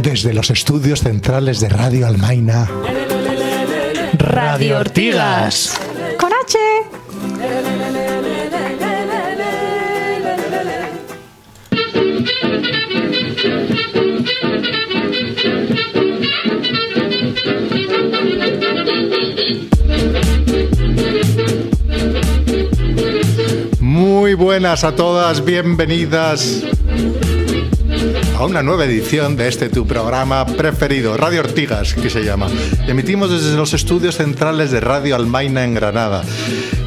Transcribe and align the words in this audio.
Desde 0.00 0.34
los 0.34 0.50
estudios 0.50 1.00
centrales 1.00 1.60
de 1.60 1.68
Radio 1.68 2.06
Almaina, 2.06 2.68
Radio 4.18 4.78
Ortigas. 4.78 5.81
Muy 24.36 24.44
buenas 24.44 24.82
a 24.84 24.96
todas, 24.96 25.44
bienvenidas 25.44 26.62
a 28.38 28.46
una 28.46 28.62
nueva 28.62 28.86
edición 28.86 29.36
de 29.36 29.46
este 29.48 29.68
tu 29.68 29.86
programa 29.86 30.46
preferido, 30.46 31.18
Radio 31.18 31.40
Ortigas, 31.40 31.92
que 31.92 32.08
se 32.08 32.24
llama. 32.24 32.48
Emitimos 32.86 33.30
desde 33.30 33.54
los 33.56 33.74
estudios 33.74 34.16
centrales 34.16 34.70
de 34.70 34.80
Radio 34.80 35.16
Almaina 35.16 35.64
en 35.64 35.74
Granada. 35.74 36.24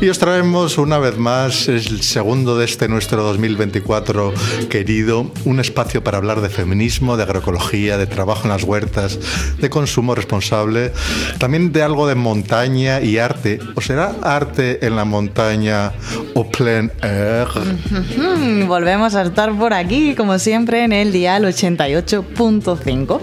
Y 0.01 0.09
os 0.09 0.19
traemos 0.19 0.77
una 0.77 0.97
vez 0.97 1.17
más 1.17 1.69
el 1.69 2.01
segundo 2.01 2.57
de 2.57 2.65
este 2.65 2.89
nuestro 2.89 3.23
2024 3.23 4.33
querido, 4.69 5.31
un 5.45 5.61
espacio 5.61 6.03
para 6.03 6.17
hablar 6.17 6.41
de 6.41 6.49
feminismo, 6.49 7.15
de 7.15 7.23
agroecología, 7.23 7.97
de 7.97 8.05
trabajo 8.05 8.43
en 8.43 8.49
las 8.49 8.63
huertas, 8.63 9.17
de 9.57 9.69
consumo 9.69 10.13
responsable, 10.13 10.91
también 11.39 11.71
de 11.71 11.81
algo 11.81 12.07
de 12.07 12.15
montaña 12.15 12.99
y 12.99 13.19
arte. 13.19 13.59
¿O 13.75 13.81
será 13.81 14.15
arte 14.21 14.85
en 14.85 14.97
la 14.97 15.05
montaña 15.05 15.93
o 16.33 16.45
plein 16.49 16.91
air? 17.01 17.47
Volvemos 18.67 19.15
a 19.15 19.21
estar 19.21 19.57
por 19.57 19.73
aquí, 19.73 20.13
como 20.13 20.37
siempre, 20.39 20.83
en 20.83 20.91
el 20.91 21.13
dial 21.13 21.45
88.5, 21.45 23.19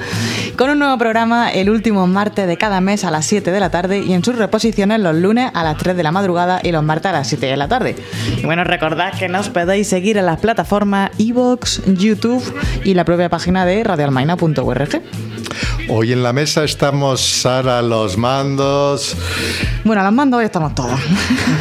con 0.56 0.70
un 0.70 0.78
nuevo 0.78 0.96
programa 0.96 1.50
el 1.52 1.68
último 1.68 2.06
martes 2.06 2.46
de 2.46 2.56
cada 2.56 2.80
mes 2.80 3.04
a 3.04 3.10
las 3.10 3.26
7 3.26 3.50
de 3.50 3.60
la 3.60 3.70
tarde 3.70 4.00
y 4.00 4.14
en 4.14 4.24
sus 4.24 4.36
reposiciones 4.36 5.00
los 5.00 5.14
lunes 5.14 5.50
a 5.52 5.62
las 5.64 5.76
3 5.76 5.96
de 5.96 6.02
la 6.02 6.12
madrugada 6.12 6.61
y 6.62 6.72
los 6.72 6.82
martes 6.82 7.06
a 7.06 7.12
las 7.12 7.28
7 7.28 7.46
de 7.46 7.56
la 7.56 7.68
tarde. 7.68 7.96
Y 8.36 8.44
bueno, 8.44 8.64
recordad 8.64 9.12
que 9.18 9.28
nos 9.28 9.48
podéis 9.48 9.88
seguir 9.88 10.16
en 10.16 10.26
las 10.26 10.40
plataformas 10.40 11.10
iVoox, 11.18 11.80
YouTube 11.86 12.42
y 12.84 12.94
la 12.94 13.04
propia 13.04 13.28
página 13.28 13.64
de 13.64 13.84
radioalmaina.org. 13.84 15.02
Hoy 15.88 16.12
en 16.12 16.22
la 16.22 16.32
mesa 16.32 16.64
estamos 16.64 17.20
Sara 17.20 17.78
a 17.78 17.82
los 17.82 18.16
mandos. 18.16 19.16
Bueno, 19.84 20.00
a 20.02 20.04
los 20.04 20.12
mandos 20.12 20.38
hoy 20.38 20.44
estamos 20.44 20.74
todos. 20.74 20.98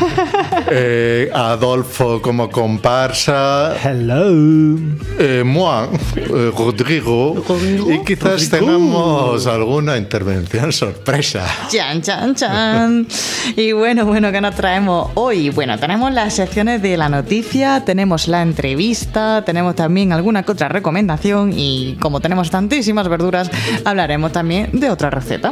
eh, 0.72 1.30
Adolfo 1.34 2.22
como 2.22 2.50
comparsa. 2.50 3.75
Hello. 3.84 4.78
Eh, 5.19 5.44
moi, 5.45 5.88
eh, 6.16 6.52
Rodrigo. 6.56 7.44
Rodrigo. 7.47 7.92
Y 7.92 8.03
quizás 8.03 8.50
Rodrigo. 8.50 8.58
tengamos 8.58 9.47
alguna 9.47 9.97
intervención 9.97 10.72
sorpresa. 10.72 11.45
Chan, 11.69 12.02
chan, 12.02 12.36
chan. 12.36 13.08
Y 13.56 13.72
bueno, 13.72 14.06
bueno, 14.06 14.31
¿qué 14.31 14.42
nos 14.42 14.56
traemos 14.56 15.12
hoy? 15.16 15.50
Bueno, 15.50 15.78
tenemos 15.80 16.12
las 16.14 16.34
secciones 16.34 16.81
de 16.81 16.97
la 16.97 17.09
noticia, 17.09 17.84
tenemos 17.86 18.28
la 18.28 18.42
entrevista, 18.42 19.44
tenemos 19.45 19.75
también 19.75 20.14
alguna 20.14 20.44
que 20.44 20.52
otra 20.52 20.69
recomendación 20.69 21.53
y 21.56 21.97
como 22.00 22.19
tenemos 22.19 22.50
tantísimas 22.50 23.08
verduras, 23.08 23.50
hablaremos 23.86 24.32
también 24.32 24.70
de 24.74 24.90
otra 24.90 25.10
receta. 25.10 25.52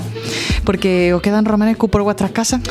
Porque 0.64 1.14
os 1.14 1.22
quedan 1.22 1.46
romanescu 1.46 1.90
por 1.90 2.04
vuestras 2.04 2.32
casas. 2.32 2.62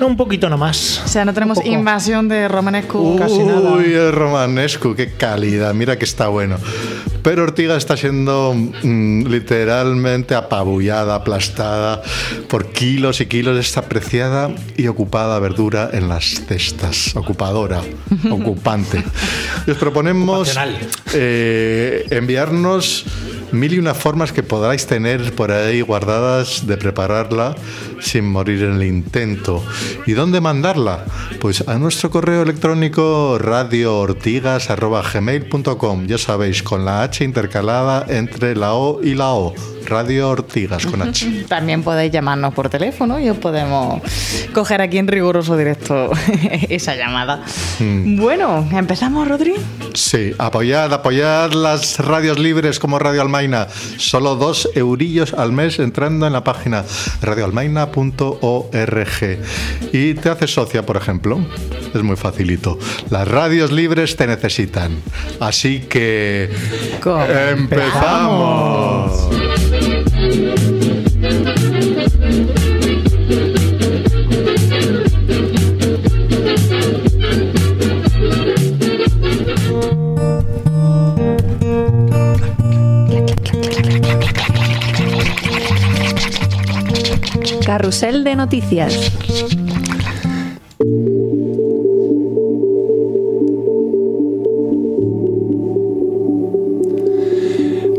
No, 0.00 0.06
un 0.06 0.16
poquito 0.16 0.48
nomás. 0.48 1.02
O 1.04 1.08
sea, 1.08 1.24
no 1.24 1.32
tenemos 1.34 1.64
invasión 1.64 2.28
de 2.28 2.48
romanescu. 2.48 3.16
Casi 3.18 3.38
nada. 3.38 3.72
Uy, 3.72 3.92
el 3.92 4.12
romanesco, 4.12 4.94
qué 4.94 5.12
calidad, 5.12 5.74
mira 5.74 5.98
que 5.98 6.04
está 6.04 6.28
bueno. 6.28 6.56
Pero 7.26 7.42
Ortiga 7.42 7.76
está 7.76 7.96
siendo 7.96 8.54
mm, 8.54 9.26
literalmente 9.26 10.36
apabullada, 10.36 11.16
aplastada 11.16 12.00
por 12.48 12.70
kilos 12.70 13.20
y 13.20 13.26
kilos 13.26 13.56
de 13.56 13.62
esta 13.62 13.82
preciada 13.82 14.54
y 14.76 14.86
ocupada 14.86 15.40
verdura 15.40 15.90
en 15.92 16.08
las 16.08 16.24
cestas. 16.46 17.16
Ocupadora, 17.16 17.82
ocupante. 18.30 19.02
Y 19.66 19.72
os 19.72 19.76
proponemos 19.76 20.56
eh, 21.14 22.06
enviarnos 22.10 23.06
mil 23.50 23.72
y 23.72 23.78
una 23.80 23.94
formas 23.94 24.30
que 24.30 24.44
podráis 24.44 24.86
tener 24.86 25.32
por 25.32 25.50
ahí 25.50 25.80
guardadas 25.80 26.66
de 26.66 26.76
prepararla 26.76 27.56
sin 28.00 28.24
morir 28.24 28.62
en 28.62 28.74
el 28.74 28.82
intento. 28.84 29.64
¿Y 30.06 30.12
dónde 30.12 30.40
mandarla? 30.40 31.04
Pues 31.40 31.66
a 31.68 31.78
nuestro 31.78 32.10
correo 32.10 32.42
electrónico 32.42 33.38
radioortigas.gmail.com 33.38 36.06
Ya 36.06 36.18
sabéis, 36.18 36.62
con 36.62 36.84
la 36.84 37.02
H 37.02 37.24
intercalada 37.24 38.04
entre 38.08 38.54
la 38.56 38.74
O 38.74 39.02
y 39.02 39.14
la 39.14 39.32
O. 39.32 39.54
Radio 39.86 40.30
Ortigas 40.30 40.86
con 40.86 41.02
H. 41.02 41.44
También 41.48 41.82
podéis 41.82 42.12
llamarnos 42.12 42.54
por 42.54 42.68
teléfono 42.68 43.18
y 43.20 43.30
os 43.30 43.38
podemos 43.38 44.02
coger 44.52 44.82
aquí 44.82 44.98
en 44.98 45.08
riguroso 45.08 45.56
directo 45.56 46.10
esa 46.68 46.94
llamada. 46.96 47.44
Bueno, 47.78 48.68
¿empezamos, 48.72 49.28
Rodri? 49.28 49.54
Sí, 49.94 50.32
apoyad, 50.38 50.92
apoyad 50.92 51.52
las 51.52 52.00
radios 52.00 52.38
libres 52.38 52.78
como 52.78 52.98
Radio 52.98 53.22
Almaina. 53.22 53.68
Solo 53.96 54.36
dos 54.36 54.68
eurillos 54.74 55.32
al 55.34 55.52
mes 55.52 55.78
entrando 55.78 56.26
en 56.26 56.32
la 56.32 56.42
página 56.44 56.84
radioalmaina.org. 57.22 59.38
Y 59.92 60.14
te 60.14 60.28
haces 60.28 60.52
socia, 60.52 60.84
por 60.84 60.96
ejemplo. 60.96 61.38
Es 61.94 62.02
muy 62.02 62.16
facilito. 62.16 62.78
Las 63.10 63.28
radios 63.28 63.72
libres 63.72 64.16
te 64.16 64.26
necesitan. 64.26 65.00
Así 65.40 65.80
que... 65.80 66.50
¡Empezamos! 67.50 69.28
Carrusel 87.66 88.22
de 88.22 88.36
noticias. 88.36 88.94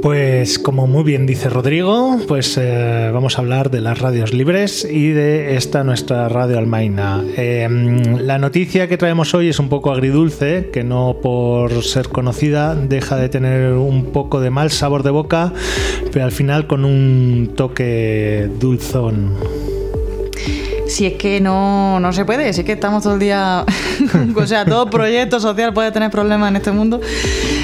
Pues 0.08 0.58
como 0.58 0.88
muy 0.88 1.04
bien 1.04 1.26
dice 1.26 1.50
Rodrigo, 1.50 2.18
pues 2.30 2.58
eh, 2.58 3.12
vamos 3.14 3.38
a 3.38 3.42
hablar 3.42 3.70
de 3.70 3.82
las 3.82 4.00
radios 4.00 4.34
libres 4.34 4.88
y 4.90 5.10
de 5.10 5.58
esta 5.58 5.84
nuestra 5.84 6.30
radio 6.30 6.60
Almaina. 6.60 7.26
Eh, 7.36 7.68
la 8.22 8.38
noticia 8.38 8.88
que 8.88 8.98
traemos 8.98 9.34
hoy 9.34 9.50
es 9.50 9.60
un 9.60 9.68
poco 9.68 9.92
agridulce, 9.92 10.70
que 10.72 10.86
no 10.86 11.18
por 11.22 11.84
ser 11.84 12.08
conocida 12.08 12.74
deja 12.74 13.18
de 13.18 13.28
tener 13.28 13.74
un 13.74 14.14
poco 14.14 14.40
de 14.40 14.50
mal 14.50 14.72
sabor 14.72 15.04
de 15.04 15.10
boca, 15.10 15.52
pero 16.14 16.24
al 16.24 16.32
final 16.32 16.68
con 16.68 16.86
un 16.86 17.52
toque 17.58 18.50
dulzón. 18.62 19.34
Si 20.88 21.06
es 21.06 21.14
que 21.16 21.42
no, 21.42 22.00
no 22.00 22.14
se 22.14 22.24
puede, 22.24 22.54
si 22.54 22.62
es 22.62 22.66
que 22.66 22.72
estamos 22.72 23.04
todo 23.04 23.16
el 23.16 23.20
día. 23.20 23.66
o 24.36 24.48
sea, 24.48 24.64
todo 24.64 24.90
proyecto 24.90 25.42
social 25.42 25.74
puede 25.74 25.92
tener 25.92 26.10
problemas 26.10 26.50
en 26.50 26.56
este 26.56 26.72
mundo. 26.72 27.02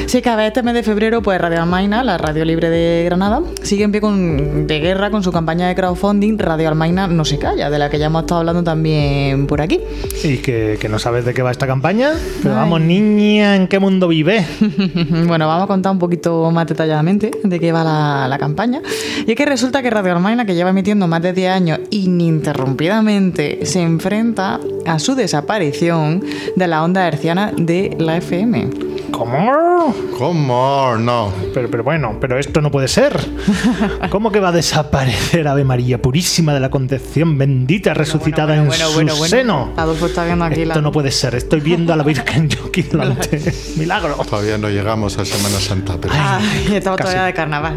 Si 0.06 0.18
es 0.18 0.24
que 0.24 0.30
a 0.30 0.36
ver, 0.36 0.48
este 0.48 0.62
mes 0.64 0.74
de 0.74 0.84
febrero, 0.84 1.22
pues 1.22 1.40
Radio 1.40 1.62
Almaina, 1.62 2.04
la 2.04 2.18
radio 2.18 2.46
libre 2.46 2.70
de 2.70 3.04
Granada, 3.06 3.42
sigue 3.64 3.84
en 3.84 3.92
pie 3.92 4.02
con, 4.02 4.68
de 4.68 4.80
guerra 4.80 5.10
con 5.10 5.24
su 5.24 5.32
campaña 5.32 5.68
de 5.68 5.76
crowdfunding. 5.76 6.38
Radio 6.38 6.68
Almaina 6.70 7.08
no 7.08 7.26
se 7.26 7.40
calla, 7.40 7.70
de 7.70 7.80
la 7.80 7.90
que 7.90 7.98
ya 7.98 8.08
hemos 8.08 8.24
estado 8.24 8.42
hablando 8.42 8.64
también 8.64 9.48
por 9.48 9.62
aquí. 9.62 9.80
Y 10.24 10.38
que, 10.38 10.78
que 10.80 10.90
no 10.90 11.00
sabes 11.00 11.26
de 11.26 11.34
qué 11.34 11.42
va 11.42 11.52
esta 11.52 11.66
campaña, 11.66 12.12
pero 12.42 12.54
Ay. 12.54 12.60
vamos, 12.62 12.82
niña, 12.82 13.56
¿en 13.56 13.68
qué 13.68 13.80
mundo 13.80 14.08
vive? 14.08 14.46
bueno, 15.28 15.48
vamos 15.48 15.64
a 15.64 15.68
contar 15.68 15.92
un 15.92 16.00
poquito 16.00 16.52
más 16.52 16.68
detalladamente 16.68 17.32
de 17.44 17.60
qué 17.60 17.72
va 17.72 17.84
la, 17.84 18.28
la 18.28 18.38
campaña. 18.38 18.82
Y 19.26 19.32
es 19.32 19.38
que 19.38 19.46
resulta 19.46 19.82
que 19.82 19.90
Radio 19.90 20.14
Almaina, 20.14 20.46
que 20.46 20.54
lleva 20.54 20.70
emitiendo 20.70 21.08
más 21.08 21.22
de 21.22 21.34
10 21.34 21.52
años 21.52 21.80
ininterrumpidamente, 21.90 23.66
se 23.66 23.82
enfrenta 23.82 24.60
a 24.86 25.00
su 25.00 25.16
desaparición 25.16 26.24
de 26.56 26.68
la 26.68 26.84
onda 26.84 27.08
herciana 27.08 27.52
de 27.56 27.96
la 28.00 28.18
FM. 28.18 28.70
¿Cómo? 29.12 29.94
¿Cómo? 30.18 30.96
No. 30.98 31.34
Pero, 31.54 31.70
pero 31.70 31.84
bueno, 31.84 32.18
pero 32.20 32.38
esto 32.38 32.62
no 32.62 32.70
puede 32.72 32.88
ser. 32.88 33.20
¿Cómo 34.10 34.32
que 34.32 34.40
va 34.40 34.50
a 34.50 34.52
desaparecer 34.52 35.48
Ave 35.48 35.64
María 35.64 36.02
Purísima 36.02 36.54
de 36.54 36.60
la 36.60 36.70
Concepción, 36.70 37.38
bendita, 37.38 37.94
resucitada 37.94 38.56
Bueno, 38.56 38.62
en 38.64 38.68
bueno, 38.68 38.88
su 38.88 38.94
bueno, 38.94 39.16
bueno. 39.16 39.28
seno? 39.38 39.74
Adolfo 39.76 40.06
está 40.06 40.26
viendo 40.26 40.46
aquí 40.46 40.62
Esto 40.62 40.76
la... 40.76 40.82
no 40.82 40.92
puede 40.92 41.12
ser. 41.12 41.36
Estoy 41.36 41.62
viendo 41.62 41.94
a 41.94 41.96
la 41.96 42.04
Virgen 42.04 42.48
yo 42.50 42.66
aquí 42.68 42.82
delante. 42.92 43.42
Milagro. 43.78 44.16
Todavía 44.30 44.58
no 44.58 44.70
llegamos 44.70 45.18
a 45.18 45.26
Semana 45.26 45.60
Santa, 45.60 45.98
pero 46.00 46.14
Ay, 46.16 46.76
estamos 46.76 46.98
Casi. 46.98 47.10
todavía 47.12 47.26
de 47.26 47.34
carnaval. 47.34 47.76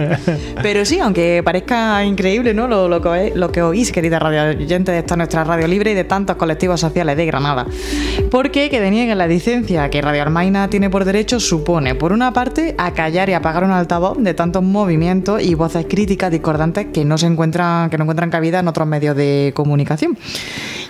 Pero 0.62 0.84
sí, 0.84 0.98
aunque 1.00 1.42
parezca 1.44 2.04
increíble 2.04 2.54
¿no? 2.54 2.66
lo, 2.66 2.88
lo 2.88 3.00
que, 3.00 3.32
lo 3.34 3.50
que 3.52 3.62
oís, 3.62 3.92
querida 3.92 4.18
radio 4.18 4.56
oyente 4.58 4.92
de 4.92 4.98
esta 5.00 5.16
nuestra 5.16 5.44
radio 5.44 5.66
libre 5.66 5.92
y 5.92 5.94
de 5.94 6.04
tantos 6.04 6.36
colectivos 6.36 6.80
sociales 6.80 7.16
de 7.16 7.26
Granada. 7.26 7.66
Porque 8.30 8.70
que 8.70 8.80
denieguen 8.80 9.18
la 9.18 9.26
licencia 9.26 9.90
que 9.90 10.00
Radio 10.00 10.22
Almaina 10.22 10.68
tiene 10.68 10.90
por 10.90 11.04
derecho 11.04 11.40
supone, 11.58 11.94
por 11.94 12.12
una 12.12 12.32
parte, 12.32 12.74
acallar 12.78 13.28
y 13.28 13.32
apagar 13.32 13.62
un 13.62 13.70
altavoz 13.70 14.18
de 14.18 14.34
tantos 14.34 14.62
movimientos 14.64 15.40
y 15.40 15.54
voces 15.54 15.86
críticas 15.88 16.32
discordantes 16.32 16.86
que 16.92 17.04
no 17.04 17.16
se 17.16 17.26
encuentran, 17.26 17.90
que 17.90 17.96
no 17.96 18.02
encuentran 18.04 18.28
cabida 18.30 18.58
en 18.58 18.66
otros 18.66 18.88
medios 18.88 19.14
de 19.14 19.52
comunicación. 19.54 20.18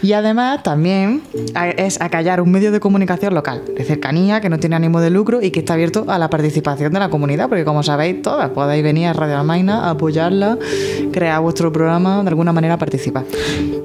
Y 0.03 0.13
además 0.15 0.63
también 0.63 1.21
a- 1.55 1.69
es 1.69 2.01
acallar 2.01 2.41
un 2.41 2.51
medio 2.51 2.73
de 2.73 2.81
comunicación 2.81 3.35
local, 3.35 3.63
de 3.77 3.85
cercanía, 3.85 4.41
que 4.41 4.49
no 4.49 4.59
tiene 4.59 4.77
ánimo 4.77 5.01
de 5.03 5.11
lucro 5.11 5.43
y 5.43 5.51
que 5.51 5.61
está 5.61 5.75
abierto 5.75 6.07
a 6.09 6.19
la 6.19 6.31
participación 6.31 6.93
de 6.95 6.99
la 6.99 7.11
comunidad, 7.11 7.49
porque 7.51 7.65
como 7.67 7.83
sabéis 7.83 8.23
todas, 8.23 8.49
podéis 8.51 8.83
venir 8.83 9.09
a 9.09 9.13
Radio 9.13 9.39
Almaina, 9.39 9.91
apoyarla, 9.91 10.57
crear 11.13 11.41
vuestro 11.43 11.73
programa, 11.73 12.23
de 12.23 12.29
alguna 12.29 12.53
manera 12.55 12.79
participar. 12.79 13.25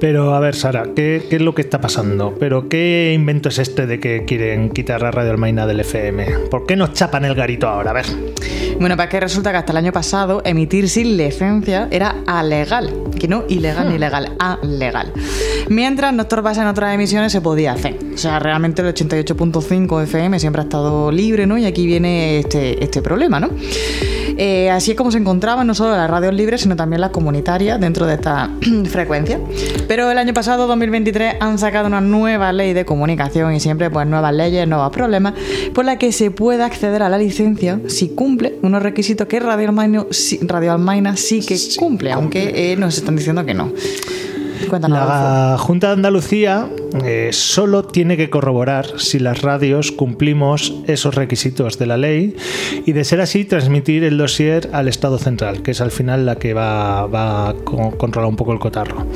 Pero 0.00 0.34
a 0.34 0.40
ver, 0.40 0.54
Sara, 0.54 0.84
¿qué, 0.96 1.26
qué 1.28 1.36
es 1.36 1.42
lo 1.42 1.54
que 1.54 1.60
está 1.60 1.80
pasando? 1.80 2.34
¿Pero 2.40 2.68
qué 2.70 3.12
invento 3.14 3.50
es 3.50 3.58
este 3.58 3.86
de 3.86 4.00
que 4.00 4.24
quieren 4.24 4.70
quitar 4.70 5.02
la 5.02 5.10
radio 5.10 5.30
Almaina 5.32 5.66
del 5.66 5.80
FM? 5.80 6.26
¿Por 6.50 6.64
qué 6.70 6.76
nos 6.76 6.92
chapan 6.92 7.24
el 7.24 7.34
garito 7.34 7.66
ahora? 7.66 7.90
A 7.90 7.94
ver. 7.94 8.06
Bueno, 8.78 8.94
pues 8.94 9.08
que 9.08 9.18
resulta 9.18 9.50
que 9.50 9.56
hasta 9.56 9.72
el 9.72 9.78
año 9.78 9.90
pasado 9.90 10.40
emitir 10.44 10.88
sin 10.88 11.16
licencia 11.16 11.88
era 11.90 12.18
alegal, 12.28 12.94
que 13.18 13.26
no 13.26 13.42
ilegal 13.48 13.90
ni 13.90 13.98
legal, 13.98 14.36
alegal. 14.38 15.12
Mientras 15.68 16.14
no 16.14 16.22
estorbase 16.22 16.60
en 16.60 16.68
otras 16.68 16.94
emisiones 16.94 17.32
se 17.32 17.40
podía 17.40 17.72
hacer. 17.72 17.98
O 18.14 18.16
sea, 18.16 18.38
realmente 18.38 18.82
el 18.82 18.94
88.5 18.94 20.04
FM 20.04 20.38
siempre 20.38 20.62
ha 20.62 20.64
estado 20.64 21.10
libre, 21.10 21.44
¿no? 21.44 21.58
Y 21.58 21.66
aquí 21.66 21.86
viene 21.86 22.38
este, 22.38 22.84
este 22.84 23.02
problema, 23.02 23.40
¿no? 23.40 23.50
Eh, 24.42 24.70
así 24.70 24.92
es 24.92 24.96
como 24.96 25.10
se 25.10 25.18
encontraban 25.18 25.66
no 25.66 25.74
solo 25.74 25.94
las 25.94 26.08
radios 26.08 26.32
libres, 26.32 26.62
sino 26.62 26.74
también 26.74 27.02
las 27.02 27.10
comunitarias 27.10 27.78
dentro 27.78 28.06
de 28.06 28.14
esta 28.14 28.48
frecuencia. 28.90 29.38
Pero 29.86 30.10
el 30.10 30.16
año 30.16 30.32
pasado, 30.32 30.66
2023, 30.66 31.34
han 31.40 31.58
sacado 31.58 31.86
una 31.86 32.00
nueva 32.00 32.50
ley 32.54 32.72
de 32.72 32.86
comunicación 32.86 33.54
y 33.54 33.60
siempre 33.60 33.90
pues 33.90 34.06
nuevas 34.06 34.32
leyes, 34.32 34.66
nuevos 34.66 34.90
problemas, 34.92 35.34
por 35.74 35.84
la 35.84 35.98
que 35.98 36.10
se 36.12 36.30
puede 36.30 36.62
acceder 36.62 37.02
a 37.02 37.10
la 37.10 37.18
licencia 37.18 37.80
si 37.88 38.08
cumple 38.08 38.58
unos 38.62 38.82
requisitos 38.82 39.26
que 39.26 39.40
Radio 39.40 39.68
Almaina, 39.68 40.06
sí, 40.10 40.40
Radio 40.42 40.72
Almaina 40.72 41.18
sí 41.18 41.44
que 41.44 41.58
cumple, 41.76 42.10
aunque 42.10 42.72
eh, 42.72 42.76
nos 42.76 42.96
están 42.96 43.16
diciendo 43.16 43.44
que 43.44 43.52
no. 43.52 43.70
Cuéntanos. 44.68 44.98
La 44.98 45.56
Junta 45.58 45.88
de 45.88 45.92
Andalucía 45.94 46.68
eh, 47.04 47.30
solo 47.32 47.82
tiene 47.84 48.16
que 48.16 48.30
corroborar 48.30 48.86
si 48.98 49.18
las 49.18 49.42
radios 49.42 49.92
cumplimos 49.92 50.74
esos 50.86 51.14
requisitos 51.14 51.78
de 51.78 51.86
la 51.86 51.96
ley 51.96 52.36
y 52.86 52.92
de 52.92 53.04
ser 53.04 53.20
así 53.20 53.44
transmitir 53.44 54.04
el 54.04 54.18
dossier 54.18 54.70
al 54.72 54.88
Estado 54.88 55.18
Central, 55.18 55.62
que 55.62 55.70
es 55.72 55.80
al 55.80 55.90
final 55.90 56.26
la 56.26 56.36
que 56.36 56.54
va, 56.54 57.06
va 57.06 57.50
a 57.50 57.54
co- 57.54 57.92
controlar 57.96 58.28
un 58.28 58.36
poco 58.36 58.52
el 58.52 58.58
cotarro. 58.58 59.06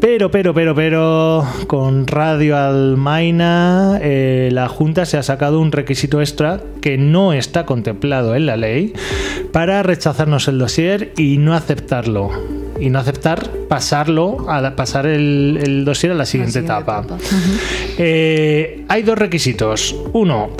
Pero, 0.00 0.30
pero, 0.30 0.52
pero, 0.52 0.74
pero, 0.74 1.46
con 1.68 2.06
Radio 2.08 2.56
Almaina 2.56 3.98
eh, 4.02 4.48
la 4.52 4.68
Junta 4.68 5.04
se 5.06 5.16
ha 5.16 5.22
sacado 5.22 5.60
un 5.60 5.70
requisito 5.70 6.20
extra 6.20 6.60
que 6.80 6.98
no 6.98 7.32
está 7.32 7.64
contemplado 7.66 8.34
en 8.34 8.46
la 8.46 8.56
ley 8.56 8.92
para 9.52 9.82
rechazarnos 9.84 10.48
el 10.48 10.58
dossier 10.58 11.12
y 11.16 11.38
no 11.38 11.54
aceptarlo 11.54 12.30
y 12.82 12.90
no 12.90 12.98
aceptar 12.98 13.48
pasarlo 13.68 14.50
a 14.50 14.60
la- 14.60 14.76
pasar 14.76 15.06
el, 15.06 15.58
el 15.62 15.84
dossier 15.84 16.12
a 16.12 16.14
la 16.14 16.26
siguiente, 16.26 16.60
siguiente 16.60 16.72
etapa. 16.82 17.00
etapa. 17.04 17.18
Eh, 17.98 18.84
hay 18.88 19.02
dos 19.02 19.16
requisitos. 19.18 19.94
Uno, 20.12 20.50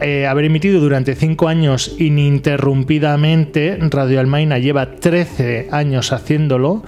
eh, 0.00 0.26
haber 0.26 0.44
emitido 0.46 0.80
durante 0.80 1.14
cinco 1.14 1.48
años 1.48 1.94
ininterrumpidamente. 1.98 3.78
Radio 3.90 4.20
Almaina 4.20 4.58
lleva 4.58 4.92
13 4.96 5.68
años 5.70 6.12
haciéndolo, 6.12 6.82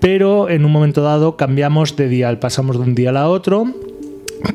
pero 0.00 0.48
en 0.48 0.64
un 0.64 0.72
momento 0.72 1.02
dado 1.02 1.36
cambiamos 1.36 1.96
de 1.96 2.08
dial, 2.08 2.38
pasamos 2.38 2.76
de 2.76 2.82
un 2.82 2.94
dial 2.94 3.16
a 3.16 3.28
otro 3.28 3.66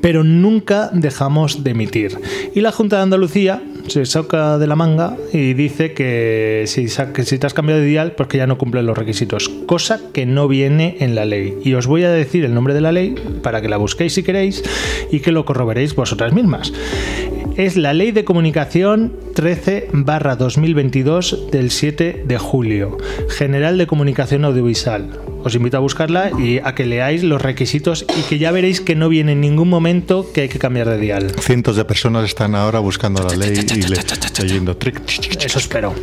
pero 0.01 0.24
nunca 0.24 0.89
dejamos 0.94 1.63
de 1.63 1.72
emitir. 1.72 2.18
Y 2.54 2.62
la 2.62 2.72
Junta 2.72 2.98
de 2.98 3.04
Andalucía 3.04 3.62
se 3.88 4.06
saca 4.06 4.57
de 4.57 4.68
la 4.68 4.75
manga 4.75 5.16
y 5.31 5.54
dice 5.54 5.94
que 5.94 6.66
si, 6.68 6.88
te 6.88 7.48
has 7.48 7.54
cambiado 7.54 7.81
de 7.81 7.88
dial, 7.88 8.13
pues 8.13 8.30
que 8.30 8.38
ya 8.38 8.48
no 8.48 8.57
cumplen 8.57 8.86
los 8.86 8.98
requisitos, 8.98 9.50
cosa 9.66 10.00
que 10.13 10.25
no 10.25 10.48
viene 10.48 10.98
en 11.00 11.16
la 11.16 11.25
ley. 11.25 11.57
Y 11.63 11.74
os 11.74 11.88
voy 11.88 12.04
a 12.04 12.12
decir 12.12 12.44
el 12.45 12.54
nombre 12.54 12.74
de 12.74 12.81
la 12.81 12.92
ley 12.92 13.16
para 13.42 13.62
que 13.62 13.69
la 13.69 13.78
busquéis 13.78 14.13
si 14.13 14.24
queréis 14.24 14.63
y 15.12 15.19
que 15.19 15.31
lo 15.31 15.45
corroboréis 15.45 15.95
vosotras 15.95 16.33
mismas. 16.33 16.74
Es 17.55 17.75
la 17.75 17.94
Ley 17.94 18.11
de 18.11 18.23
Comunicación 18.23 19.13
13 19.33 19.89
2022 19.94 21.49
del 21.51 21.71
7 21.71 22.23
de 22.25 22.38
julio, 22.38 22.97
General 23.29 23.77
de 23.77 23.88
Comunicación 23.88 24.45
Audiovisual. 24.45 25.19
Os 25.44 25.55
invito 25.55 25.77
a 25.77 25.79
buscarla 25.79 26.31
y 26.39 26.59
a 26.63 26.75
que 26.75 26.85
leáis 26.85 27.23
los 27.23 27.41
requisitos 27.41 28.05
y 28.17 28.21
que 28.23 28.38
ya 28.38 28.51
veréis 28.51 28.81
que 28.81 28.95
no 28.95 29.09
viene 29.09 29.31
en 29.31 29.41
ningún 29.41 29.69
momento 29.69 30.31
que 30.33 30.41
hay 30.41 30.49
que 30.49 30.59
cambiar 30.59 30.89
de 30.89 30.99
dial. 30.99 31.31
cientos 31.39 31.75
de 31.75 31.85
personas 31.85 32.25
están 32.25 32.53
ahora 32.53 32.79
buscando 32.79 33.23
la 33.23 33.35
ley 33.35 33.53
y 33.73 33.81
le- 33.88 33.97
leyendo 34.44 34.77
trick. 34.77 35.01
Eso 35.44 35.59
espero. 35.59 35.94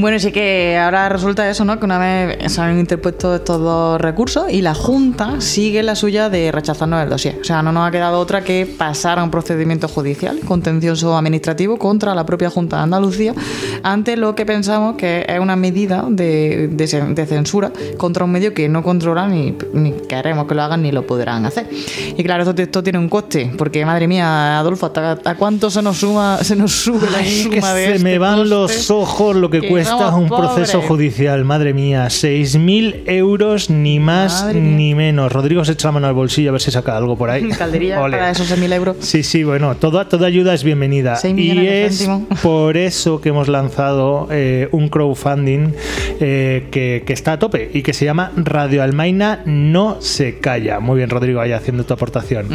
Bueno, 0.00 0.16
sí 0.20 0.30
que 0.30 0.78
ahora 0.80 1.08
resulta 1.08 1.50
eso, 1.50 1.64
¿no? 1.64 1.80
Que 1.80 1.84
una 1.84 1.98
vez 1.98 2.52
se 2.52 2.60
han 2.60 2.78
interpuesto 2.78 3.34
estos 3.34 3.60
dos 3.60 4.00
recursos 4.00 4.44
y 4.48 4.62
la 4.62 4.72
Junta 4.72 5.40
sigue 5.40 5.82
la 5.82 5.96
suya 5.96 6.30
de 6.30 6.52
rechazarnos 6.52 7.02
el 7.02 7.08
dossier. 7.10 7.38
O 7.40 7.44
sea, 7.44 7.64
no 7.64 7.72
nos 7.72 7.88
ha 7.88 7.90
quedado 7.90 8.20
otra 8.20 8.42
que 8.44 8.64
pasar 8.78 9.18
a 9.18 9.24
un 9.24 9.32
procedimiento 9.32 9.88
judicial, 9.88 10.38
contencioso 10.46 11.16
administrativo, 11.16 11.78
contra 11.78 12.14
la 12.14 12.24
propia 12.24 12.48
Junta 12.48 12.76
de 12.76 12.82
Andalucía, 12.84 13.34
ante 13.82 14.16
lo 14.16 14.36
que 14.36 14.46
pensamos 14.46 14.94
que 14.94 15.26
es 15.28 15.40
una 15.40 15.56
medida 15.56 16.04
de, 16.08 16.68
de 16.70 16.84
cen- 16.84 17.14
de 17.14 17.26
censura 17.26 17.72
contra 17.96 18.24
un 18.24 18.30
medio 18.30 18.54
que 18.54 18.68
no 18.68 18.84
controlan 18.84 19.32
ni, 19.32 19.56
ni 19.72 19.90
queremos 20.08 20.46
que 20.46 20.54
lo 20.54 20.62
hagan 20.62 20.80
ni 20.80 20.92
lo 20.92 21.08
podrán 21.08 21.44
hacer. 21.44 21.68
Y 22.16 22.22
claro, 22.22 22.44
esto, 22.48 22.62
esto 22.62 22.84
tiene 22.84 23.00
un 23.00 23.08
coste, 23.08 23.52
porque 23.58 23.84
madre 23.84 24.06
mía, 24.06 24.60
Adolfo, 24.60 24.86
¿hasta, 24.86 25.10
hasta 25.12 25.34
cuánto 25.34 25.72
se 25.72 25.82
nos 25.82 25.96
suma, 25.96 26.38
se 26.44 26.54
nos 26.54 26.70
sube 26.70 27.10
la 27.10 27.18
suma 27.24 27.50
que 27.50 27.56
de 27.80 27.84
se 27.86 27.90
este 27.94 28.04
me 28.04 28.18
van 28.18 28.34
coste? 28.36 28.48
los 28.50 28.90
ojos 28.92 29.34
lo 29.34 29.50
que, 29.50 29.60
Que 29.60 29.68
cuesta 29.68 29.87
un 29.96 30.28
pobres. 30.28 30.50
proceso 30.50 30.82
judicial, 30.82 31.44
madre 31.44 31.74
mía. 31.74 32.06
6.000 32.06 33.02
euros, 33.06 33.70
ni 33.70 33.98
más 34.00 34.42
Madre 34.44 34.60
ni 34.60 34.94
menos. 34.94 35.32
Rodrigo 35.32 35.64
se 35.64 35.72
echa 35.72 35.88
la 35.88 35.92
mano 35.92 36.06
al 36.06 36.14
bolsillo 36.14 36.50
a 36.50 36.52
ver 36.52 36.60
si 36.60 36.70
saca 36.70 36.96
algo 36.96 37.16
por 37.16 37.30
ahí. 37.30 37.48
Calderilla 37.58 38.00
Ole. 38.02 38.16
para 38.16 38.30
esos 38.30 38.50
6.000 38.50 38.72
euros. 38.74 38.96
Sí, 39.00 39.22
sí, 39.22 39.44
bueno, 39.44 39.74
toda, 39.76 40.08
toda 40.08 40.26
ayuda 40.26 40.54
es 40.54 40.64
bienvenida. 40.64 41.18
Y 41.24 41.66
es 41.66 42.08
por 42.42 42.76
eso 42.76 43.20
que 43.20 43.30
hemos 43.30 43.48
lanzado 43.48 44.28
eh, 44.30 44.68
un 44.72 44.88
crowdfunding 44.88 45.72
eh, 46.20 46.66
que, 46.70 47.02
que 47.06 47.12
está 47.12 47.32
a 47.32 47.38
tope 47.38 47.70
y 47.72 47.82
que 47.82 47.92
se 47.92 48.04
llama 48.04 48.32
Radio 48.36 48.82
Almaina 48.82 49.42
No 49.46 49.98
Se 50.00 50.38
Calla. 50.38 50.80
Muy 50.80 50.96
bien, 50.98 51.10
Rodrigo, 51.10 51.40
ahí 51.40 51.52
haciendo 51.52 51.84
tu 51.84 51.94
aportación. 51.94 52.46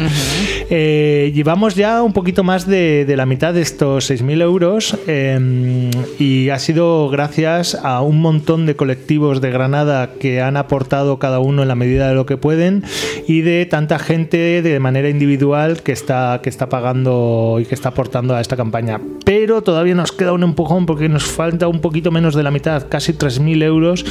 Eh, 0.70 1.32
llevamos 1.34 1.74
ya 1.74 2.02
un 2.02 2.12
poquito 2.12 2.42
más 2.42 2.66
de, 2.66 3.04
de 3.04 3.16
la 3.16 3.26
mitad 3.26 3.54
de 3.54 3.62
estos 3.62 4.10
6.000 4.10 4.42
euros 4.42 4.96
eh, 5.06 5.90
y 6.18 6.48
ha 6.50 6.58
sido 6.58 7.08
gracias 7.24 7.74
a 7.74 8.02
un 8.02 8.20
montón 8.20 8.66
de 8.66 8.76
colectivos 8.76 9.40
de 9.40 9.50
Granada 9.50 10.10
que 10.20 10.42
han 10.42 10.58
aportado 10.58 11.18
cada 11.18 11.38
uno 11.38 11.62
en 11.62 11.68
la 11.68 11.74
medida 11.74 12.06
de 12.06 12.14
lo 12.14 12.26
que 12.26 12.36
pueden 12.36 12.84
y 13.26 13.40
de 13.40 13.64
tanta 13.64 13.98
gente 13.98 14.60
de 14.60 14.78
manera 14.78 15.08
individual 15.08 15.82
que 15.82 15.92
está, 15.92 16.40
que 16.42 16.50
está 16.50 16.68
pagando 16.68 17.56
y 17.62 17.64
que 17.64 17.74
está 17.74 17.88
aportando 17.88 18.36
a 18.36 18.42
esta 18.42 18.58
campaña. 18.58 19.00
Pero 19.24 19.62
todavía 19.62 19.94
nos 19.94 20.12
queda 20.12 20.34
un 20.34 20.42
empujón 20.42 20.84
porque 20.84 21.08
nos 21.08 21.24
falta 21.24 21.66
un 21.66 21.80
poquito 21.80 22.10
menos 22.10 22.34
de 22.34 22.42
la 22.42 22.50
mitad, 22.50 22.88
casi 22.90 23.14
3.000 23.14 23.62
euros 23.62 24.04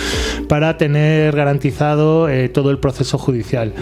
para 0.49 0.79
tener 0.79 1.35
garantizado 1.35 2.29
eh, 2.29 2.49
todo 2.49 2.71
el 2.71 2.79
proceso 2.79 3.19
judicial. 3.19 3.73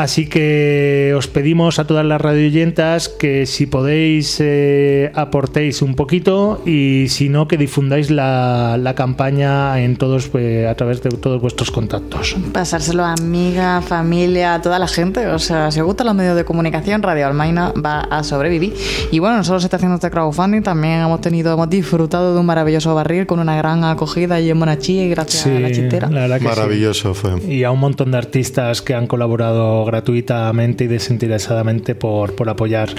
Así 0.00 0.26
que 0.26 1.12
os 1.14 1.26
pedimos 1.26 1.78
a 1.78 1.86
todas 1.86 2.06
las 2.06 2.18
radioyentas 2.18 3.10
que 3.10 3.44
si 3.44 3.66
podéis 3.66 4.38
eh, 4.40 5.12
aportéis 5.14 5.82
un 5.82 5.94
poquito 5.94 6.62
y 6.64 7.08
si 7.10 7.28
no 7.28 7.46
que 7.46 7.58
difundáis 7.58 8.10
la, 8.10 8.78
la 8.78 8.94
campaña 8.94 9.78
en 9.78 9.96
todos 9.96 10.30
eh, 10.32 10.66
a 10.66 10.74
través 10.74 11.02
de 11.02 11.10
todos 11.10 11.38
vuestros 11.42 11.70
contactos. 11.70 12.34
Pasárselo 12.50 13.04
a 13.04 13.12
amigas, 13.12 13.84
familia, 13.84 14.54
a 14.54 14.62
toda 14.62 14.78
la 14.78 14.88
gente. 14.88 15.26
O 15.26 15.38
sea, 15.38 15.70
si 15.70 15.80
os 15.80 15.86
gustan 15.86 16.06
los 16.06 16.16
medios 16.16 16.34
de 16.34 16.46
comunicación, 16.46 17.02
Radio 17.02 17.26
Almaina 17.26 17.72
va 17.72 18.00
a 18.00 18.24
sobrevivir. 18.24 18.72
Y 19.10 19.18
bueno, 19.18 19.36
no 19.36 19.44
solo 19.44 19.60
se 19.60 19.66
está 19.66 19.76
haciendo 19.76 19.96
este 19.96 20.10
crowdfunding, 20.10 20.62
también 20.62 21.00
hemos 21.00 21.20
tenido, 21.20 21.52
hemos 21.52 21.68
disfrutado 21.68 22.32
de 22.32 22.40
un 22.40 22.46
maravilloso 22.46 22.94
barril 22.94 23.26
con 23.26 23.38
una 23.38 23.54
gran 23.54 23.84
acogida 23.84 24.36
allí 24.36 24.48
en 24.48 24.56
Monachí, 24.56 25.10
gracias 25.10 25.44
a 25.44 25.60
la 25.60 25.70
chistera. 25.70 26.08
la 26.08 26.22
verdad 26.22 26.36
que 26.36 26.44
sí. 26.44 26.48
Maravilloso 26.48 27.12
fue. 27.12 27.38
Y 27.46 27.64
a 27.64 27.70
un 27.70 27.80
montón 27.80 28.12
de 28.12 28.16
artistas 28.16 28.80
que 28.80 28.94
han 28.94 29.06
colaborado 29.06 29.89
gratuitamente 29.90 30.84
y 30.84 30.86
desinteresadamente 30.86 31.94
por, 31.94 32.34
por 32.34 32.48
apoyar 32.48 32.90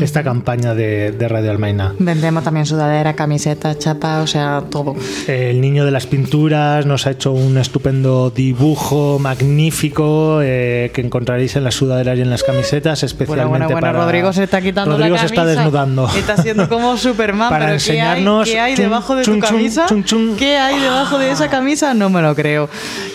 esta 0.00 0.22
campaña 0.22 0.74
de, 0.74 1.12
de 1.12 1.28
Radio 1.28 1.50
Almaina. 1.50 1.94
Vendemos 1.98 2.42
también 2.42 2.64
sudadera, 2.64 3.14
camiseta, 3.14 3.76
chapa, 3.76 4.20
o 4.20 4.26
sea, 4.26 4.62
todo. 4.70 4.96
El 5.26 5.60
niño 5.60 5.84
de 5.84 5.90
las 5.90 6.06
pinturas 6.06 6.86
nos 6.86 7.06
ha 7.06 7.10
hecho 7.10 7.32
un 7.32 7.58
estupendo 7.58 8.30
dibujo 8.30 9.18
magnífico 9.18 10.40
eh, 10.42 10.90
que 10.94 11.02
encontraréis 11.02 11.56
en 11.56 11.64
las 11.64 11.74
sudaderas 11.74 12.18
y 12.18 12.22
en 12.22 12.30
las 12.30 12.42
camisetas, 12.42 13.02
especialmente 13.02 13.48
bueno, 13.48 13.66
bueno, 13.66 13.80
bueno, 13.80 13.86
para... 13.92 14.04
Rodrigo 14.04 14.32
se 14.32 14.44
está 14.44 14.60
quitando 14.62 14.92
Rodrigo 14.92 15.16
la 15.16 15.22
se 15.22 15.34
camisa. 15.34 15.42
está 15.42 15.60
desnudando. 15.60 16.08
Está 16.16 16.36
siendo 16.38 16.68
como 16.68 16.96
Superman, 16.96 17.50
Para 17.50 17.66
pero 17.66 17.74
enseñarnos 17.74 18.48
¿qué 18.48 18.52
hay, 18.52 18.56
qué 18.56 18.60
hay 18.60 18.76
chun, 18.76 18.84
debajo 18.84 19.16
de 19.16 19.24
chun, 19.24 19.40
tu 19.40 19.46
chun, 19.46 19.56
camisa? 19.56 19.86
¿Qué 20.38 20.56
hay 20.56 20.80
debajo 20.80 21.18
de 21.18 21.30
esa 21.30 21.48
camisa? 21.48 21.94
No 21.94 22.08
me 22.08 22.22
lo 22.22 22.34
creo. 22.34 22.68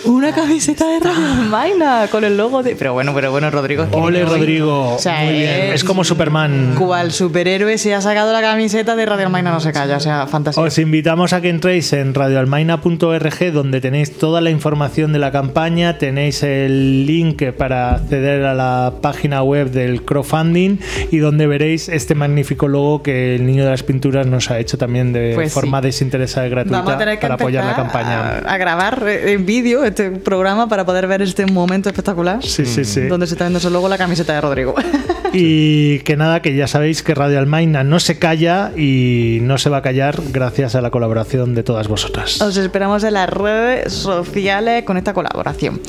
Una 0.04 0.32
camiseta 0.32 0.86
de 0.86 1.00
Radio 1.00 1.26
Almaina 1.32 2.06
con 2.10 2.24
el 2.24 2.36
logo 2.36 2.62
de... 2.62 2.76
Pero 2.76 2.94
bueno, 2.98 3.12
pero 3.14 3.30
bueno, 3.30 3.48
Rodrigo. 3.48 3.86
Ole, 3.92 4.24
Rodrigo. 4.24 4.94
O 4.94 4.98
sea, 4.98 5.20
Muy 5.22 5.34
bien. 5.34 5.48
es- 5.66 5.74
Es 5.78 5.84
como 5.84 6.02
Superman. 6.02 6.74
Cual 6.76 7.12
superhéroe 7.12 7.78
se 7.78 7.94
ha 7.94 8.00
sacado 8.00 8.32
la 8.32 8.40
camiseta 8.40 8.96
de 8.96 9.06
Radio 9.06 9.26
Almaina 9.26 9.52
no 9.52 9.60
se 9.60 9.72
calla, 9.72 9.98
o 9.98 10.00
sea, 10.00 10.26
fantasía. 10.26 10.60
Os 10.60 10.76
invitamos 10.78 11.32
a 11.32 11.40
que 11.40 11.48
entréis 11.48 11.92
en 11.92 12.12
radioalmaina.org 12.12 13.52
donde 13.52 13.80
tenéis 13.80 14.18
toda 14.18 14.40
la 14.40 14.50
información 14.50 15.12
de 15.12 15.20
la 15.20 15.30
campaña, 15.30 15.96
tenéis 15.98 16.42
el 16.42 17.06
link 17.06 17.42
para 17.52 17.94
acceder 17.94 18.44
a 18.44 18.54
la 18.54 18.94
página 19.00 19.44
web 19.44 19.70
del 19.70 20.02
crowdfunding 20.02 20.78
y 21.12 21.18
donde 21.18 21.46
veréis 21.46 21.88
este 21.88 22.16
magnífico 22.16 22.66
logo 22.66 23.02
que 23.04 23.36
el 23.36 23.46
niño 23.46 23.64
de 23.64 23.70
las 23.70 23.84
pinturas 23.84 24.26
nos 24.26 24.50
ha 24.50 24.58
hecho 24.58 24.76
también 24.76 25.12
de 25.12 25.32
Pues 25.36 25.52
sí. 25.52 25.54
forma 25.54 25.80
desinteresada 25.80 26.48
y 26.48 26.50
gratuita 26.50 26.84
para 27.20 27.34
apoyar 27.34 27.64
la 27.64 27.76
campaña. 27.76 28.38
A, 28.44 28.54
a 28.54 28.56
grabar 28.58 29.04
eh, 29.06 29.32
en 29.34 29.46
vídeo 29.46 29.84
este 29.84 30.10
programa 30.10 30.68
para 30.68 30.84
poder 30.84 31.06
ver 31.06 31.22
este 31.22 31.46
momento 31.46 31.88
espectacular. 31.88 32.42
Sí, 32.42 32.66
sí, 32.66 32.84
sí. 32.88 33.02
Donde 33.02 33.26
se 33.26 33.34
está 33.34 33.44
viendo 33.44 33.60
solo 33.60 33.74
luego 33.74 33.88
la 33.88 33.98
camiseta 33.98 34.34
de 34.34 34.40
Rodrigo. 34.40 34.74
Y 35.32 35.98
que 36.00 36.16
nada, 36.16 36.40
que 36.40 36.56
ya 36.56 36.66
sabéis 36.66 37.02
que 37.02 37.14
Radio 37.14 37.38
Almaina 37.38 37.84
no 37.84 38.00
se 38.00 38.18
calla 38.18 38.72
y 38.76 39.40
no 39.42 39.58
se 39.58 39.68
va 39.68 39.78
a 39.78 39.82
callar 39.82 40.22
gracias 40.32 40.74
a 40.74 40.80
la 40.80 40.90
colaboración 40.90 41.54
de 41.54 41.62
todas 41.62 41.86
vosotras. 41.88 42.40
Os 42.40 42.56
esperamos 42.56 43.04
en 43.04 43.14
las 43.14 43.28
redes 43.28 43.92
sociales 43.92 44.84
con 44.84 44.96
esta 44.96 45.12
colaboración. 45.12 45.80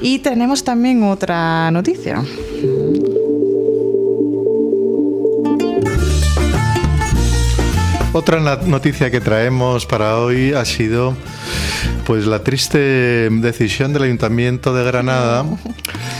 Y 0.00 0.20
tenemos 0.20 0.62
también 0.62 1.02
otra 1.02 1.70
noticia. 1.72 2.22
Otra 8.12 8.40
noticia 8.40 9.10
que 9.10 9.20
traemos 9.20 9.86
para 9.86 10.16
hoy 10.16 10.52
ha 10.52 10.64
sido 10.64 11.14
pues 12.06 12.26
la 12.26 12.42
triste 12.42 13.28
decisión 13.30 13.92
del 13.92 14.04
Ayuntamiento 14.04 14.72
de 14.72 14.82
Granada 14.82 15.44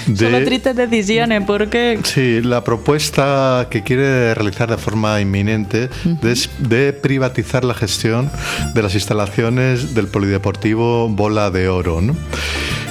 Solo 0.16 0.38
de 0.38 0.44
tristes 0.44 0.76
decisiones 0.76 1.42
porque... 1.46 1.98
Sí, 2.04 2.40
la 2.42 2.64
propuesta 2.64 3.66
que 3.70 3.82
quiere 3.82 4.34
realizar 4.34 4.70
de 4.70 4.76
forma 4.78 5.20
inminente 5.20 5.88
de, 6.04 6.32
es- 6.32 6.50
de 6.58 6.92
privatizar 6.92 7.64
la 7.64 7.74
gestión 7.74 8.30
de 8.74 8.82
las 8.82 8.94
instalaciones 8.94 9.94
del 9.94 10.06
Polideportivo 10.08 11.08
Bola 11.08 11.50
de 11.50 11.68
Oro. 11.68 12.00
¿no? 12.00 12.16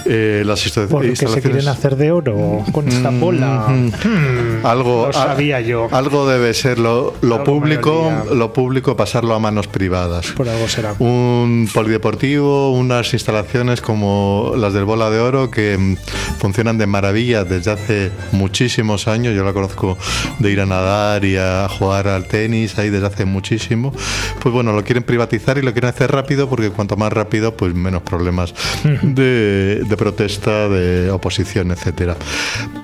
Eh, 0.09 0.43
las 0.45 0.65
insta- 0.65 0.87
Porque 0.87 1.07
se 1.15 1.25
instalaciones- 1.25 1.41
quieren 1.43 1.67
hacer 1.67 1.95
de 1.97 2.11
oro 2.11 2.63
con 2.71 2.87
esta 2.87 3.09
bola. 3.09 3.65
Hmm. 3.67 4.65
algo 4.65 5.07
Lo 5.07 5.13
sabía 5.13 5.59
yo. 5.61 5.87
algo 5.91 6.27
debe 6.27 6.53
ser 6.53 6.79
lo, 6.79 7.13
lo 7.21 7.43
público 7.43 8.11
lo 8.33 8.53
público 8.53 8.95
pasarlo 8.95 9.33
a 9.33 9.39
manos 9.39 9.67
privadas 9.67 10.27
Por 10.31 10.47
algo 10.49 10.67
será. 10.67 10.93
un 10.99 11.67
polideportivo, 11.73 12.71
unas 12.71 13.13
instalaciones 13.13 13.81
como 13.81 14.53
las 14.57 14.73
del 14.73 14.85
Bola 14.85 15.09
de 15.09 15.19
Oro 15.19 15.51
que 15.51 15.77
mm, 15.77 15.95
funcionan 16.39 16.77
de 16.77 16.87
maravilla 16.87 17.43
desde 17.43 17.71
hace 17.71 18.11
muchísimos 18.31 19.07
años. 19.07 19.35
Yo 19.35 19.43
la 19.43 19.53
conozco 19.53 19.97
de 20.39 20.51
ir 20.51 20.61
a 20.61 20.65
nadar 20.65 21.25
y 21.25 21.37
a 21.37 21.67
jugar 21.69 22.07
al 22.07 22.27
tenis 22.27 22.77
ahí 22.77 22.89
desde 22.89 23.07
hace 23.07 23.25
muchísimo. 23.25 23.93
Pues 24.41 24.53
bueno, 24.53 24.71
lo 24.73 24.83
quieren 24.83 25.03
privatizar 25.03 25.57
y 25.57 25.61
lo 25.61 25.71
quieren 25.73 25.89
hacer 25.89 26.11
rápido 26.11 26.47
porque 26.49 26.69
cuanto 26.69 26.95
más 26.95 27.11
rápido, 27.11 27.55
pues 27.55 27.73
menos 27.73 28.01
problemas 28.03 28.53
de, 29.01 29.81
de 29.87 29.96
protesta, 29.97 30.69
de 30.69 31.11
oposición, 31.11 31.71
etcétera. 31.71 32.15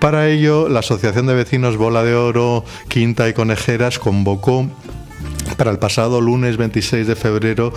Para 0.01 0.27
ello, 0.27 0.67
la 0.67 0.79
Asociación 0.79 1.27
de 1.27 1.35
Vecinos 1.35 1.77
Bola 1.77 2.03
de 2.03 2.15
Oro, 2.15 2.65
Quinta 2.89 3.29
y 3.29 3.33
Conejeras 3.33 3.99
convocó 3.99 4.67
para 5.57 5.71
el 5.71 5.77
pasado 5.77 6.19
lunes 6.21 6.57
26 6.57 7.05
de 7.05 7.15
febrero 7.15 7.73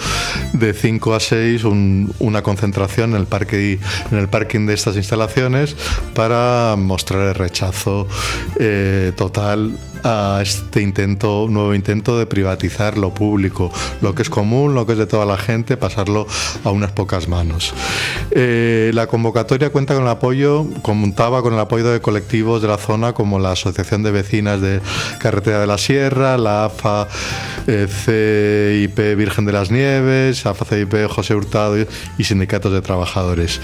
de 0.53 0.73
5 0.73 1.15
a 1.15 1.21
6 1.21 1.65
un- 1.65 2.13
una 2.21 2.43
concentración 2.43 3.11
en 3.11 3.17
el, 3.21 3.27
parque, 3.27 3.79
en 4.11 4.19
el 4.19 4.29
parking 4.29 4.67
de 4.67 4.75
estas 4.75 4.97
instalaciones 4.97 5.77
para 6.15 6.75
mostrar 6.79 7.23
el 7.29 7.35
rechazo 7.35 8.07
eh, 8.59 9.13
total 9.17 9.77
a 10.07 10.41
este 10.41 10.83
intento, 10.83 11.49
nuevo 11.51 11.75
intento 11.75 12.17
de 12.17 12.27
privatizar 12.27 12.97
lo 12.97 13.13
público, 13.13 13.73
lo 14.01 14.15
que 14.15 14.23
es 14.23 14.31
común, 14.31 14.75
lo 14.75 14.87
que 14.87 14.93
es 14.93 14.99
de 14.99 15.07
toda 15.07 15.27
la 15.27 15.37
gente, 15.37 15.77
pasarlo 15.77 16.29
a 16.63 16.71
unas 16.71 16.93
pocas 16.93 17.27
manos. 17.27 17.75
Eh, 18.31 18.93
la 18.95 19.09
convocatoria 19.09 19.71
cuenta 19.71 19.95
con 19.95 20.05
el 20.05 20.09
apoyo, 20.09 20.65
contaba 20.83 21.43
con 21.43 21.55
el 21.55 21.59
apoyo 21.59 21.91
de 21.91 22.01
colectivos 22.01 22.63
de 22.63 22.69
la 22.69 22.79
zona 22.79 23.15
como 23.15 23.41
la 23.41 23.53
Asociación 23.53 24.05
de 24.05 24.13
Vecinas 24.13 24.61
de 24.61 24.81
Carretera 25.19 25.59
de 25.59 25.67
la 25.67 25.77
Sierra, 25.77 26.39
la 26.39 26.67
AFA 26.67 27.09
eh, 27.67 27.89
CIP 27.89 29.17
Virgen 29.17 29.45
de 29.45 29.53
las 29.53 29.73
Nieves, 29.73 30.47
AFA 30.47 30.65
CIP 30.67 31.09
José 31.09 31.35
Hurtado 31.35 31.77
y, 32.17 32.25
sindicatos 32.25 32.73
de 32.73 32.81
trabajadores. 32.81 33.61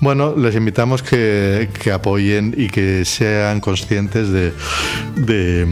Bueno, 0.00 0.34
les 0.36 0.54
invitamos 0.54 1.02
que 1.02 1.68
apoyen 1.92 2.54
y 2.56 2.68
que 2.68 3.04
sean 3.04 3.60
conscientes 3.60 4.30
de, 4.30 4.52
de- 5.16 5.66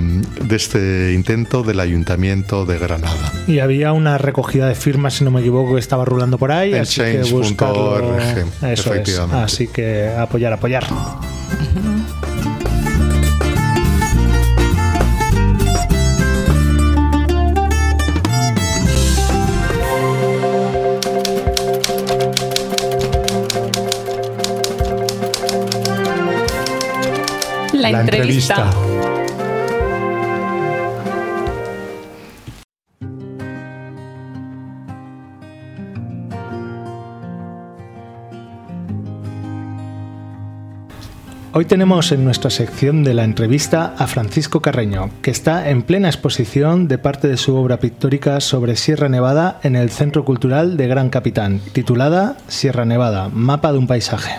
de 0.44 0.56
este 0.56 1.12
intento 1.14 1.62
del 1.62 1.80
Ayuntamiento 1.80 2.66
de 2.66 2.78
Granada. 2.78 3.32
Y 3.46 3.58
había 3.60 3.92
una 3.92 4.18
recogida 4.18 4.66
de 4.68 4.74
firmas, 4.74 5.14
si 5.14 5.24
no 5.24 5.30
me 5.30 5.40
equivoco, 5.40 5.74
que 5.74 5.80
estaba 5.80 6.04
rulando 6.04 6.38
por 6.38 6.52
ahí. 6.52 6.74
En 6.74 6.82
así 6.82 7.00
que 7.00 7.22
change.org, 7.22 7.42
buscarlo. 7.48 8.18
Eso 8.72 8.94
es. 8.94 9.18
Así 9.18 9.68
que 9.68 10.08
apoyar, 10.08 10.52
apoyar. 10.52 10.84
La, 27.72 27.90
entrevista. 28.00 28.70
Hoy 41.52 41.64
tenemos 41.64 42.12
en 42.12 42.24
nuestra 42.24 42.48
sección 42.48 43.02
de 43.02 43.12
la 43.12 43.24
entrevista 43.24 43.92
a 43.98 44.06
Francisco 44.06 44.62
Carreño, 44.62 45.10
que 45.20 45.32
está 45.32 45.68
en 45.68 45.82
plena 45.82 46.08
exposición 46.08 46.86
de 46.86 46.96
parte 46.96 47.26
de 47.26 47.36
su 47.36 47.56
obra 47.56 47.80
pictórica 47.80 48.40
sobre 48.40 48.76
Sierra 48.76 49.08
Nevada 49.08 49.58
en 49.64 49.74
el 49.74 49.90
Centro 49.90 50.24
Cultural 50.24 50.76
de 50.76 50.86
Gran 50.86 51.10
Capitán, 51.10 51.60
titulada 51.72 52.36
Sierra 52.46 52.84
Nevada, 52.84 53.30
Mapa 53.32 53.72
de 53.72 53.78
un 53.78 53.88
Paisaje. 53.88 54.38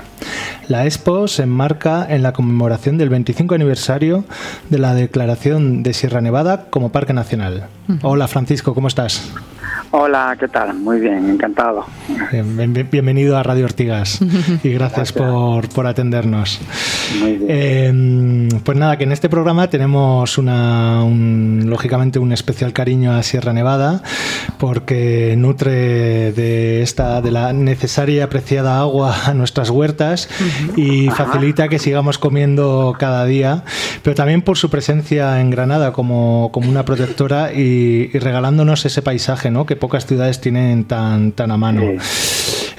La 0.70 0.86
expo 0.86 1.28
se 1.28 1.44
enmarca 1.44 2.08
en 2.10 2.24
la 2.24 2.32
conmemoración 2.32 2.98
del 2.98 3.10
25 3.10 3.56
aniversario 3.56 4.24
de 4.70 4.80
la 4.80 4.94
declaración 4.94 5.84
de 5.84 5.94
Sierra 5.94 6.22
Nevada 6.22 6.68
como 6.70 6.94
Parque 6.94 7.12
Nacional. 7.12 7.68
Hola 8.04 8.30
Francisco, 8.30 8.74
¿cómo 8.74 8.88
estás? 8.88 9.30
Hola, 9.94 10.38
¿qué 10.40 10.48
tal? 10.48 10.74
Muy 10.76 11.02
bien, 11.02 11.30
encantado. 11.30 11.86
Bien- 12.32 12.74
bien- 12.74 12.88
bienvenido 12.90 13.36
a 13.38 13.44
Radio 13.44 13.66
Ortigas 13.66 14.20
y 14.64 14.70
gracias 14.72 15.12
por, 15.12 15.68
por 15.68 15.86
atendernos. 15.86 16.62
Muy 17.20 17.34
bien. 17.36 17.46
Eh, 17.50 18.50
pues 18.64 18.78
nada, 18.78 18.98
que 18.98 19.04
en 19.04 19.12
este 19.12 19.28
programa 19.28 19.70
tenemos 19.70 20.38
una, 20.38 21.04
un- 21.04 21.66
lógicamente 21.68 22.20
un 22.20 22.32
especial 22.32 22.72
cariño 22.72 23.12
a 23.12 23.22
Sierra 23.22 23.52
Nevada 23.52 24.02
porque 24.60 25.36
nutre 25.38 26.32
de 26.32 26.82
esta 26.84 27.22
de 27.22 27.32
la 27.32 27.52
necesaria 27.52 28.16
y 28.16 28.20
apreciada 28.22 28.80
agua 28.80 29.14
a 29.26 29.34
nuestras 29.34 29.70
huertas 29.72 30.30
y 30.78 31.10
facilita 31.10 31.68
que 31.68 31.80
sigamos 31.80 32.18
comiendo 32.18 32.96
cada 32.98 33.26
día, 33.26 33.66
pero 34.04 34.16
también 34.16 34.42
por 34.42 34.58
su 34.58 34.70
presencia 34.70 35.42
en 35.42 35.50
Granada 35.50 35.92
como, 35.92 36.50
como 36.54 36.70
una 36.70 36.86
protectora 36.86 37.52
y, 37.52 38.10
y 38.14 38.20
regalándonos 38.20 38.86
ese 38.86 39.02
paisaje 39.02 39.52
¿no? 39.52 39.66
que 39.66 39.81
pocas 39.82 40.06
ciudades 40.06 40.40
tienen 40.40 40.86
tan, 40.86 41.34
tan 41.34 41.52
a 41.52 41.58
mano. 41.58 41.82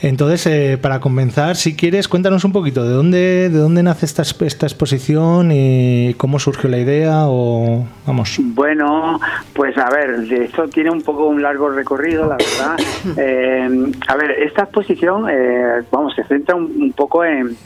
Entonces, 0.00 0.46
eh, 0.46 0.78
para 0.80 1.00
comenzar, 1.00 1.56
si 1.56 1.76
quieres, 1.76 2.08
cuéntanos 2.08 2.44
un 2.44 2.52
poquito 2.52 2.82
de 2.84 2.94
dónde, 2.94 3.50
de 3.50 3.58
dónde 3.58 3.82
nace 3.82 4.06
esta, 4.06 4.22
esta 4.22 4.66
exposición 4.66 5.50
y 5.52 6.14
cómo 6.14 6.38
surgió 6.38 6.70
la 6.70 6.78
idea 6.78 7.24
o 7.26 7.84
vamos. 8.06 8.36
Bueno, 8.40 9.20
pues 9.52 9.76
a 9.76 9.90
ver, 9.90 10.32
esto 10.32 10.68
tiene 10.68 10.90
un 10.90 11.02
poco 11.02 11.26
un 11.26 11.42
largo 11.42 11.68
recorrido, 11.68 12.26
la 12.26 12.36
verdad. 12.36 12.78
Eh, 13.18 13.92
a 14.08 14.16
ver, 14.16 14.30
esta 14.30 14.62
exposición, 14.62 15.28
eh, 15.28 15.82
vamos, 15.90 16.14
se 16.14 16.24
centra 16.24 16.54
un, 16.54 16.64
un 16.80 16.92
poco 16.92 17.24
en, 17.24 17.56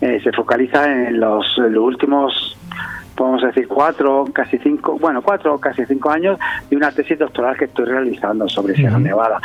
eh, 0.00 0.18
se 0.24 0.32
focaliza 0.32 0.90
en 0.90 1.20
los, 1.20 1.58
últimos 1.58 2.56
podemos 3.20 3.42
decir 3.42 3.68
cuatro, 3.68 4.24
casi 4.32 4.56
cinco, 4.56 4.96
bueno, 4.98 5.20
cuatro 5.20 5.58
casi 5.58 5.84
cinco 5.84 6.08
años 6.08 6.38
de 6.70 6.74
una 6.74 6.90
tesis 6.90 7.18
doctoral 7.18 7.54
que 7.54 7.66
estoy 7.66 7.84
realizando 7.84 8.48
sobre 8.48 8.74
Sierra 8.74 8.98
Nevada. 8.98 9.38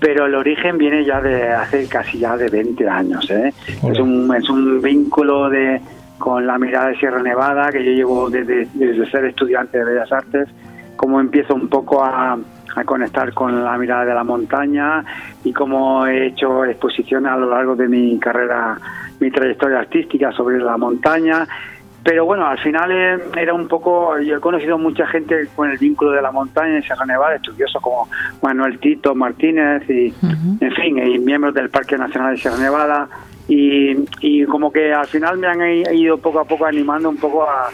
Pero 0.00 0.26
el 0.26 0.34
origen 0.34 0.76
viene 0.76 1.04
ya 1.04 1.20
de 1.20 1.48
hace 1.52 1.86
casi 1.86 2.18
ya 2.18 2.36
de 2.36 2.48
20 2.48 2.88
años. 2.88 3.30
¿eh? 3.30 3.52
Es, 3.88 4.00
un, 4.00 4.34
es 4.34 4.50
un 4.50 4.82
vínculo 4.82 5.48
de 5.48 5.80
con 6.18 6.44
la 6.44 6.58
mirada 6.58 6.88
de 6.88 6.96
Sierra 6.96 7.22
Nevada 7.22 7.70
que 7.70 7.84
yo 7.84 7.92
llevo 7.92 8.28
desde, 8.28 8.66
desde 8.74 9.08
ser 9.08 9.24
estudiante 9.26 9.78
de 9.78 9.84
Bellas 9.84 10.10
Artes, 10.10 10.48
como 10.96 11.20
empiezo 11.20 11.54
un 11.54 11.68
poco 11.68 12.02
a, 12.02 12.36
a 12.74 12.84
conectar 12.84 13.32
con 13.32 13.62
la 13.62 13.78
mirada 13.78 14.06
de 14.06 14.14
la 14.14 14.24
montaña 14.24 15.04
y 15.44 15.52
como 15.52 16.04
he 16.04 16.26
hecho 16.26 16.64
exposiciones 16.64 17.30
a 17.30 17.36
lo 17.36 17.48
largo 17.48 17.76
de 17.76 17.86
mi 17.86 18.18
carrera, 18.18 18.76
mi 19.20 19.30
trayectoria 19.30 19.78
artística 19.78 20.32
sobre 20.32 20.58
la 20.58 20.76
montaña. 20.76 21.46
Pero 22.02 22.24
bueno, 22.24 22.46
al 22.46 22.58
final 22.58 22.90
eh, 22.90 23.18
era 23.36 23.52
un 23.52 23.68
poco, 23.68 24.18
yo 24.20 24.36
he 24.36 24.40
conocido 24.40 24.78
mucha 24.78 25.06
gente 25.06 25.48
con 25.54 25.70
el 25.70 25.78
vínculo 25.78 26.12
de 26.12 26.22
la 26.22 26.32
montaña 26.32 26.76
en 26.76 26.82
Sierra 26.82 27.04
Nevada, 27.04 27.34
estudiosos 27.34 27.82
como 27.82 28.08
Manuel 28.42 28.78
Tito 28.78 29.14
Martínez 29.14 29.82
y, 29.88 30.14
en 30.22 30.72
fin, 30.76 30.98
y 30.98 31.18
miembros 31.18 31.52
del 31.54 31.68
Parque 31.68 31.98
Nacional 31.98 32.34
de 32.34 32.40
Sierra 32.40 32.56
Nevada. 32.58 33.08
Y, 33.48 33.96
y 34.20 34.44
como 34.44 34.72
que 34.72 34.94
al 34.94 35.06
final 35.06 35.36
me 35.38 35.48
han 35.48 35.60
ido 35.94 36.16
poco 36.18 36.40
a 36.40 36.44
poco 36.44 36.64
animando 36.64 37.10
un 37.10 37.16
poco 37.16 37.42
a, 37.42 37.68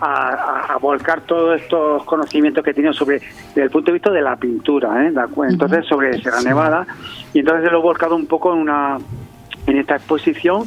a, 0.00 0.78
volcar 0.80 1.22
todos 1.22 1.60
estos 1.60 2.04
conocimientos 2.04 2.62
que 2.62 2.70
he 2.70 2.74
tenido 2.74 2.92
sobre, 2.92 3.20
desde 3.48 3.62
el 3.62 3.70
punto 3.70 3.90
de 3.90 3.94
vista 3.94 4.10
de 4.10 4.22
la 4.22 4.36
pintura, 4.36 5.04
¿eh? 5.04 5.12
entonces 5.48 5.86
sobre 5.86 6.18
Sierra 6.20 6.42
Nevada, 6.42 6.86
y 7.32 7.40
entonces 7.40 7.70
lo 7.70 7.78
he 7.78 7.82
volcado 7.82 8.14
un 8.16 8.26
poco 8.26 8.52
en 8.52 8.60
una 8.60 8.98
en 9.66 9.78
esta 9.78 9.96
exposición, 9.96 10.64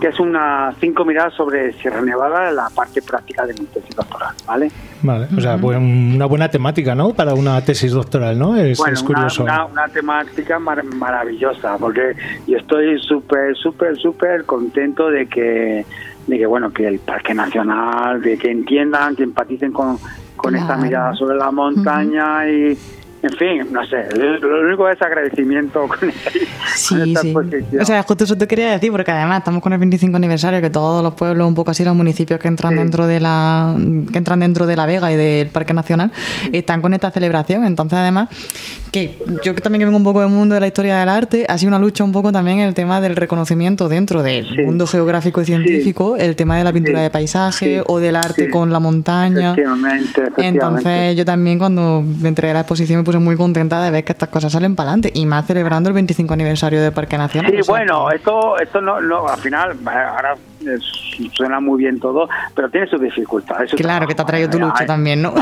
que 0.00 0.08
es 0.08 0.20
una 0.20 0.74
cinco 0.80 1.04
miradas 1.04 1.34
sobre 1.34 1.72
Sierra 1.74 2.02
Nevada, 2.02 2.50
la 2.52 2.68
parte 2.70 3.00
práctica 3.02 3.46
de 3.46 3.54
mi 3.54 3.66
tesis 3.66 3.94
doctoral, 3.96 4.34
¿vale? 4.46 4.70
Vale, 5.02 5.28
o 5.36 5.40
sea, 5.40 5.58
pues 5.58 5.78
una 5.78 6.26
buena 6.26 6.48
temática, 6.48 6.94
¿no? 6.94 7.14
Para 7.14 7.34
una 7.34 7.60
tesis 7.64 7.92
doctoral, 7.92 8.38
¿no? 8.38 8.56
Es, 8.56 8.78
curioso. 9.02 9.42
Una, 9.42 9.64
una, 9.64 9.88
temática 9.88 10.58
maravillosa, 10.58 11.76
porque 11.78 12.14
yo 12.46 12.58
estoy 12.58 13.00
súper, 13.00 13.56
súper, 13.56 13.96
súper 13.96 14.44
contento 14.44 15.10
de 15.10 15.26
que 15.26 15.84
de 16.26 16.38
que 16.38 16.46
bueno 16.46 16.72
que 16.72 16.86
el 16.86 17.00
Parque 17.00 17.34
Nacional, 17.34 18.22
de 18.22 18.38
que 18.38 18.50
entiendan, 18.50 19.16
que 19.16 19.24
empaticen 19.24 19.72
con, 19.72 19.98
con 20.36 20.54
esta 20.54 20.76
mirada 20.76 21.14
sobre 21.14 21.36
la 21.36 21.50
montaña 21.50 22.48
y 22.48 22.78
en 23.22 23.30
fin, 23.36 23.72
no 23.72 23.86
sé, 23.86 24.08
lo 24.16 24.66
único 24.66 24.88
es 24.88 25.00
agradecimiento 25.00 25.86
con 25.86 26.08
esta, 26.08 26.30
sí, 26.74 27.14
sí. 27.20 27.34
O 27.80 27.84
sea, 27.84 28.02
justo 28.02 28.24
eso 28.24 28.36
te 28.36 28.48
quería 28.48 28.72
decir, 28.72 28.90
porque 28.90 29.12
además 29.12 29.38
estamos 29.38 29.62
con 29.62 29.72
el 29.72 29.78
25 29.78 30.16
aniversario, 30.16 30.60
que 30.60 30.70
todos 30.70 31.04
los 31.04 31.14
pueblos, 31.14 31.46
un 31.46 31.54
poco 31.54 31.70
así, 31.70 31.84
los 31.84 31.94
municipios 31.94 32.40
que 32.40 32.48
entran 32.48 32.74
dentro 32.74 33.06
de 33.06 33.20
la 33.20 33.76
que 34.10 34.18
entran 34.18 34.40
dentro 34.40 34.66
de 34.66 34.76
la 34.76 34.86
Vega 34.86 35.12
y 35.12 35.16
del 35.16 35.48
Parque 35.48 35.72
Nacional, 35.72 36.10
están 36.52 36.82
con 36.82 36.94
esta 36.94 37.10
celebración. 37.10 37.64
Entonces, 37.64 37.98
además, 37.98 38.28
que 38.90 39.16
yo 39.44 39.54
también 39.54 39.80
que 39.80 39.84
vengo 39.86 39.96
un 39.96 40.04
poco 40.04 40.20
del 40.20 40.28
mundo 40.28 40.54
de 40.54 40.60
la 40.60 40.66
historia 40.66 40.98
del 40.98 41.08
arte, 41.08 41.46
ha 41.48 41.56
sido 41.56 41.68
una 41.68 41.78
lucha 41.78 42.04
un 42.04 42.12
poco 42.12 42.32
también 42.32 42.58
en 42.58 42.68
el 42.68 42.74
tema 42.74 43.00
del 43.00 43.16
reconocimiento 43.16 43.88
dentro 43.88 44.22
del 44.22 44.64
mundo 44.66 44.86
geográfico 44.86 45.40
y 45.40 45.44
científico, 45.44 46.16
el 46.16 46.36
tema 46.36 46.58
de 46.58 46.64
la 46.64 46.72
pintura 46.72 47.00
de 47.00 47.10
paisaje 47.10 47.82
o 47.86 48.00
del 48.00 48.16
arte 48.16 48.50
con 48.50 48.72
la 48.72 48.80
montaña. 48.80 49.54
Entonces, 50.36 51.16
yo 51.16 51.24
también 51.24 51.58
cuando 51.58 52.02
me 52.20 52.28
entregué 52.28 52.50
a 52.50 52.54
la 52.54 52.60
exposición 52.60 52.98
me 52.98 53.04
muy 53.20 53.36
contenta 53.36 53.82
de 53.82 53.90
ver 53.90 54.04
que 54.04 54.12
estas 54.12 54.28
cosas 54.28 54.52
salen 54.52 54.76
para 54.76 54.90
adelante 54.90 55.12
y 55.14 55.26
más 55.26 55.46
celebrando 55.46 55.88
el 55.88 55.94
25 55.94 56.34
aniversario 56.34 56.82
de 56.82 56.92
Parque 56.92 57.18
Nacional. 57.18 57.52
Sí, 57.52 57.60
bueno, 57.68 58.10
esto, 58.10 58.58
esto 58.58 58.80
no, 58.80 59.00
no, 59.00 59.28
al 59.28 59.38
final, 59.38 59.76
ahora 59.86 60.34
suena 61.34 61.60
muy 61.60 61.78
bien 61.82 61.98
todo, 61.98 62.28
pero 62.54 62.68
tiene 62.70 62.86
sus 62.86 63.00
dificultades. 63.00 63.72
claro, 63.74 64.06
que 64.06 64.14
te 64.14 64.22
ha 64.22 64.26
traído 64.26 64.50
tu 64.50 64.58
lucha 64.58 64.86
también, 64.86 65.22
¿no? 65.22 65.34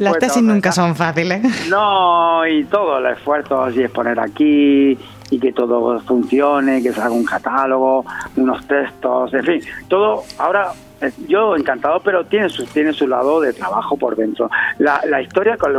Las 0.00 0.18
tesis 0.18 0.42
nunca 0.42 0.72
son 0.72 0.96
fáciles. 0.96 1.68
No, 1.68 2.46
y 2.46 2.64
todo 2.64 2.98
el 2.98 3.06
esfuerzo 3.06 3.70
y 3.70 3.82
es 3.82 3.90
poner 3.90 4.18
aquí 4.20 4.98
y 5.30 5.38
que 5.38 5.52
todo 5.52 6.00
funcione, 6.00 6.82
que 6.82 6.92
se 6.92 7.00
haga 7.00 7.10
un 7.10 7.24
catálogo, 7.24 8.04
unos 8.36 8.66
textos, 8.66 9.34
en 9.34 9.44
fin, 9.44 9.60
todo 9.88 10.22
ahora 10.38 10.72
eh, 10.72 10.85
yo 11.28 11.56
encantado, 11.56 12.00
pero 12.00 12.24
tiene 12.24 12.48
su, 12.48 12.64
tiene 12.66 12.92
su 12.92 13.06
lado 13.06 13.40
de 13.40 13.52
trabajo 13.52 13.96
por 13.96 14.16
dentro. 14.16 14.50
La, 14.78 15.00
la 15.06 15.20
historia, 15.20 15.56
con 15.56 15.72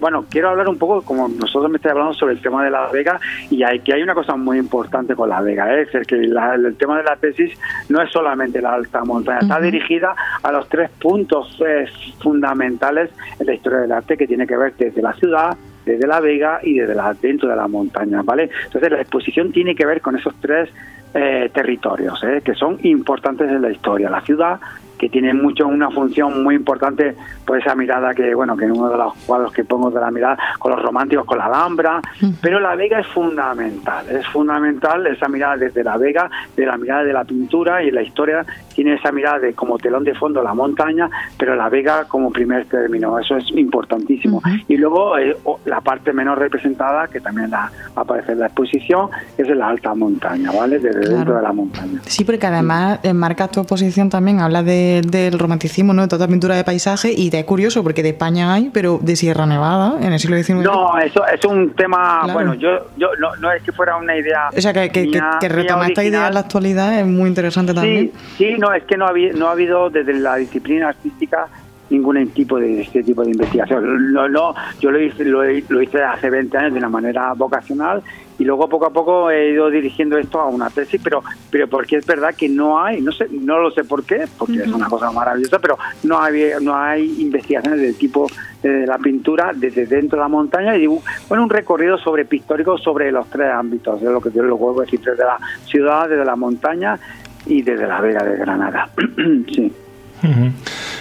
bueno, 0.00 0.24
quiero 0.28 0.50
hablar 0.50 0.68
un 0.68 0.78
poco, 0.78 1.02
como 1.02 1.28
nosotros 1.28 1.70
me 1.70 1.76
estáis 1.76 1.92
hablando 1.92 2.14
sobre 2.14 2.34
el 2.34 2.42
tema 2.42 2.64
de 2.64 2.70
La 2.70 2.88
Vega, 2.88 3.20
y 3.50 3.62
hay 3.62 3.80
que 3.80 3.94
hay 3.94 4.02
una 4.02 4.14
cosa 4.14 4.36
muy 4.36 4.58
importante 4.58 5.14
con 5.14 5.28
La 5.28 5.40
Vega, 5.40 5.72
¿eh? 5.74 5.86
es 5.92 6.06
que 6.06 6.16
el 6.16 6.76
tema 6.76 6.98
de 6.98 7.04
la 7.04 7.16
tesis 7.16 7.58
no 7.88 8.02
es 8.02 8.10
solamente 8.10 8.60
la 8.60 8.74
alta 8.74 9.04
montaña, 9.04 9.40
está 9.40 9.60
dirigida 9.60 10.14
a 10.42 10.52
los 10.52 10.68
tres 10.68 10.90
puntos 11.00 11.60
eh, 11.66 11.86
fundamentales 12.20 13.10
en 13.38 13.46
la 13.46 13.54
historia 13.54 13.78
del 13.80 13.92
arte 13.92 14.16
que 14.16 14.26
tiene 14.26 14.46
que 14.46 14.56
ver 14.56 14.74
desde 14.76 15.02
la 15.02 15.12
ciudad, 15.14 15.56
desde 15.86 16.06
La 16.06 16.20
Vega 16.20 16.58
y 16.62 16.74
desde 16.74 16.94
la, 16.94 17.14
dentro 17.14 17.48
de 17.48 17.56
la 17.56 17.68
montaña, 17.68 18.22
¿vale? 18.22 18.50
Entonces 18.64 18.90
la 18.90 19.00
exposición 19.00 19.52
tiene 19.52 19.74
que 19.74 19.86
ver 19.86 20.02
con 20.02 20.16
esos 20.16 20.34
tres 20.40 20.68
eh, 21.14 21.48
territorios 21.54 22.22
eh, 22.24 22.42
que 22.44 22.54
son 22.54 22.78
importantes 22.82 23.48
en 23.48 23.62
la 23.62 23.70
historia. 23.70 24.10
La 24.10 24.20
ciudad, 24.20 24.60
que 24.98 25.08
tiene 25.08 25.34
mucho 25.34 25.66
una 25.66 25.90
función 25.90 26.42
muy 26.42 26.54
importante 26.54 27.14
por 27.44 27.58
esa 27.58 27.74
mirada 27.74 28.14
que, 28.14 28.34
bueno, 28.34 28.56
que 28.56 28.64
en 28.64 28.72
uno 28.72 28.88
de 28.88 28.96
los 28.96 29.14
cuadros 29.26 29.52
que 29.52 29.64
pongo 29.64 29.90
de 29.90 30.00
la 30.00 30.10
mirada, 30.10 30.38
con 30.58 30.72
los 30.72 30.82
románticos, 30.82 31.24
con 31.24 31.38
la 31.38 31.46
Alhambra, 31.46 32.00
pero 32.40 32.60
la 32.60 32.74
Vega 32.74 33.00
es 33.00 33.06
fundamental, 33.08 34.08
es 34.08 34.26
fundamental 34.28 35.06
esa 35.06 35.28
mirada 35.28 35.56
desde 35.56 35.84
la 35.84 35.96
Vega, 35.96 36.30
de 36.56 36.66
la 36.66 36.76
mirada 36.76 37.04
de 37.04 37.12
la 37.12 37.24
pintura 37.24 37.82
y 37.82 37.90
la 37.90 38.02
historia 38.02 38.44
tiene 38.74 38.94
esa 38.94 39.12
mirada 39.12 39.38
de 39.38 39.54
como 39.54 39.78
telón 39.78 40.04
de 40.04 40.14
fondo 40.14 40.42
la 40.42 40.54
montaña, 40.54 41.08
pero 41.38 41.54
la 41.56 41.68
Vega 41.68 42.04
como 42.04 42.30
primer 42.30 42.66
término, 42.66 43.18
eso 43.18 43.36
es 43.36 43.50
importantísimo. 43.52 44.42
Y 44.68 44.76
luego 44.76 45.18
eh, 45.18 45.36
la 45.64 45.80
parte 45.80 46.12
menos 46.12 46.38
representada, 46.38 47.08
que 47.08 47.20
también 47.20 47.50
la, 47.50 47.70
aparece 47.94 48.32
en 48.32 48.40
la 48.40 48.46
exposición, 48.46 49.08
es 49.38 49.48
la 49.48 49.68
alta 49.68 49.94
montaña, 49.94 50.50
¿vale? 50.52 50.78
Desde 50.78 51.08
dentro 51.08 51.36
de 51.36 51.42
la 51.42 51.52
montaña. 51.52 52.00
Sí, 52.06 52.24
porque 52.24 52.46
además 52.46 53.00
enmarca 53.02 53.48
tu 53.48 53.60
exposición 53.60 54.10
también, 54.10 54.40
habla 54.40 54.62
de, 54.62 54.85
del 55.02 55.38
romanticismo, 55.38 55.92
¿no? 55.92 56.02
De 56.02 56.08
toda 56.08 56.26
pintura 56.26 56.56
de 56.56 56.64
paisaje 56.64 57.12
y 57.12 57.30
es 57.32 57.44
curioso 57.44 57.82
porque 57.82 58.02
de 58.02 58.10
España 58.10 58.52
hay, 58.52 58.70
pero 58.72 58.98
de 59.02 59.16
Sierra 59.16 59.46
Nevada 59.46 59.98
en 60.00 60.12
el 60.12 60.18
siglo 60.18 60.36
XIX. 60.36 60.60
No, 60.60 60.98
eso 60.98 61.26
es 61.26 61.44
un 61.44 61.70
tema, 61.74 62.22
bueno, 62.32 62.54
yo, 62.54 62.88
yo 62.96 63.08
no, 63.40 63.52
es 63.52 63.62
que 63.62 63.72
fuera 63.72 63.96
una 63.96 64.16
idea. 64.16 64.50
O 64.56 64.60
sea, 64.60 64.72
que, 64.72 64.90
que, 64.90 65.10
que, 65.40 65.48
retoma 65.48 65.88
esta 65.88 66.04
idea 66.04 66.28
en 66.28 66.34
la 66.34 66.40
actualidad 66.40 66.98
es 66.98 67.06
muy 67.06 67.28
interesante 67.28 67.74
también. 67.74 68.12
Sí, 68.36 68.54
no, 68.58 68.72
es 68.72 68.84
que 68.84 68.96
no 68.96 69.06
ha, 69.06 69.10
habido, 69.10 69.36
no 69.36 69.48
ha 69.48 69.52
habido 69.52 69.90
desde 69.90 70.14
la 70.14 70.36
disciplina 70.36 70.88
artística 70.88 71.48
ningún 71.90 72.28
tipo 72.28 72.58
de 72.58 72.82
este 72.82 73.02
tipo 73.02 73.22
de 73.22 73.30
investigación. 73.30 74.12
No, 74.12 74.28
no, 74.28 74.54
yo 74.80 74.90
lo 74.90 75.00
hice, 75.00 75.24
lo, 75.24 75.48
hice 75.48 76.02
hace 76.02 76.30
20 76.30 76.56
años 76.56 76.72
de 76.72 76.78
una 76.78 76.88
manera 76.88 77.32
vocacional 77.34 78.02
y 78.38 78.44
luego 78.44 78.68
poco 78.68 78.86
a 78.86 78.90
poco 78.90 79.30
he 79.30 79.52
ido 79.52 79.70
dirigiendo 79.70 80.18
esto 80.18 80.40
a 80.40 80.46
una 80.46 80.68
tesis, 80.68 81.00
pero 81.02 81.22
pero 81.50 81.68
porque 81.68 81.96
es 81.96 82.06
verdad 82.06 82.34
que 82.34 82.48
no 82.48 82.82
hay, 82.82 83.00
no 83.00 83.12
sé, 83.12 83.28
no 83.30 83.58
lo 83.58 83.70
sé 83.70 83.84
por 83.84 84.04
qué, 84.04 84.26
porque 84.36 84.62
es 84.62 84.68
una 84.68 84.88
cosa 84.88 85.10
maravillosa, 85.10 85.58
pero 85.58 85.78
no 86.02 86.20
hay 86.20 86.50
no 86.60 86.76
hay 86.76 87.22
investigaciones 87.22 87.80
del 87.80 87.96
tipo 87.96 88.26
de 88.62 88.86
la 88.86 88.98
pintura 88.98 89.52
desde 89.54 89.86
dentro 89.86 90.18
de 90.18 90.22
la 90.22 90.28
montaña 90.28 90.76
y 90.76 90.86
bueno 90.86 91.44
un 91.44 91.50
recorrido 91.50 91.96
sobre 91.98 92.26
pictórico 92.26 92.76
sobre 92.76 93.10
los 93.10 93.28
tres 93.30 93.50
ámbitos, 93.52 94.02
de 94.02 94.10
lo 94.10 94.20
que 94.20 94.30
yo 94.32 94.42
lo 94.42 94.56
vuelvo 94.58 94.82
a 94.82 94.84
decir 94.84 95.00
desde 95.00 95.24
la 95.24 95.38
ciudad, 95.64 96.08
desde 96.08 96.24
la 96.24 96.36
montaña 96.36 96.98
y 97.46 97.62
desde 97.62 97.86
la 97.86 98.00
Vega 98.00 98.22
de 98.22 98.36
Granada. 98.36 98.90
sí. 99.54 99.72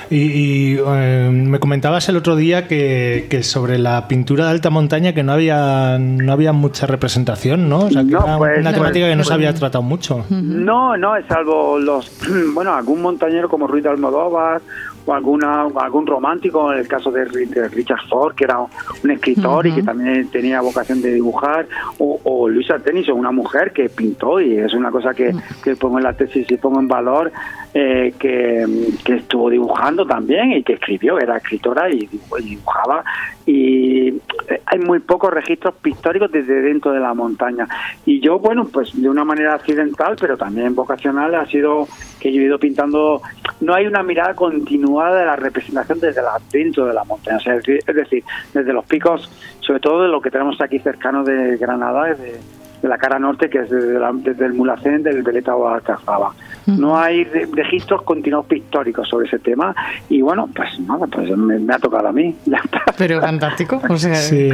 Y, 0.10 0.78
eh, 0.78 1.30
me 1.32 1.60
comentabas 1.60 2.08
el 2.10 2.18
otro 2.18 2.36
día 2.36 2.68
que, 2.68 3.40
sobre 3.44 3.78
la 3.78 4.08
pintura 4.08 4.46
de 4.46 4.52
alta 4.52 4.70
montaña 4.70 5.14
que 5.14 5.24
no 5.24 5.34
había 5.34 5.98
no 6.00 6.32
había 6.32 6.54
mucha 6.54 6.88
representación, 6.88 7.70
¿no? 7.70 7.80
O 7.80 7.90
sea, 7.90 8.04
que 8.04 8.12
era 8.12 8.38
pues, 8.38 8.60
una 8.60 8.74
temática 8.74 9.08
que 9.08 9.16
no 9.16 9.24
se 9.24 9.34
había 9.34 9.54
tratado 9.54 9.82
mucho. 9.82 10.26
No, 10.30 10.98
no, 10.98 11.14
salvo 11.28 11.80
los, 11.80 12.12
bueno, 12.54 12.74
algún 12.74 13.02
montañero 13.02 13.50
como 13.50 13.68
Ruiz 13.68 13.84
de 13.84 13.90
Almodóvar 13.90 14.62
o 15.06 15.14
alguna 15.14 15.68
algún 15.76 16.08
romántico, 16.08 16.72
en 16.72 16.80
el 16.80 16.88
caso 16.88 17.12
de, 17.12 17.26
Richard 17.26 18.08
Ford, 18.10 18.36
que 18.36 18.46
era 18.46 18.60
un 18.60 19.12
escritor 19.12 19.68
y 19.68 19.74
que 19.74 19.84
también 19.84 20.28
tenía 20.30 20.62
vocación 20.62 21.02
de 21.02 21.14
dibujar, 21.14 21.68
o, 22.00 22.20
o 22.24 22.50
Luisa 22.50 22.80
Tennyson, 22.80 23.18
una 23.18 23.32
mujer 23.32 23.72
que 23.72 23.90
pintó 23.90 24.40
y 24.40 24.58
es 24.58 24.74
una 24.74 24.92
cosa 24.92 25.14
que, 25.14 25.34
que 25.64 25.76
pongo 25.76 25.98
en 25.98 26.04
la 26.04 26.14
tesis 26.14 26.50
y 26.50 26.58
pongo 26.58 26.80
en 26.80 26.88
valor, 26.88 27.32
eh, 27.74 28.14
que, 28.18 28.66
que, 29.04 29.16
estuvo 29.16 29.50
dibujando 29.50 30.06
también 30.06 30.54
y 30.54 30.64
que 30.64 30.74
escribió, 30.74 31.20
era 31.20 31.38
escritora 31.38 31.90
y 31.90 32.10
dibujaba. 32.42 33.04
Y 33.46 34.08
eh, 34.08 34.62
hay 34.66 34.80
muy 34.80 35.00
pocos 35.00 35.34
registros 35.34 35.76
pictóricos 35.82 36.32
desde 36.32 36.62
dentro 36.62 36.92
de 36.92 37.00
la 37.00 37.14
montaña. 37.14 37.68
Y 38.06 38.22
yo, 38.22 38.40
bueno, 38.40 38.66
pues 38.72 39.00
de 39.00 39.10
una 39.10 39.26
manera 39.26 39.56
accidental, 39.56 40.16
pero 40.20 40.38
también 40.38 40.74
vocacional, 40.74 41.36
ha 41.36 41.46
sido 41.48 41.88
que 42.26 42.34
yo 42.34 42.42
he 42.42 42.46
ido 42.46 42.58
pintando. 42.58 43.22
No 43.62 43.76
hay 43.76 43.86
una 43.86 44.02
mirada 44.02 44.34
continuada 44.34 45.20
de 45.20 45.26
la 45.28 45.36
representación 45.36 46.00
desde 46.00 46.24
la, 46.24 46.42
dentro 46.52 46.88
de 46.88 46.94
la 46.94 47.04
montaña. 47.04 47.38
es 47.38 47.86
decir, 47.96 48.24
desde 48.52 48.74
los 48.74 48.84
picos, 48.86 49.30
sobre 49.60 49.80
todo 49.80 50.02
de 50.02 50.08
lo 50.08 50.20
que 50.20 50.32
tenemos 50.32 50.60
aquí 50.60 50.80
cercano 50.80 51.24
de 51.24 51.56
Granada, 51.58 52.16
de 52.16 52.40
de 52.86 52.90
la 52.90 52.98
cara 53.00 53.18
norte, 53.18 53.50
que 53.50 53.60
es 53.60 53.70
desde, 53.70 54.00
desde 54.22 54.46
el 54.46 54.54
Mulacén 54.54 55.02
del 55.02 55.24
Veleta 55.24 55.56
o 55.56 55.68
Alcazaba. 55.68 56.34
No 56.68 56.98
hay 56.98 57.24
registros 57.24 58.02
continuos 58.04 58.46
pictóricos 58.48 59.08
sobre 59.08 59.28
ese 59.28 59.40
tema 59.40 59.76
y 60.10 60.22
bueno, 60.22 60.50
pues 60.56 60.80
nada, 60.80 61.06
pues 61.08 61.30
me, 61.38 61.74
ha 61.74 61.80
tocado 61.80 62.08
a 62.08 62.12
mí. 62.12 62.36
Pero 62.98 63.22
fantástico. 63.22 63.82
sí. 63.98 64.50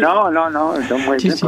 no, 0.00 0.30
no, 0.30 0.50
no, 0.50 0.74
pues, 1.06 1.24
es, 1.24 1.42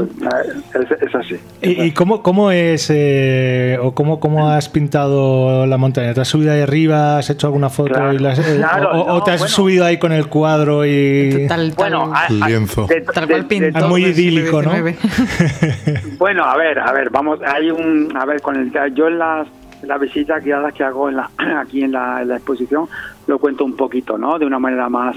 así. 1.15 1.37
¿Y, 1.63 1.93
cómo, 1.93 2.23
cómo 2.23 2.51
es 2.51 2.91
eh, 2.91 3.79
o 3.81 3.95
cómo, 3.95 4.21
cómo 4.21 4.51
has 4.51 4.69
pintado 4.69 5.67
la 5.67 5.77
montaña? 5.77 6.13
¿Te 6.15 6.21
has 6.21 6.29
subido 6.29 6.53
ahí 6.53 6.61
arriba? 6.61 7.19
¿Has 7.19 7.31
hecho 7.31 7.47
alguna 7.47 7.71
foto? 7.71 8.13
y 8.13 8.17
eh, 8.17 8.65
o, 8.93 9.23
te 9.23 9.33
has 9.33 9.51
subido 9.51 9.85
ahí 9.85 9.99
con 9.99 10.13
el 10.13 10.29
cuadro 10.29 10.85
y... 10.85 11.47
bueno, 11.77 12.13
lienzo. 12.29 12.87
tal 13.13 13.27
cual 13.29 13.47
pintó, 13.47 13.89
muy 13.89 14.05
idílico, 14.05 14.63
¿no? 14.63 14.73
bueno, 16.19 16.45
a 16.45 16.57
ver, 16.57 16.79
a 16.79 16.93
ver, 16.93 17.11
vamos, 17.11 17.41
hay 17.47 17.71
un... 17.71 18.13
A 18.17 18.25
ver, 18.25 18.41
con 18.41 18.57
el, 18.57 18.73
yo 18.95 19.09
en 19.09 19.19
las 19.19 19.49
la 19.87 19.99
visita 19.99 20.39
guiadas 20.39 20.73
que 20.73 20.85
hago 20.85 21.09
en 21.09 21.17
la, 21.17 21.31
aquí 21.61 21.83
en 21.83 21.93
la, 21.93 22.23
exposición 22.23 22.89
lo 23.27 23.39
cuento 23.39 23.65
un 23.65 23.77
poquito, 23.77 24.19
¿no? 24.19 24.39
De 24.39 24.47
una 24.47 24.59
manera 24.59 24.89
más, 24.89 25.17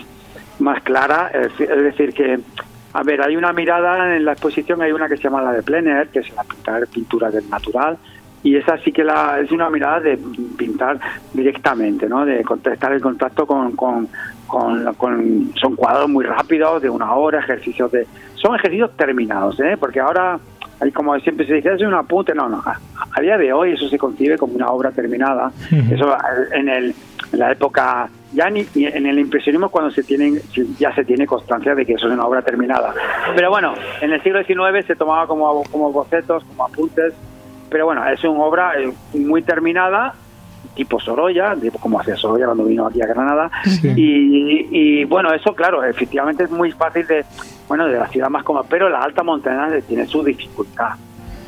más 0.60 0.82
clara. 0.84 1.30
Es, 1.34 1.58
decir, 1.58 2.13
que, 2.13 2.39
a 2.93 3.03
ver, 3.03 3.21
hay 3.21 3.36
una 3.36 3.53
mirada 3.53 4.15
en 4.15 4.25
la 4.25 4.34
exposición, 4.34 4.82
hay 4.82 4.91
una 4.91 5.08
que 5.08 5.17
se 5.17 5.23
llama 5.23 5.41
la 5.41 5.51
de 5.51 5.63
Plener, 5.63 6.10
que 6.10 6.19
es 6.19 6.34
la 6.36 6.43
pintar 6.43 6.88
pintura 6.88 7.30
del 7.30 7.49
natural, 7.49 7.97
y 8.43 8.56
esa 8.56 8.77
sí 8.77 8.91
que 8.91 9.03
la, 9.03 9.39
es 9.39 9.51
una 9.51 9.69
mirada 9.69 9.99
de 9.99 10.17
pintar 10.58 10.99
directamente, 11.34 12.08
¿no? 12.08 12.25
De 12.25 12.45
estar 12.71 12.93
en 12.93 12.99
contacto 12.99 13.45
con, 13.45 13.73
con, 13.73 14.08
con, 14.47 15.53
son 15.55 15.75
cuadros 15.75 16.10
muy 16.10 16.25
rápidos, 16.25 16.81
de 16.81 16.89
una 16.89 17.13
hora, 17.13 17.39
ejercicios 17.39 17.91
de... 17.91 18.07
Son 18.36 18.55
ejercicios 18.55 18.95
terminados, 18.95 19.60
¿eh? 19.60 19.77
Porque 19.79 19.99
ahora 19.99 20.39
como 20.93 21.17
siempre 21.19 21.45
se 21.47 21.55
dice, 21.55 21.73
es 21.73 21.81
un 21.81 21.93
apunte, 21.93 22.33
no, 22.36 22.47
no, 22.47 22.63
a, 22.63 23.21
día 23.21 23.38
de 23.38 23.51
hoy 23.51 23.73
eso 23.73 23.88
se 23.89 23.97
concibe 23.97 24.38
como 24.38 24.53
una 24.53 24.67
obra 24.67 24.91
terminada. 24.91 25.51
Eso 25.91 26.15
en, 26.51 26.69
el, 26.69 26.95
en 27.31 27.39
la 27.39 27.51
época, 27.51 28.10
ya 28.33 28.49
ni, 28.49 28.65
en 28.75 29.05
el 29.05 29.19
impresionismo 29.19 29.69
cuando 29.69 29.89
se 29.91 30.03
tienen, 30.03 30.39
ya 30.77 30.93
se 30.93 31.03
tiene 31.03 31.25
constancia 31.25 31.73
de 31.73 31.86
que 31.86 31.93
eso 31.93 32.07
es 32.07 32.13
una 32.13 32.25
obra 32.25 32.41
terminada. 32.43 32.93
Pero 33.36 33.49
bueno, 33.49 33.73
en 34.01 34.13
el 34.13 34.21
siglo 34.21 34.43
XIX 34.43 34.86
se 34.86 34.95
tomaba 34.95 35.25
como, 35.25 35.63
como 35.63 35.91
bocetos, 35.91 36.43
como 36.43 36.65
apuntes, 36.65 37.13
pero 37.69 37.86
bueno, 37.86 38.07
es 38.07 38.23
una 38.23 38.43
obra 38.43 38.73
eh, 38.79 38.93
muy 39.13 39.41
terminada 39.41 40.13
tipo 40.78 41.00
Sorolla, 41.00 41.56
como 41.82 42.00
hacía 42.00 42.16
Sorolla 42.16 42.46
cuando 42.46 42.63
vino 42.63 42.86
aquí 42.88 43.02
a 43.02 43.08
Granada. 43.08 43.52
Y, 43.84 44.68
y, 44.72 45.04
bueno, 45.06 45.34
eso 45.34 45.54
claro, 45.54 45.84
efectivamente 45.84 46.44
es 46.44 46.52
muy 46.52 46.72
fácil 46.72 47.06
de, 47.08 47.26
bueno, 47.68 47.88
de 47.88 47.98
la 47.98 48.08
ciudad 48.08 48.30
más 48.30 48.44
cómoda, 48.44 48.66
pero 48.70 48.88
la 48.88 49.02
alta 49.02 49.24
montaña 49.24 49.70
tiene 49.82 50.06
su 50.06 50.24
dificultad. 50.24 50.92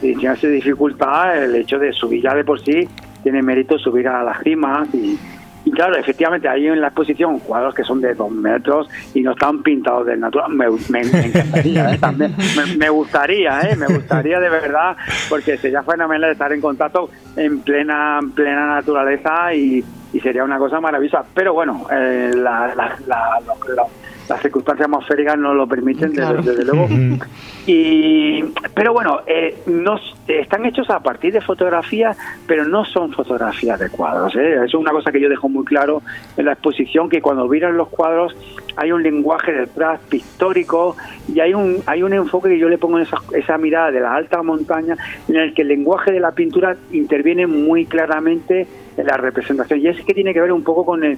Y 0.02 0.16
tiene 0.16 0.36
su 0.36 0.48
dificultad 0.48 1.44
el 1.44 1.56
hecho 1.56 1.78
de 1.78 1.94
subir 1.94 2.24
ya 2.24 2.34
de 2.34 2.44
por 2.44 2.60
sí, 2.60 2.88
tiene 3.24 3.42
mérito 3.42 3.78
subir 3.78 4.08
a 4.08 4.24
las 4.24 4.42
cimas 4.42 4.94
y, 4.94 5.18
y 5.66 5.72
claro, 5.72 5.98
efectivamente, 5.98 6.48
hay 6.48 6.68
en 6.68 6.80
la 6.80 6.88
exposición 6.88 7.40
cuadros 7.40 7.76
que 7.76 7.84
son 7.84 8.02
de 8.02 8.14
dos 8.14 8.32
metros 8.32 8.90
y 9.14 9.22
no 9.22 9.32
están 9.32 9.62
pintados 9.62 10.06
del 10.06 10.20
natural. 10.20 10.52
Me, 10.54 10.66
encantaría, 11.02 11.94
¿eh? 11.94 11.98
También, 12.00 12.36
me, 12.78 12.90
gustaría, 12.90 13.62
¿eh? 13.62 13.76
me 13.76 13.88
gustaría 13.88 14.40
de 14.40 14.50
verdad, 14.50 14.96
porque 15.30 15.58
sería 15.58 15.84
fenomenal 15.84 16.32
estar 16.32 16.52
en 16.54 16.62
contacto 16.62 17.10
en 17.36 17.60
plena, 17.62 18.20
plena 18.34 18.68
naturaleza 18.68 19.54
y, 19.54 19.84
sería 20.24 20.44
una 20.44 20.58
cosa 20.58 20.80
maravillosa. 20.80 21.24
Pero 21.34 21.54
bueno, 21.54 21.86
eh, 21.92 22.32
la, 22.36 22.74
la, 23.06 23.86
las 24.30 24.42
circunstancias 24.42 24.86
atmosféricas 24.86 25.38
no 25.38 25.54
lo 25.54 25.68
permiten, 25.68 26.14
desde, 26.14 26.64
luego. 26.64 26.88
y, 27.66 28.44
pero 28.76 28.94
bueno, 28.94 29.22
eh, 29.26 29.58
están 30.28 30.66
hechos 30.66 30.90
a 30.92 31.00
partir 31.00 31.34
de 31.34 31.42
fotografías, 31.42 32.16
pero 32.46 32.64
no 32.66 32.86
son 32.86 33.12
fotografías 33.12 33.80
de 33.80 33.90
cuadros. 33.90 34.36
¿eh? 34.36 34.54
Eso 34.54 34.66
es 34.66 34.74
una 34.76 34.92
cosa 34.92 35.12
que 35.12 35.20
yo 35.20 35.30
dejo 35.30 35.50
muy 35.50 35.66
claro 35.66 36.04
en 36.38 36.46
la 36.46 36.54
exposición, 36.54 37.10
que 37.10 37.22
cuando 37.22 37.48
miran 37.48 37.76
los 37.76 37.90
cuadros 37.90 38.36
hay 38.78 38.92
un 38.92 39.02
lenguaje 39.02 39.52
detrás 39.52 40.00
pictórico 40.10 40.96
y 41.28 41.40
hay 41.40 41.54
un, 41.54 41.78
hay 41.86 42.04
un 42.04 42.14
enfoque 42.14 42.50
que 42.50 42.60
yo 42.60 42.70
le 42.70 42.78
pongo 42.78 42.98
en 42.98 43.04
esa, 43.04 43.18
esa 43.36 43.58
mirada 43.58 43.92
de 43.92 44.00
la 44.00 44.14
alta 44.14 44.44
montaña, 44.44 44.96
en 45.28 45.36
el 45.36 45.54
que 45.54 45.64
el 45.64 45.70
lenguaje 45.70 46.12
de 46.12 46.20
la 46.20 46.32
pintura 46.32 46.78
interviene 46.92 47.48
muy 47.48 47.86
claramente 47.86 48.68
en 48.96 49.06
la 49.08 49.18
representación. 49.18 49.80
Y 49.80 49.88
es 49.88 50.02
que 50.06 50.14
tiene 50.14 50.34
que 50.34 50.42
ver 50.42 50.52
un 50.52 50.64
poco 50.64 50.86
con 50.86 51.04
el 51.04 51.18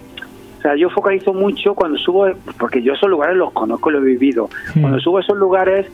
o 0.62 0.64
sea, 0.64 0.76
yo 0.76 0.92
focalizo 0.92 1.34
mucho 1.34 1.74
cuando 1.74 1.98
subo, 1.98 2.28
porque 2.60 2.84
yo 2.84 2.94
esos 2.94 3.10
lugares 3.10 3.36
los 3.36 3.52
conozco, 3.52 3.90
los 3.90 4.04
he 4.04 4.06
vivido. 4.06 4.48
Cuando 4.80 5.00
subo 5.00 5.18
a 5.18 5.22
esos 5.22 5.36
lugares, 5.36 5.88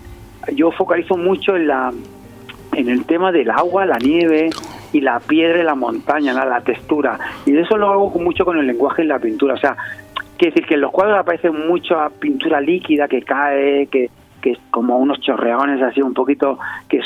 yo 0.53 0.71
focalizo 0.71 1.15
mucho 1.15 1.55
en 1.55 1.67
la 1.67 1.93
en 2.73 2.89
el 2.89 3.05
tema 3.05 3.31
del 3.31 3.49
agua, 3.49 3.85
la 3.85 3.97
nieve 3.97 4.49
y 4.91 4.99
la 4.99 5.21
piedra 5.21 5.61
y 5.61 5.63
la 5.63 5.73
montaña, 5.73 6.33
la, 6.33 6.59
textura. 6.59 7.17
Y 7.45 7.53
de 7.53 7.61
eso 7.61 7.77
lo 7.77 7.89
hago 7.89 8.09
mucho 8.19 8.43
con 8.43 8.57
el 8.57 8.67
lenguaje 8.67 9.05
y 9.05 9.07
la 9.07 9.19
pintura. 9.19 9.53
O 9.53 9.57
sea, 9.57 9.77
quiere 10.37 10.53
decir 10.53 10.67
que 10.67 10.73
en 10.73 10.81
los 10.81 10.91
cuadros 10.91 11.17
aparece 11.17 11.49
mucha 11.49 12.09
pintura 12.09 12.59
líquida 12.59 13.07
que 13.07 13.21
cae, 13.21 13.87
que, 13.87 14.09
que 14.41 14.51
es 14.51 14.59
como 14.71 14.97
unos 14.97 15.19
chorreones 15.21 15.81
así 15.81 16.01
un 16.01 16.13
poquito 16.13 16.59
que 16.87 16.99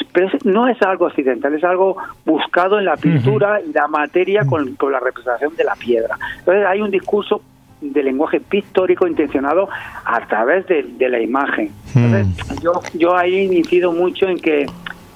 no 0.43 0.67
es 0.67 0.81
algo 0.81 1.05
occidental 1.05 1.53
es 1.53 1.63
algo 1.63 1.97
buscado 2.25 2.79
en 2.79 2.85
la 2.85 2.97
pintura 2.97 3.61
y 3.61 3.71
la 3.71 3.87
materia 3.87 4.45
con, 4.45 4.75
con, 4.75 4.91
la 4.91 4.99
representación 4.99 5.55
de 5.55 5.63
la 5.63 5.75
piedra 5.75 6.17
entonces 6.39 6.65
hay 6.65 6.81
un 6.81 6.91
discurso 6.91 7.41
de 7.81 8.03
lenguaje 8.03 8.39
pictórico 8.39 9.07
intencionado 9.07 9.67
a 10.05 10.27
través 10.27 10.67
de, 10.67 11.09
la 11.09 11.19
imagen. 11.19 11.71
Hmm. 11.95 12.13
yo, 12.61 12.73
yo 12.93 13.17
ahí 13.17 13.45
incido 13.45 13.91
mucho 13.91 14.27
en 14.27 14.37
que 14.37 14.67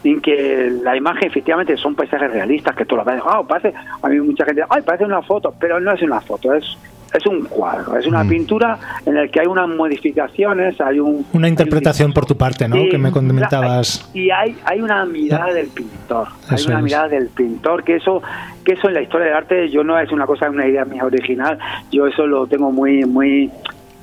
en 0.04 0.22
que 0.22 0.72
la 0.84 0.96
imagen 0.96 1.28
efectivamente 1.28 1.76
son 1.78 1.96
paisajes 1.96 2.32
realistas 2.32 2.76
que 2.76 2.86
tú 2.86 2.96
lo 2.96 3.04
ves, 3.04 3.22
oh, 3.26 3.44
parece, 3.48 3.74
a 4.02 4.08
mí 4.08 4.20
mucha 4.20 4.46
gente, 4.46 4.64
ay, 4.70 4.84
parece 4.84 5.04
una 5.04 5.22
foto, 5.24 5.54
pero 5.60 5.80
no 5.80 5.92
es 5.92 6.02
una 6.04 6.22
foto, 6.22 6.54
es 6.54 6.78
es 7.18 7.26
un 7.26 7.46
cuadro, 7.46 7.98
es 7.98 8.06
una 8.06 8.24
mm. 8.24 8.30
pintura 8.30 8.80
en 9.06 9.16
la 9.16 9.28
que 9.28 9.40
hay 9.40 9.48
unas 9.48 9.68
modificaciones, 9.70 10.80
hay 10.82 11.00
un... 11.00 11.26
Una 11.34 11.48
interpretación 11.48 12.14
por 12.14 12.26
tu 12.26 12.36
parte, 12.36 12.68
¿no? 12.68 12.76
que 12.90 12.98
me 12.98 13.12
comentabas. 13.12 14.10
Y 14.14 14.30
hay, 14.30 14.56
hay 14.66 14.82
una 14.82 15.06
mirada 15.06 15.54
del 15.54 15.68
pintor, 15.68 16.28
hay 16.50 16.64
una 16.68 16.82
mirada 16.82 17.10
del 17.10 17.28
pintor, 17.30 17.84
que 17.84 17.96
eso 17.98 18.22
que 18.64 18.74
eso 18.74 18.88
en 18.88 18.96
la 18.96 19.02
historia 19.02 19.28
del 19.28 19.36
arte 19.36 19.70
yo 19.70 19.84
no 19.84 20.00
es 20.00 20.12
una 20.12 20.26
cosa, 20.26 20.50
una 20.50 20.68
idea 20.68 20.86
mía 20.86 21.06
original, 21.06 21.60
yo 21.92 22.08
eso 22.08 22.26
lo 22.26 22.48
tengo 22.48 22.72
muy, 22.72 23.06
muy 23.06 23.52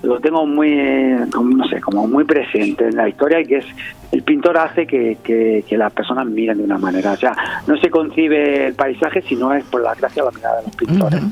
lo 0.03 0.18
tengo 0.20 0.46
muy, 0.46 0.70
no 0.75 1.66
sé, 1.68 1.81
como 1.81 2.07
muy 2.09 2.25
presente 2.25 2.88
en 2.88 2.96
la 2.96 3.09
historia 3.09 3.40
y 3.40 3.46
que 3.46 3.59
es 3.59 3.66
el 4.11 4.22
pintor 4.22 4.59
hace 4.59 4.87
que, 4.87 5.16
que, 5.25 5.77
las 5.77 5.92
personas 5.92 6.27
miren 6.27 6.59
de 6.59 6.64
una 6.64 6.77
manera. 6.77 7.12
O 7.12 7.16
sea, 7.16 7.35
no 7.66 7.77
se 7.79 7.88
concibe 7.88 8.66
el 8.66 8.75
paisaje 8.75 9.22
si 9.22 9.37
no 9.37 9.55
es 9.55 9.64
por 9.64 9.81
la 9.81 9.94
gracia 9.94 10.22
de 10.22 10.31
la 10.31 10.37
mirada 10.37 10.57
de 10.59 10.66
los 10.66 10.77
pintores. 10.77 11.22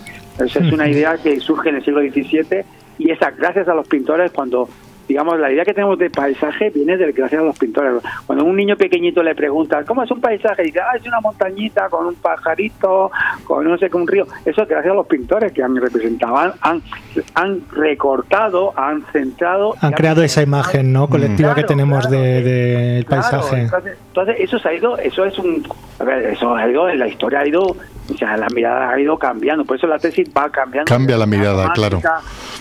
Esa 0.41 0.61
es 0.61 0.73
una 0.73 0.89
idea 0.91 1.17
que 1.17 1.39
surge 1.41 1.69
en 1.69 1.77
el 1.77 1.85
siglo 1.85 2.01
XVII 2.01 2.65
y 2.99 3.11
esa, 3.11 3.31
gracias 3.31 3.69
a 3.69 3.75
los 3.75 3.89
pintores, 3.89 4.31
cuando 4.33 4.69
digamos, 5.11 5.41
la 5.41 5.51
idea 5.51 5.65
que 5.65 5.75
tenemos 5.75 5.99
de 5.99 6.09
paisaje 6.09 6.71
viene 6.71 6.97
del 6.97 7.13
gracias 7.13 7.43
a 7.43 7.45
los 7.45 7.59
pintores. 7.59 8.01
Cuando 8.27 8.45
un 8.45 8.55
niño 8.55 8.77
pequeñito 8.77 9.25
le 9.25 9.35
pregunta, 9.35 9.83
¿cómo 9.85 10.05
es 10.05 10.11
un 10.13 10.21
paisaje? 10.21 10.63
Y 10.63 10.67
dice, 10.67 10.79
ah, 10.79 10.97
es 10.97 11.05
una 11.05 11.21
montañita 11.21 11.89
con 11.89 12.07
un 12.07 12.15
pajarito, 12.15 13.11
con 13.43 13.65
no 13.65 13.77
sé 13.77 13.91
qué, 13.91 13.97
un 13.97 14.07
río. 14.07 14.29
Eso 14.45 14.63
es 14.63 14.69
gracias 14.69 14.93
a 14.93 14.95
los 14.95 15.09
pintores 15.09 15.53
que 15.53 15.65
han 15.65 15.75
representado, 15.75 16.55
han, 16.61 16.81
han 17.35 17.61
recortado, 17.73 18.73
han 18.77 19.05
centrado. 19.13 19.75
Han 19.81 19.95
creado 19.95 20.23
esa 20.23 20.43
imagen 20.43 20.93
¿no? 20.93 21.09
colectiva 21.09 21.57
que 21.57 21.65
tenemos 21.65 22.09
del 22.09 22.45
de, 22.45 23.07
paisaje. 23.09 23.63
Entonces, 23.63 24.37
eso 24.39 24.61
se 24.61 24.69
ha 24.69 24.75
ido, 24.75 24.97
eso 24.97 25.25
es 25.25 25.37
un. 25.41 25.67
A 25.99 26.05
ver, 26.05 26.25
eso 26.27 26.55
ha 26.55 26.69
ido, 26.69 26.89
en 26.89 27.01
la 27.01 27.09
historia 27.09 27.41
ha 27.41 27.49
ido 27.49 27.77
o 28.13 28.17
sea, 28.17 28.37
la 28.37 28.49
mirada 28.49 28.91
ha 28.91 29.01
ido 29.01 29.17
cambiando, 29.19 29.65
por 29.65 29.77
eso 29.77 29.87
la 29.87 29.99
tesis 29.99 30.29
va 30.37 30.51
cambiando. 30.51 30.89
Cambia 30.89 31.17
la 31.17 31.27
mirada, 31.27 31.73
claro. 31.73 32.01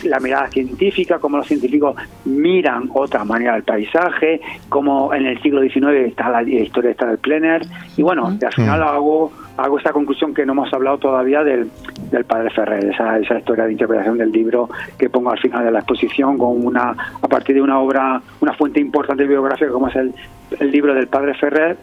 La 0.04 0.20
mirada 0.20 0.48
científica, 0.50 1.20
como 1.20 1.38
los 1.38 1.48
científicos 1.48 1.96
miran 2.40 2.90
otra 2.94 3.24
manera 3.24 3.56
el 3.56 3.64
paisaje, 3.64 4.42
como 4.70 5.14
en 5.14 5.26
el 5.26 5.42
siglo 5.42 5.62
XIX 5.62 6.08
está 6.08 6.30
la, 6.30 6.44
historia 6.44 6.92
está 6.92 7.06
del 7.08 7.18
Plener, 7.18 7.62
y 7.98 8.02
bueno, 8.02 8.28
al 8.28 8.54
final 8.54 8.80
mm. 8.80 8.84
hago 8.84 9.32
hago 9.64 9.78
esta 9.78 9.92
conclusión 9.92 10.34
que 10.34 10.46
no 10.46 10.54
hemos 10.54 10.74
hablado 10.74 10.98
todavía 10.98 11.44
del, 11.44 11.70
del 12.12 12.24
padre 12.24 12.50
Ferrer, 12.50 12.86
esa, 12.86 13.20
esa 13.20 13.40
historia 13.40 13.66
de 13.66 13.74
interpretación 13.74 14.18
del 14.18 14.32
libro 14.32 14.70
que 14.98 15.10
pongo 15.10 15.32
al 15.32 15.40
final 15.40 15.66
de 15.66 15.72
la 15.72 15.80
exposición 15.80 16.38
con 16.38 16.66
una 16.66 16.96
a 17.22 17.28
partir 17.28 17.56
de 17.56 17.62
una 17.62 17.80
obra, 17.80 18.22
una 18.40 18.54
fuente 18.54 18.80
importante 18.80 19.26
biográfica 19.28 19.72
como 19.72 19.90
es 19.90 19.96
el, 19.98 20.14
el 20.60 20.72
libro 20.72 20.94
del 20.94 21.08
padre 21.08 21.34
Ferrer, 21.34 21.78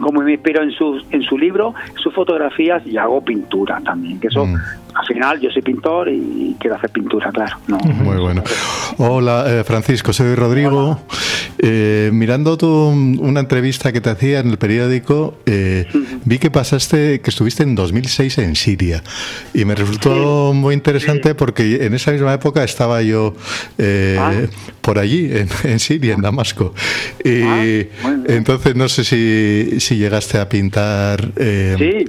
como 0.00 0.20
me 0.20 0.32
inspiro 0.32 0.62
en 0.62 0.70
su, 0.70 1.02
en 1.10 1.22
su 1.22 1.36
libro, 1.36 1.74
sus 1.96 2.14
fotografías 2.14 2.86
y 2.86 2.96
hago 2.96 3.20
pintura 3.20 3.80
también, 3.80 4.20
que 4.20 4.28
eso 4.28 4.46
mm. 4.46 4.54
Al 4.98 5.06
final 5.06 5.40
yo 5.40 5.50
soy 5.50 5.62
pintor 5.62 6.08
y 6.08 6.56
quiero 6.58 6.76
hacer 6.76 6.90
pintura, 6.90 7.30
claro. 7.30 7.56
Muy 7.66 8.16
bueno. 8.16 8.42
Hola, 8.98 9.44
eh, 9.48 9.64
Francisco, 9.64 10.12
soy 10.12 10.34
Rodrigo 10.34 10.98
Eh, 11.58 12.10
mirando 12.12 12.58
tu, 12.58 12.68
una 12.68 13.40
entrevista 13.40 13.90
que 13.90 14.00
te 14.00 14.10
hacía 14.10 14.40
en 14.40 14.50
el 14.50 14.58
periódico, 14.58 15.38
eh, 15.46 15.86
vi 16.24 16.38
que 16.38 16.50
pasaste, 16.50 17.20
que 17.20 17.30
estuviste 17.30 17.62
en 17.62 17.74
2006 17.74 18.38
en 18.38 18.56
Siria. 18.56 19.02
Y 19.54 19.64
me 19.64 19.74
resultó 19.74 20.52
muy 20.54 20.74
interesante 20.74 21.34
porque 21.34 21.86
en 21.86 21.94
esa 21.94 22.12
misma 22.12 22.34
época 22.34 22.62
estaba 22.62 23.00
yo 23.02 23.34
eh, 23.78 24.16
ah. 24.20 24.32
por 24.82 24.98
allí, 24.98 25.30
en, 25.64 25.78
Siria, 25.78 26.14
en 26.14 26.20
Damasco. 26.20 26.74
Y 27.24 27.42
ah, 27.42 27.64
entonces 28.28 28.76
no 28.76 28.88
sé 28.88 29.04
si, 29.04 29.80
si 29.80 29.96
llegaste 29.96 30.38
a 30.38 30.48
pintar 30.48 31.30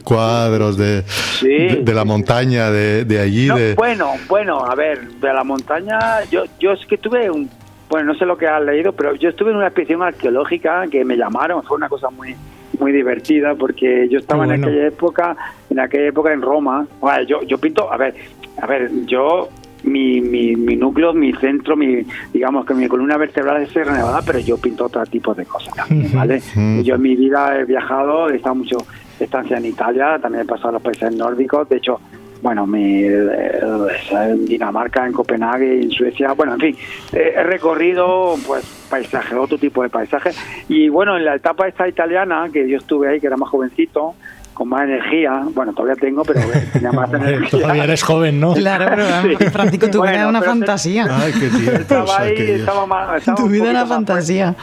cuadros 0.04 0.78
de, 0.78 1.04
de, 1.42 1.94
la 1.94 2.04
montaña 2.04 2.70
de, 2.70 2.77
de 3.06 3.20
allí. 3.20 3.48
de... 3.48 3.76
Bueno, 3.76 4.14
bueno, 4.28 4.66
a 4.66 4.76
ver, 4.76 5.08
de 5.08 5.34
la 5.34 5.44
montaña, 5.44 6.24
yo, 6.32 6.46
yo 6.60 6.74
es 6.74 6.86
que 6.86 6.98
tuve 6.98 7.30
un 7.30 7.50
bueno, 7.90 8.12
no 8.12 8.20
sé 8.20 8.26
lo 8.26 8.38
que 8.38 8.48
has 8.48 8.62
leído, 8.62 8.92
pero 8.92 9.16
yo 9.16 9.30
estuve 9.30 9.52
en 9.52 9.58
una 9.58 9.68
expedición 9.68 10.04
arqueológica 10.04 10.88
que 10.88 11.06
me 11.06 11.16
llamaron, 11.16 11.64
fue 11.64 11.78
una 11.78 11.90
cosa 11.90 12.10
muy 12.10 12.36
muy 12.80 12.92
divertida 12.92 13.56
porque 13.56 14.08
yo 14.10 14.20
estaba 14.20 14.44
en 14.44 14.52
aquella 14.52 14.88
época, 14.88 15.36
en 15.70 15.80
aquella 15.80 16.10
época 16.10 16.32
en 16.34 16.42
Roma. 16.42 16.86
Bueno, 17.00 17.24
yo 17.24 17.42
yo 17.44 17.58
pinto, 17.58 17.92
a 17.92 17.98
ver, 17.98 18.14
a 18.62 18.68
ver, 18.68 18.92
yo 19.06 19.50
mi, 19.84 20.22
mi, 20.22 20.56
mi 20.56 20.76
núcleo, 20.76 21.14
mi 21.14 21.34
centro, 21.34 21.76
mi 21.76 22.06
digamos 22.34 22.66
que 22.66 22.74
mi 22.74 22.88
columna 22.88 23.18
vertebral 23.18 23.64
es 23.64 23.70
Sierra 23.70 23.96
Nevada, 23.96 24.22
pero 24.26 24.40
yo 24.40 24.58
pinto 24.58 24.86
otro 24.86 25.06
tipo 25.06 25.34
de 25.34 25.46
cosas 25.46 25.74
¿vale? 26.14 26.42
Yo 26.84 26.96
en 26.96 27.02
mi 27.02 27.16
vida 27.16 27.58
he 27.58 27.66
viajado, 27.66 28.30
he 28.30 28.36
estado 28.36 28.56
mucho 28.56 28.78
estancia 29.20 29.58
en 29.58 29.66
Italia, 29.66 30.20
también 30.22 30.44
he 30.44 30.46
pasado 30.46 30.70
a 30.70 30.72
los 30.74 30.82
países 30.82 31.16
nórdicos, 31.16 31.68
de 31.70 31.78
hecho 31.78 32.00
bueno, 32.42 32.68
mi, 32.68 33.04
eh, 33.04 33.60
en 34.12 34.46
Dinamarca, 34.46 35.06
en 35.06 35.14
Copenhague, 35.14 35.82
en 35.82 35.92
Suecia, 35.92 36.34
bueno, 36.34 36.54
en 36.54 36.60
fin, 36.60 36.78
he 37.14 37.44
recorrido 37.44 38.36
pues 38.46 38.64
paisajes, 38.90 39.34
otro 39.34 39.58
tipo 39.58 39.84
de 39.84 39.90
paisajes. 39.90 40.38
Y 40.70 40.90
bueno, 40.90 41.18
en 41.18 41.26
la 41.26 41.36
etapa 41.36 41.68
esta 41.68 41.88
italiana, 41.88 42.48
que 42.52 42.68
yo 42.70 42.78
estuve 42.78 43.10
ahí, 43.10 43.20
que 43.20 43.28
era 43.28 43.38
más 43.38 43.50
jovencito, 43.50 44.16
con 44.58 44.70
más 44.70 44.82
energía, 44.82 45.44
bueno, 45.54 45.72
todavía 45.72 45.96
tengo, 45.96 46.24
pero 46.24 46.42
tenía 46.74 46.92
más 46.92 47.14
energía. 47.14 47.60
Todavía 47.62 47.84
eres 47.84 48.02
joven, 48.02 48.40
¿no? 48.40 48.54
Claro, 48.54 48.86
pero 49.38 49.52
Francisco, 49.52 49.88
tu 49.92 50.02
vida 50.02 50.14
era 50.16 50.28
una 50.28 50.42
fantasía. 50.42 51.06
Ay, 51.12 51.32
qué 51.34 51.50
tío, 51.50 51.74
estaba 51.74 52.20
ahí, 52.20 52.52
estaba 52.52 52.86
más... 52.88 53.24
tu 53.24 53.48
vida 53.48 53.70
era 53.70 53.84
una 53.84 53.86
fantasía. 53.86 54.56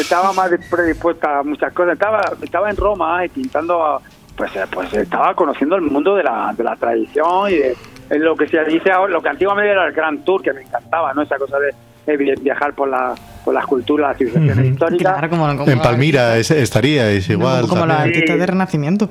estaba 0.00 0.32
más 0.32 0.50
predispuesta 0.70 1.40
a 1.40 1.42
muchas 1.42 1.72
cosas. 1.74 1.92
Estaba, 1.92 2.22
estaba 2.40 2.70
en 2.70 2.76
Roma 2.76 3.22
y 3.26 3.28
pintando 3.28 4.00
pues, 4.36 4.54
eh, 4.56 4.64
pues 4.70 4.92
estaba 4.94 5.34
conociendo 5.34 5.76
el 5.76 5.82
mundo 5.82 6.16
de 6.16 6.24
la, 6.24 6.52
de 6.56 6.64
la 6.64 6.76
tradición 6.76 7.50
y 7.50 7.54
de, 7.56 7.76
lo 8.18 8.36
que 8.36 8.46
se 8.48 8.62
dice 8.64 8.90
ahora, 8.90 9.12
lo 9.12 9.22
que 9.22 9.28
antiguamente 9.28 9.72
era 9.72 9.86
el 9.86 9.92
Gran 9.92 10.24
Tour, 10.24 10.42
que 10.42 10.52
me 10.52 10.62
encantaba, 10.62 11.12
¿no? 11.14 11.22
Esa 11.22 11.36
cosa 11.36 11.56
de, 11.58 11.72
viajar 12.42 12.74
por 12.74 12.88
la 12.88 13.14
por 13.44 13.54
las 13.54 13.66
culturas, 13.66 14.08
las 14.08 14.18
civilizaciones 14.18 14.72
históricas. 14.72 15.22
en 15.66 15.78
Palmira 15.80 16.36
estaría, 16.38 17.10
es 17.10 17.28
igual. 17.28 17.66
como 17.68 17.86
la 17.86 18.02
artista 18.02 18.36
de 18.36 18.46
Renacimiento. 18.46 19.08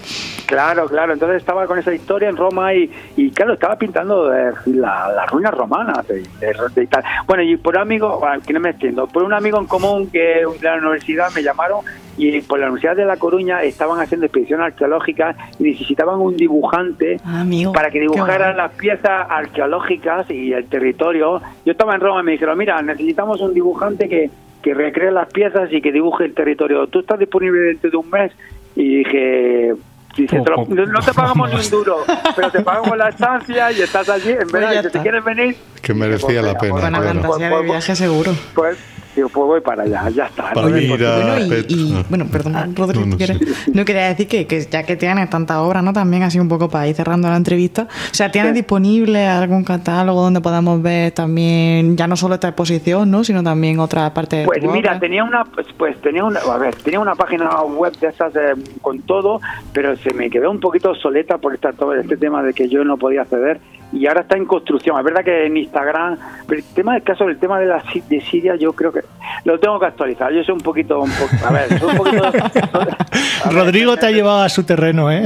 Claro, 0.48 0.88
claro. 0.88 1.14
Entonces 1.14 1.38
estaba 1.38 1.68
con 1.68 1.78
esa 1.78 1.94
historia 1.94 2.30
en 2.30 2.38
Roma 2.38 2.74
y, 2.74 2.90
y 3.16 3.32
claro, 3.32 3.54
estaba 3.54 3.78
pintando 3.78 4.30
las 4.66 5.30
ruinas 5.30 5.54
romanas 5.54 6.08
de, 6.08 6.24
de, 6.40 6.90
Bueno, 7.28 7.44
y 7.44 7.58
por 7.58 7.76
un 7.76 7.82
amigo, 7.82 8.22
que 8.46 8.54
no 8.54 8.60
me 8.60 8.72
entiendo, 8.72 9.08
por 9.08 9.24
un 9.24 9.34
amigo 9.34 9.60
en 9.60 9.66
común 9.66 10.10
que 10.10 10.44
de 10.60 10.68
la 10.68 10.78
universidad 10.78 11.32
me 11.34 11.44
llamaron 11.44 11.86
y 12.17 12.41
por 12.41 12.60
la 12.60 12.67
Universidad 12.67 12.95
de 12.95 13.06
La 13.06 13.17
Coruña 13.17 13.63
estaban 13.63 13.99
haciendo 13.99 14.26
expediciones 14.26 14.67
arqueológicas 14.67 15.36
y 15.60 15.63
necesitaban 15.63 16.19
un 16.19 16.38
dibujante 16.38 17.19
ah, 17.26 17.43
para 17.73 17.89
que 17.89 17.99
dibujara 17.99 18.54
las 18.54 18.71
piezas 18.73 19.28
arqueológicas 19.30 20.30
y 20.30 20.54
el 20.54 20.65
territorio. 20.65 21.41
Yo 21.65 21.71
estaba 21.71 21.95
en 21.95 22.02
Roma 22.02 22.21
y 22.21 22.23
me 22.23 22.32
dijeron, 22.34 22.58
mira, 22.58 22.82
necesitamos 22.82 23.41
un 23.41 23.54
dibujante 23.54 24.08
que, 24.08 24.30
que 24.62 24.73
recree 24.73 25.12
las 25.12 25.32
piezas 25.32 25.71
y 25.71 25.82
que 25.82 25.91
dibuje 25.91 26.26
el 26.26 26.34
territorio. 26.34 26.88
¿Tú 26.88 26.99
estás 26.99 27.19
disponible 27.19 27.60
dentro 27.60 27.89
de 27.89 27.97
un 27.97 28.10
mes? 28.10 28.32
Y 28.76 28.97
dije, 28.97 29.73
no, 30.17 30.99
te 31.02 31.13
pagamos 31.13 31.49
ni 31.49 31.56
un 31.60 31.69
duro, 31.69 31.97
pero 32.36 32.52
te 32.52 32.62
pagamos 32.62 32.97
la 32.97 33.10
estancia 33.10 33.71
y 33.71 33.82
estás 33.82 34.10
allí. 34.10 34.32
En 34.32 34.47
verdad, 34.47 34.71
pues 34.73 34.86
si 34.86 34.91
te 34.91 35.02
quieres 35.02 35.23
venir. 35.23 35.58
Que 35.82 35.93
merecía 35.93 36.41
la 36.41 36.58
pena. 36.58 36.73
Buena 36.73 37.02
fantasía 37.02 37.49
de 37.49 37.63
viaje 37.63 37.95
seguro. 37.95 38.32
Pues 38.54 38.78
Digo, 39.15 39.30
pues 39.30 39.45
voy 39.45 39.62
para 39.62 39.84
allá, 39.84 40.10
ya 40.10 40.26
está. 40.26 40.54
bueno, 40.54 40.78
y, 40.80 42.04
bueno, 42.10 42.26
perdón, 42.32 42.76
Rodrigo, 42.76 43.06
no, 43.06 43.86
quería 43.86 44.08
decir 44.08 44.28
que, 44.28 44.47
que, 44.47 44.62
ya 44.62 44.84
que 44.84 44.95
tienes 44.95 45.30
tanta 45.30 45.62
obra, 45.62 45.84
¿no? 45.84 45.93
También 45.93 46.23
así 46.23 46.39
un 46.39 46.49
poco 46.49 46.67
para 46.67 46.88
ir 46.88 46.95
cerrando 46.95 47.30
la 47.30 47.38
entrevista. 47.38 47.84
O 47.84 48.13
sea, 48.13 48.32
¿tienes 48.32 48.56
disponible 48.56 49.28
algún 49.28 49.63
catálogo 49.63 50.21
donde 50.21 50.41
podamos 50.41 50.82
ver 50.82 51.12
también, 51.12 51.95
ya 51.95 52.08
no 52.08 52.15
solo 52.15 52.36
esta 52.36 52.47
exposición, 52.47 53.12
¿no? 53.12 53.23
Sino 53.23 53.43
también 53.43 53.80
otra 53.80 54.12
parte 54.15 54.38
de 54.38 54.45
Pues 54.45 54.63
mira, 54.63 54.99
tenía 54.99 55.23
una, 55.23 55.45
pues, 55.45 55.67
pues, 55.78 56.02
tenía 56.02 56.23
una, 56.23 56.39
a 56.39 56.58
ver, 56.58 56.73
tenía 56.76 56.99
una 56.99 57.13
página 57.13 57.62
web 57.62 57.95
de 57.99 58.08
esas 58.08 58.36
eh, 58.36 58.56
con 58.82 58.99
todo, 59.04 59.41
pero 59.73 59.95
se 60.04 60.13
me 60.13 60.30
quedó 60.30 60.52
un 60.52 60.60
poquito 60.60 60.92
obsoleta 60.92 61.38
por 61.38 61.54
esta, 61.54 61.72
todo 61.72 61.96
este 61.96 62.18
tema 62.18 62.44
de 62.44 62.54
que 62.54 62.68
yo 62.68 62.84
no 62.84 62.98
podía 62.98 63.22
acceder 63.22 63.60
y 63.94 64.08
ahora 64.08 64.22
está 64.22 64.36
en 64.36 64.46
construcción. 64.46 64.98
Es 64.98 65.06
verdad 65.06 65.24
que 65.24 65.46
en 65.46 65.56
Instagram, 65.56 66.18
pero 66.48 66.60
el 66.60 66.74
tema 66.74 66.94
del 66.94 67.04
caso, 67.04 67.28
el 67.30 67.38
tema 67.38 67.60
de 67.60 67.68
la 67.68 67.84
de 68.10 68.22
Siria, 68.22 68.56
yo 68.56 68.74
creo 68.74 68.92
que 68.92 69.02
lo 69.45 69.60
tengo 69.60 69.79
que 69.79 69.86
actualizar. 69.88 70.32
Yo 70.32 70.43
soy 70.43 70.53
un 70.53 70.62
poquito, 70.62 70.99
un 71.01 71.12
a 71.45 71.51
ver, 71.51 71.79
soy 71.79 71.89
un 71.89 71.97
poquito. 71.97 72.23
Rodrigo 73.51 73.97
te 73.97 74.06
ha 74.06 74.12
llevado 74.12 74.41
a 74.41 74.49
su 74.49 74.63
terreno, 74.63 75.12
¿eh? 75.12 75.23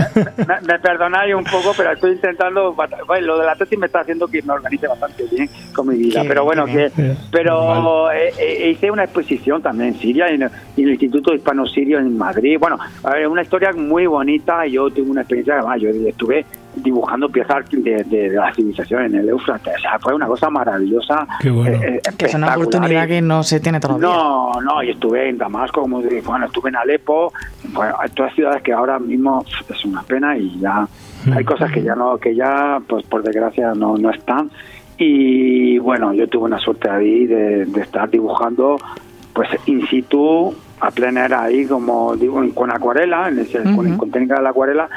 Me, 0.65 0.79
perdonáis 0.79 1.35
un 1.35 1.43
poco, 1.43 1.73
pero 1.75 1.91
estoy 1.91 2.13
intentando. 2.13 2.75
lo 3.21 3.37
de 3.37 3.45
la 3.45 3.55
tesis 3.55 3.77
me 3.77 3.85
está 3.85 3.99
haciendo 3.99 4.27
que 4.27 4.41
me 4.41 4.53
organice 4.53 4.87
bastante 4.87 5.23
bien 5.31 5.49
con 5.73 5.87
mi 5.87 5.97
vida. 5.97 6.23
pero 6.27 6.43
bueno, 6.43 6.65
que, 6.65 6.91
pero 7.31 8.11
eh, 8.11 8.33
eh, 8.39 8.69
hice 8.71 8.89
una 8.89 9.03
exposición 9.03 9.61
también 9.61 9.89
en 9.89 9.99
Siria, 9.99 10.27
en, 10.27 10.43
el 10.43 10.89
Instituto 10.89 11.33
Hispano-Sirio 11.33 11.99
en 11.99 12.17
Madrid. 12.17 12.57
Bueno, 12.59 12.77
a 13.03 13.11
ver, 13.11 13.27
una 13.27 13.43
historia 13.43 13.71
muy 13.73 14.07
bonita. 14.07 14.65
Yo 14.65 14.89
tengo 14.89 15.11
una 15.11 15.21
experiencia, 15.21 15.55
además, 15.55 15.79
yo 15.79 15.89
estuve 15.89 16.45
dibujando 16.83 17.29
piezas 17.29 17.69
de, 17.71 18.03
de, 18.03 18.29
la 18.29 18.53
civilización 18.53 19.05
en 19.05 19.15
el 19.15 19.29
Éufrates. 19.29 19.75
O 19.77 19.79
sea, 19.79 19.99
fue 19.99 20.13
una 20.13 20.27
cosa 20.27 20.49
maravillosa. 20.49 21.27
Qué 21.39 21.49
bueno. 21.49 21.77
Eh, 21.81 22.01
que 22.17 22.25
es 22.25 22.33
una 22.33 22.53
oportunidad 22.55 23.07
que 23.07 23.21
no 23.21 23.43
se 23.43 23.59
tiene 23.59 23.79
todavía. 23.79 24.07
No, 24.07 24.51
no, 24.61 24.83
y 24.83 24.91
estuve 24.91 25.29
en 25.29 25.37
Damasco, 25.37 25.81
como 25.81 26.01
bueno, 26.01 26.45
estuve 26.45 26.69
en 26.69 26.75
Alepo, 26.75 27.33
bueno, 27.69 27.95
hay 27.99 28.09
todas 28.09 28.33
ciudades 28.33 28.61
que 28.61 28.73
ahora 28.73 28.99
mismo 28.99 29.43
es 29.69 29.85
una 29.85 30.03
pena 30.03 30.37
y 30.37 30.59
ya 30.59 30.87
hay 31.35 31.43
cosas 31.43 31.71
que 31.71 31.83
ya 31.83 31.95
no, 31.95 32.17
que 32.17 32.35
ya, 32.35 32.79
pues 32.87 33.05
por 33.05 33.23
desgracia 33.23 33.73
no, 33.73 33.97
no 33.97 34.11
están. 34.11 34.49
Y 34.97 35.77
bueno, 35.79 36.13
yo 36.13 36.27
tuve 36.27 36.45
una 36.45 36.59
suerte 36.59 36.89
ahí 36.89 37.27
de, 37.27 37.63
estar 37.81 38.09
dibujando, 38.09 38.77
pues 39.33 39.49
in 39.65 39.85
situ, 39.87 40.55
a 40.79 40.91
plenar 40.91 41.33
ahí, 41.33 41.65
como 41.65 42.15
digo, 42.15 42.43
con 42.53 42.71
acuarela, 42.71 43.29
en 43.29 43.39
ese, 43.39 43.61
con 43.63 44.11
técnica 44.11 44.37
de 44.37 44.43
la 44.43 44.49
acuarela, 44.49 44.89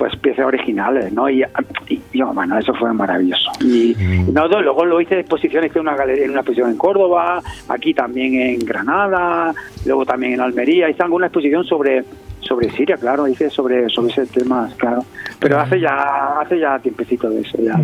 pues 0.00 0.16
piezas 0.16 0.46
originales, 0.46 1.12
¿no? 1.12 1.28
Y, 1.28 1.44
yo, 2.14 2.32
bueno, 2.32 2.58
eso 2.58 2.72
fue 2.72 2.90
maravilloso. 2.94 3.50
Y 3.60 3.94
mm. 3.94 4.32
no, 4.32 4.48
luego 4.48 4.86
lo 4.86 4.98
hice 4.98 5.20
exposiciones 5.20 5.76
en 5.76 5.82
una 5.82 5.94
galería, 5.94 6.24
en 6.24 6.30
una 6.30 6.40
exposición 6.40 6.70
en 6.70 6.78
Córdoba, 6.78 7.42
aquí 7.68 7.92
también 7.92 8.34
en 8.34 8.60
Granada, 8.60 9.52
luego 9.84 10.06
también 10.06 10.32
en 10.32 10.40
Almería, 10.40 10.88
hice 10.88 11.02
alguna 11.02 11.26
exposición 11.26 11.64
sobre 11.64 12.02
sobre 12.40 12.70
Siria, 12.70 12.96
claro, 12.96 13.28
hice 13.28 13.50
sobre, 13.50 13.88
sobre 13.88 14.12
ese 14.12 14.26
tema, 14.26 14.68
claro. 14.76 15.04
Pero 15.38 15.58
hace 15.58 15.80
ya 15.80 16.40
hace 16.40 16.58
ya 16.58 16.78
tiempecito 16.78 17.30
de 17.30 17.40
eso. 17.40 17.58
Ya, 17.62 17.80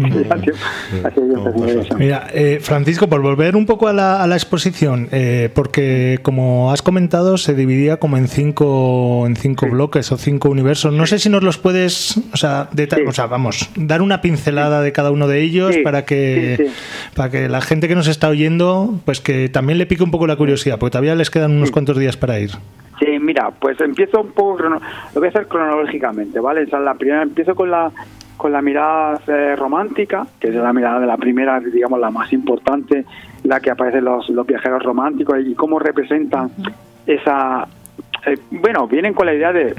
Mira, 1.97 2.27
eh, 2.33 2.59
Francisco, 2.61 3.09
por 3.09 3.23
volver 3.23 3.57
un 3.57 3.67
poco 3.67 3.89
a 3.89 3.93
la, 3.93 4.23
a 4.23 4.27
la 4.27 4.35
exposición, 4.35 5.09
eh, 5.13 5.51
porque 5.55 6.19
como 6.23 6.73
has 6.73 6.83
comentado, 6.83 7.39
se 7.39 7.55
dividía 7.55 7.99
como 7.99 8.17
en 8.17 8.29
cinco, 8.29 9.25
en 9.27 9.37
cinco 9.37 9.67
bloques 9.69 10.11
o 10.13 10.17
cinco 10.17 10.49
universos. 10.49 10.93
No 10.93 11.07
sé 11.07 11.19
si 11.19 11.29
nos 11.29 11.43
los 11.43 11.59
puedes, 11.59 12.17
o 12.33 12.37
sea, 12.37 12.69
o 13.07 13.13
sea 13.13 13.27
vamos, 13.27 13.71
dar 13.77 14.03
una 14.03 14.21
pincelada 14.21 14.83
de 14.83 14.93
cada 14.93 15.11
uno 15.11 15.29
de 15.29 15.43
ellos 15.43 15.77
para 15.83 16.05
que 16.05 16.71
para 17.15 17.31
que 17.31 17.49
la 17.49 17.61
gente 17.61 17.89
que 17.89 17.95
nos 17.95 18.09
está 18.09 18.29
oyendo, 18.29 19.01
pues 19.05 19.21
que 19.21 19.49
también 19.49 19.79
le 19.79 19.87
pique 19.87 20.03
un 20.03 20.11
poco 20.11 20.27
la 20.27 20.37
curiosidad, 20.37 20.79
porque 20.79 20.93
todavía 20.93 21.15
les 21.15 21.31
quedan 21.31 21.53
unos 21.53 21.71
cuantos 21.71 21.99
días 21.99 22.17
para 22.17 22.39
ir. 22.39 22.51
Sí, 22.99 23.19
mira, 23.21 23.51
pues 23.51 23.81
empiezo 23.81 24.23
un 24.23 24.33
poco, 24.33 24.63
lo 24.63 24.81
voy 25.15 25.27
a 25.27 25.29
hacer 25.29 25.49
cronológicamente, 25.49 26.41
¿vale? 26.41 26.67
la 26.67 26.95
primera, 26.95 27.23
empiezo 27.23 27.55
con 27.55 27.71
la 27.71 27.93
con 28.37 28.53
la 28.53 28.63
mirada 28.63 29.21
eh, 29.27 29.57
romántica, 29.57 30.27
que 30.39 30.49
es 30.49 30.55
la 30.55 30.73
mirada 30.73 31.01
de 31.01 31.07
la 31.07 31.17
primera, 31.17 31.59
digamos, 31.61 31.99
la 31.99 32.11
más 32.11 32.33
importante, 32.33 33.05
la 33.45 33.61
que 33.61 33.71
aparecen 33.71 34.05
los, 34.05 34.29
los 34.29 34.47
viajeros 34.47 34.83
románticos 34.83 35.39
y 35.45 35.55
cómo 35.55 35.79
representan 35.79 36.51
esa... 37.07 37.67
Eh, 38.27 38.37
bueno, 38.51 38.87
vienen 38.87 39.15
con 39.15 39.27
la 39.27 39.35
idea 39.35 39.53
de, 39.53 39.75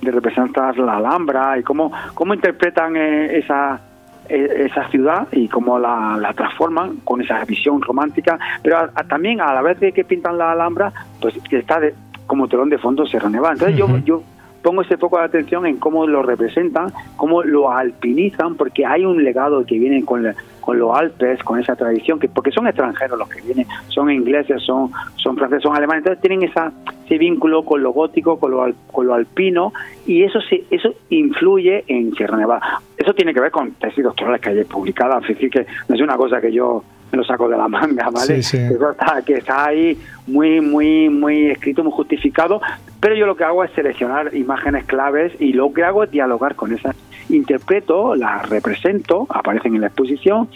de, 0.00 0.10
representar 0.10 0.78
la 0.78 0.96
Alhambra 0.96 1.58
y 1.58 1.62
cómo, 1.62 1.92
cómo 2.14 2.34
interpretan 2.34 2.96
eh, 2.96 3.38
esa 3.38 3.82
esa 4.28 4.86
ciudad 4.90 5.26
y 5.32 5.48
cómo 5.48 5.78
la, 5.78 6.18
la, 6.20 6.34
transforman 6.34 6.96
con 6.98 7.22
esa 7.22 7.42
visión 7.46 7.80
romántica, 7.80 8.38
pero 8.62 8.90
también 9.08 9.40
a 9.40 9.54
la 9.54 9.62
vez 9.62 9.80
de 9.80 9.90
que 9.92 10.04
pintan 10.04 10.36
la 10.36 10.52
Alhambra, 10.52 10.92
pues 11.18 11.34
está 11.50 11.80
de, 11.80 11.94
como 12.28 12.46
telón 12.46 12.68
de 12.68 12.78
fondo 12.78 13.04
Sierra 13.06 13.28
Nevada. 13.28 13.54
Entonces 13.54 13.76
yo, 13.76 13.88
yo 14.04 14.22
pongo 14.62 14.82
ese 14.82 14.98
poco 14.98 15.18
de 15.18 15.24
atención 15.24 15.66
en 15.66 15.78
cómo 15.78 16.06
lo 16.06 16.22
representan, 16.22 16.92
cómo 17.16 17.42
lo 17.42 17.72
alpinizan, 17.72 18.54
porque 18.54 18.86
hay 18.86 19.04
un 19.04 19.24
legado 19.24 19.64
que 19.64 19.78
viene 19.78 20.04
con, 20.04 20.24
con 20.60 20.78
los 20.78 20.96
Alpes, 20.96 21.42
con 21.42 21.58
esa 21.58 21.74
tradición, 21.74 22.18
que 22.18 22.28
porque 22.28 22.50
son 22.50 22.66
extranjeros 22.66 23.18
los 23.18 23.28
que 23.28 23.40
vienen, 23.40 23.66
son 23.88 24.10
ingleses, 24.10 24.62
son, 24.62 24.90
son 25.16 25.36
franceses, 25.36 25.62
son 25.62 25.76
alemanes, 25.76 26.04
entonces 26.04 26.20
tienen 26.20 26.42
esa, 26.42 26.70
ese 27.06 27.18
vínculo 27.18 27.64
con 27.64 27.82
lo 27.82 27.92
gótico, 27.92 28.38
con 28.38 28.50
lo, 28.50 28.70
con 28.92 29.06
lo 29.06 29.14
alpino, 29.14 29.72
y 30.06 30.22
eso 30.22 30.40
se, 30.42 30.64
eso 30.70 30.90
influye 31.10 31.84
en 31.86 32.12
Sierra 32.14 32.36
Nevada. 32.36 32.82
Eso 32.96 33.14
tiene 33.14 33.32
que 33.32 33.40
ver 33.40 33.50
con 33.50 33.72
tesis 33.72 34.04
doctorales 34.04 34.40
que 34.40 34.50
hay 34.50 34.64
publicadas, 34.64 35.22
es 35.22 35.28
decir, 35.28 35.50
que 35.50 35.66
no 35.88 35.94
es 35.94 36.00
una 36.02 36.16
cosa 36.16 36.40
que 36.40 36.52
yo 36.52 36.82
me 37.10 37.18
lo 37.18 37.24
saco 37.24 37.48
de 37.48 37.56
la 37.56 37.68
manga, 37.68 38.10
¿vale? 38.12 38.42
Sí, 38.42 38.42
sí. 38.42 38.56
Eso 38.56 38.90
está, 38.90 39.22
que 39.24 39.34
está 39.34 39.66
ahí 39.66 39.98
muy, 40.26 40.60
muy, 40.60 41.08
muy 41.08 41.50
escrito, 41.50 41.82
muy 41.82 41.92
justificado, 41.92 42.60
pero 43.00 43.14
yo 43.14 43.26
lo 43.26 43.36
que 43.36 43.44
hago 43.44 43.64
es 43.64 43.70
seleccionar 43.72 44.34
imágenes 44.34 44.84
claves 44.84 45.32
y 45.40 45.52
lo 45.52 45.72
que 45.72 45.84
hago 45.84 46.04
es 46.04 46.10
dialogar 46.10 46.54
con 46.54 46.72
esas. 46.72 46.96
Interpreto, 47.28 48.14
las 48.14 48.48
represento, 48.48 49.26
aparecen 49.28 49.74
en 49.74 49.82
la 49.82 49.88
exposición 49.88 50.48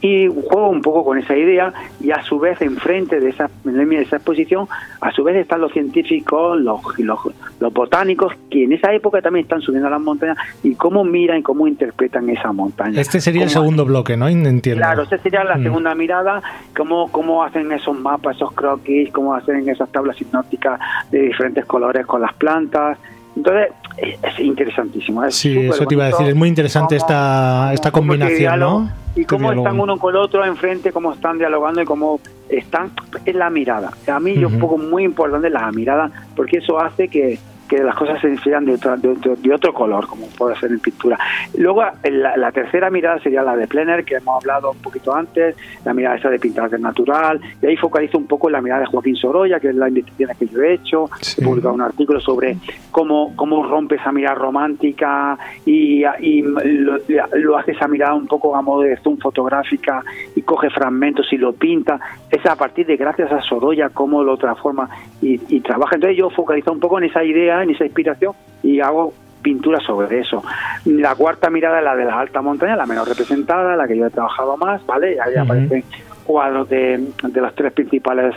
y 0.00 0.28
juego 0.28 0.68
un 0.68 0.82
poco 0.82 1.04
con 1.04 1.18
esa 1.18 1.36
idea 1.36 1.72
y 2.00 2.10
a 2.10 2.22
su 2.22 2.38
vez 2.38 2.60
enfrente 2.60 3.18
de 3.18 3.30
esa, 3.30 3.50
de 3.64 4.02
esa 4.02 4.16
exposición 4.16 4.68
a 5.00 5.10
su 5.10 5.24
vez 5.24 5.36
están 5.36 5.60
los 5.60 5.72
científicos 5.72 6.60
los, 6.60 6.80
los, 6.98 7.18
los, 7.60 7.72
botánicos 7.72 8.32
que 8.50 8.64
en 8.64 8.72
esa 8.72 8.92
época 8.92 9.22
también 9.22 9.44
están 9.44 9.62
subiendo 9.62 9.88
a 9.88 9.90
las 9.90 10.00
montañas 10.00 10.36
y 10.62 10.74
cómo 10.74 11.02
miran 11.04 11.38
y 11.38 11.42
cómo 11.42 11.66
interpretan 11.66 12.28
esa 12.28 12.52
montaña. 12.52 13.00
Este 13.00 13.20
sería 13.20 13.44
el 13.44 13.50
segundo 13.50 13.84
bloque 13.84 14.16
no 14.16 14.28
entiendo. 14.28 14.80
Claro 14.80 15.02
este 15.02 15.18
sería 15.18 15.44
la 15.44 15.56
mm. 15.56 15.62
segunda 15.62 15.94
mirada 15.94 16.42
cómo, 16.76 17.10
cómo 17.10 17.42
hacen 17.42 17.72
esos 17.72 17.98
mapas 17.98 18.36
esos 18.36 18.52
croquis 18.52 19.10
cómo 19.12 19.34
hacen 19.34 19.68
esas 19.68 19.90
tablas 19.90 20.20
hipnóticas 20.20 20.78
de 21.10 21.22
diferentes 21.22 21.64
colores 21.64 22.04
con 22.06 22.20
las 22.20 22.34
plantas. 22.34 22.98
Entonces, 23.34 23.68
es 23.96 24.38
interesantísimo. 24.40 25.24
Es 25.24 25.36
sí, 25.36 25.58
eso 25.58 25.86
te 25.86 25.94
iba 25.94 26.04
a 26.04 26.08
decir. 26.08 26.26
Es 26.26 26.34
muy 26.34 26.48
interesante 26.48 26.96
esta, 26.96 27.72
esta 27.72 27.90
combinación, 27.90 28.60
¿no? 28.60 28.90
Y 29.14 29.24
cómo 29.24 29.50
están 29.50 29.80
uno 29.80 29.96
con 29.96 30.14
el 30.14 30.20
otro 30.20 30.44
enfrente, 30.44 30.92
cómo 30.92 31.12
están 31.12 31.38
dialogando 31.38 31.80
y 31.80 31.84
cómo 31.86 32.20
están. 32.48 32.90
Es 33.24 33.34
la 33.34 33.48
mirada. 33.48 33.92
A 34.12 34.20
mí, 34.20 34.34
yo 34.34 34.48
un 34.48 34.58
poco 34.58 34.76
muy 34.76 35.04
importante 35.04 35.48
la 35.48 35.70
mirada, 35.72 36.10
porque 36.34 36.58
eso 36.58 36.78
hace 36.78 37.08
que, 37.08 37.38
que 37.68 37.82
las 37.82 37.94
cosas 37.94 38.20
se 38.20 38.28
vean 38.48 38.64
de, 38.64 38.76
de, 38.76 39.36
de, 39.36 39.54
otro 39.54 39.72
color, 39.72 40.06
como 40.06 40.26
puede 40.28 40.56
ser 40.56 40.70
en 40.70 40.80
pintura. 40.80 41.18
Luego, 41.56 41.82
la, 42.04 42.36
la, 42.36 42.52
tercera 42.52 42.90
mirada 42.90 43.18
sería 43.20 43.42
la 43.42 43.56
de 43.56 43.66
Plener, 43.66 44.04
que 44.04 44.16
hemos 44.16 44.42
hablado 44.42 44.72
un 44.72 44.78
poquito 44.78 45.14
antes, 45.14 45.56
la 45.84 45.94
mirada 45.94 46.16
esa 46.16 46.30
de 46.30 46.38
pintar 46.38 46.70
del 46.70 46.82
natural, 46.82 47.40
y 47.60 47.66
ahí 47.66 47.76
focalizo 47.76 48.18
un 48.18 48.26
poco 48.26 48.48
la 48.50 48.60
mirada 48.60 48.82
de 48.82 48.86
Joaquín 48.86 49.16
Sorolla, 49.16 49.60
que 49.60 49.68
es 49.68 49.74
la 49.74 49.88
investigación 49.88 50.36
que 50.38 50.46
yo 50.54 50.62
he 50.62 50.74
hecho, 50.74 51.10
sí. 51.20 51.40
he 51.40 51.44
publicado 51.44 51.74
un 51.74 51.82
artículo 51.82 52.20
sobre 52.20 52.56
cómo, 52.90 53.34
cómo 53.36 53.64
rompe 53.66 53.96
esa 53.96 54.12
mirada 54.12 54.34
romántica 54.34 55.38
y, 55.64 56.04
y 56.20 56.42
lo, 56.42 56.98
lo, 57.34 57.58
hace 57.58 57.72
esa 57.72 57.88
mirada 57.88 58.14
un 58.14 58.26
poco 58.26 58.54
a 58.56 58.62
modo 58.62 58.82
de 58.82 58.96
zoom 58.98 59.18
fotográfica 59.18 60.02
y 60.34 60.42
coge 60.42 60.70
fragmentos 60.70 61.32
y 61.32 61.38
lo 61.38 61.52
pinta. 61.52 61.98
Es 62.36 62.46
a 62.46 62.56
partir 62.56 62.86
de, 62.86 62.96
gracias 62.96 63.32
a 63.32 63.40
Sorolla, 63.40 63.88
cómo 63.88 64.22
lo 64.22 64.36
transforma 64.36 64.88
y, 65.22 65.40
y 65.48 65.60
trabaja. 65.60 65.94
Entonces 65.94 66.18
yo 66.18 66.28
focalizo 66.30 66.72
un 66.72 66.80
poco 66.80 66.98
en 66.98 67.04
esa 67.04 67.22
idea 67.24 67.62
en 67.62 67.70
esa 67.70 67.84
inspiración 67.84 68.34
y 68.62 68.80
hago 68.80 69.12
pintura 69.42 69.78
sobre 69.80 70.20
eso. 70.20 70.42
La 70.84 71.14
cuarta 71.14 71.50
mirada 71.50 71.78
es 71.78 71.84
la 71.84 71.94
de 71.94 72.04
las 72.04 72.14
altas 72.14 72.42
montañas, 72.42 72.76
la 72.76 72.86
menos 72.86 73.08
representada, 73.08 73.76
la 73.76 73.86
que 73.86 73.96
yo 73.96 74.06
he 74.06 74.10
trabajado 74.10 74.56
más, 74.56 74.84
¿vale? 74.86 75.18
Ahí 75.20 75.34
uh 75.34 75.38
-huh. 75.38 75.44
aparecen 75.44 75.84
cuadros 76.24 76.68
de, 76.68 77.08
de 77.22 77.40
las 77.40 77.54
tres 77.54 77.72
principales 77.72 78.34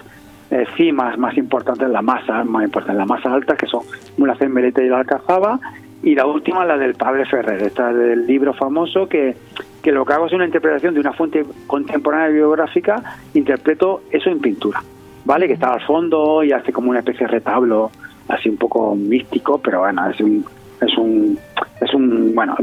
eh, 0.52 0.66
cimas 0.78 1.18
más 1.18 1.36
importantes, 1.38 1.90
las 1.90 2.04
masas 2.04 2.46
más 2.46 2.64
importantes, 2.64 2.98
las 2.98 3.08
más 3.08 3.26
altas, 3.26 3.58
que 3.58 3.66
son 3.66 3.82
la 4.18 4.36
Cembereta 4.36 4.84
y 4.84 4.88
la 4.88 5.00
Alcazaba, 5.00 5.60
y 6.04 6.16
la 6.16 6.26
última, 6.26 6.64
la 6.66 6.78
del 6.78 6.94
Padre 6.94 7.26
Ferrer, 7.26 7.62
esta 7.64 7.92
del 7.92 8.26
libro 8.26 8.54
famoso 8.54 9.08
que, 9.08 9.36
que 9.82 9.92
lo 9.92 10.06
que 10.06 10.14
hago 10.14 10.28
es 10.28 10.34
una 10.34 10.46
interpretación 10.46 10.94
de 10.94 11.00
una 11.00 11.14
fuente 11.14 11.46
contemporánea 11.68 12.28
biográfica, 12.28 13.18
interpreto 13.34 14.02
eso 14.12 14.30
en 14.30 14.40
pintura, 14.40 14.84
¿vale? 15.26 15.48
Que 15.48 15.54
está 15.54 15.74
al 15.74 15.82
fondo 15.82 16.44
y 16.44 16.52
hace 16.52 16.72
como 16.72 16.90
una 16.90 17.00
especie 17.00 17.26
de 17.26 17.34
retablo 17.34 17.92
así 18.28 18.50
un 18.50 18.58
poco 18.58 18.96
místico, 18.96 19.60
pero 19.60 19.80
bueno, 19.80 20.10
es 20.10 20.20
un, 20.22 20.46
es 20.82 20.98
un, 20.98 21.38
es 21.82 21.94
un, 21.94 22.34
bueno, 22.36 22.56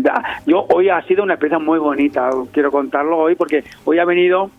yo 0.46 0.66
hoy 0.72 0.88
ha 0.88 1.02
sido 1.02 1.24
una 1.24 1.34
experiencia 1.34 1.64
muy 1.64 1.78
bonita, 1.78 2.30
quiero 2.52 2.70
contarlo 2.70 3.18
hoy 3.18 3.34
porque 3.34 3.64
hoy 3.84 3.98
ha 3.98 4.04
venido 4.04 4.50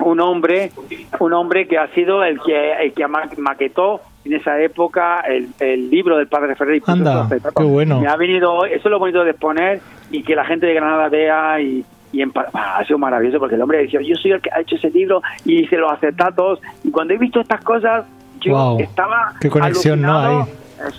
un 0.00 0.20
hombre, 0.20 0.70
un 1.18 1.32
hombre 1.32 1.66
que 1.66 1.78
ha 1.78 1.88
sido 1.88 2.24
el 2.24 2.40
que, 2.40 2.72
el 2.72 2.92
que 2.92 3.06
maquetó 3.06 4.00
en 4.24 4.34
esa 4.34 4.60
época 4.60 5.20
el, 5.20 5.48
el 5.60 5.90
libro 5.90 6.16
del 6.16 6.28
padre 6.28 6.54
Ferrer 6.54 6.76
y 6.76 6.82
Anda, 6.86 7.28
qué 7.56 7.62
bueno. 7.62 8.00
Me 8.00 8.08
ha 8.08 8.16
venido 8.16 8.64
eso 8.64 8.88
es 8.88 8.90
lo 8.90 8.98
bonito 8.98 9.24
de 9.24 9.30
exponer 9.30 9.80
y 10.10 10.22
que 10.22 10.34
la 10.34 10.44
gente 10.44 10.66
de 10.66 10.74
Granada 10.74 11.08
vea 11.08 11.60
y, 11.60 11.84
y 12.12 12.22
en, 12.22 12.32
ha 12.52 12.84
sido 12.84 12.98
maravilloso 12.98 13.38
porque 13.38 13.54
el 13.54 13.62
hombre 13.62 13.78
decía 13.78 14.00
yo 14.02 14.14
soy 14.16 14.32
el 14.32 14.40
que 14.40 14.50
ha 14.50 14.60
hecho 14.60 14.76
ese 14.76 14.90
libro 14.90 15.22
y 15.44 15.64
hice 15.64 15.76
los 15.76 15.92
acetatos 15.92 16.60
y 16.84 16.90
cuando 16.90 17.14
he 17.14 17.18
visto 17.18 17.40
estas 17.40 17.62
cosas 17.62 18.06
yo 18.40 18.52
wow. 18.52 18.80
estaba 18.80 19.34
qué 19.40 19.50
conexión 19.50 20.02
no 20.02 20.18
hay 20.18 20.44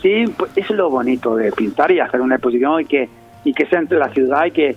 sí 0.02 0.26
pues 0.38 0.52
es 0.56 0.69
lo 0.72 0.89
bonito 0.89 1.36
de 1.36 1.52
pintar 1.52 1.91
y 1.91 2.00
hacer 2.00 2.22
una 2.22 2.36
exposición 2.36 2.82
y 2.82 2.86
que 2.86 3.10
y 3.43 3.54
que 3.54 3.65
sea 3.65 3.80
entre 3.80 3.98
la 3.98 4.10
ciudad 4.10 4.45
y 4.45 4.52
que 4.52 4.76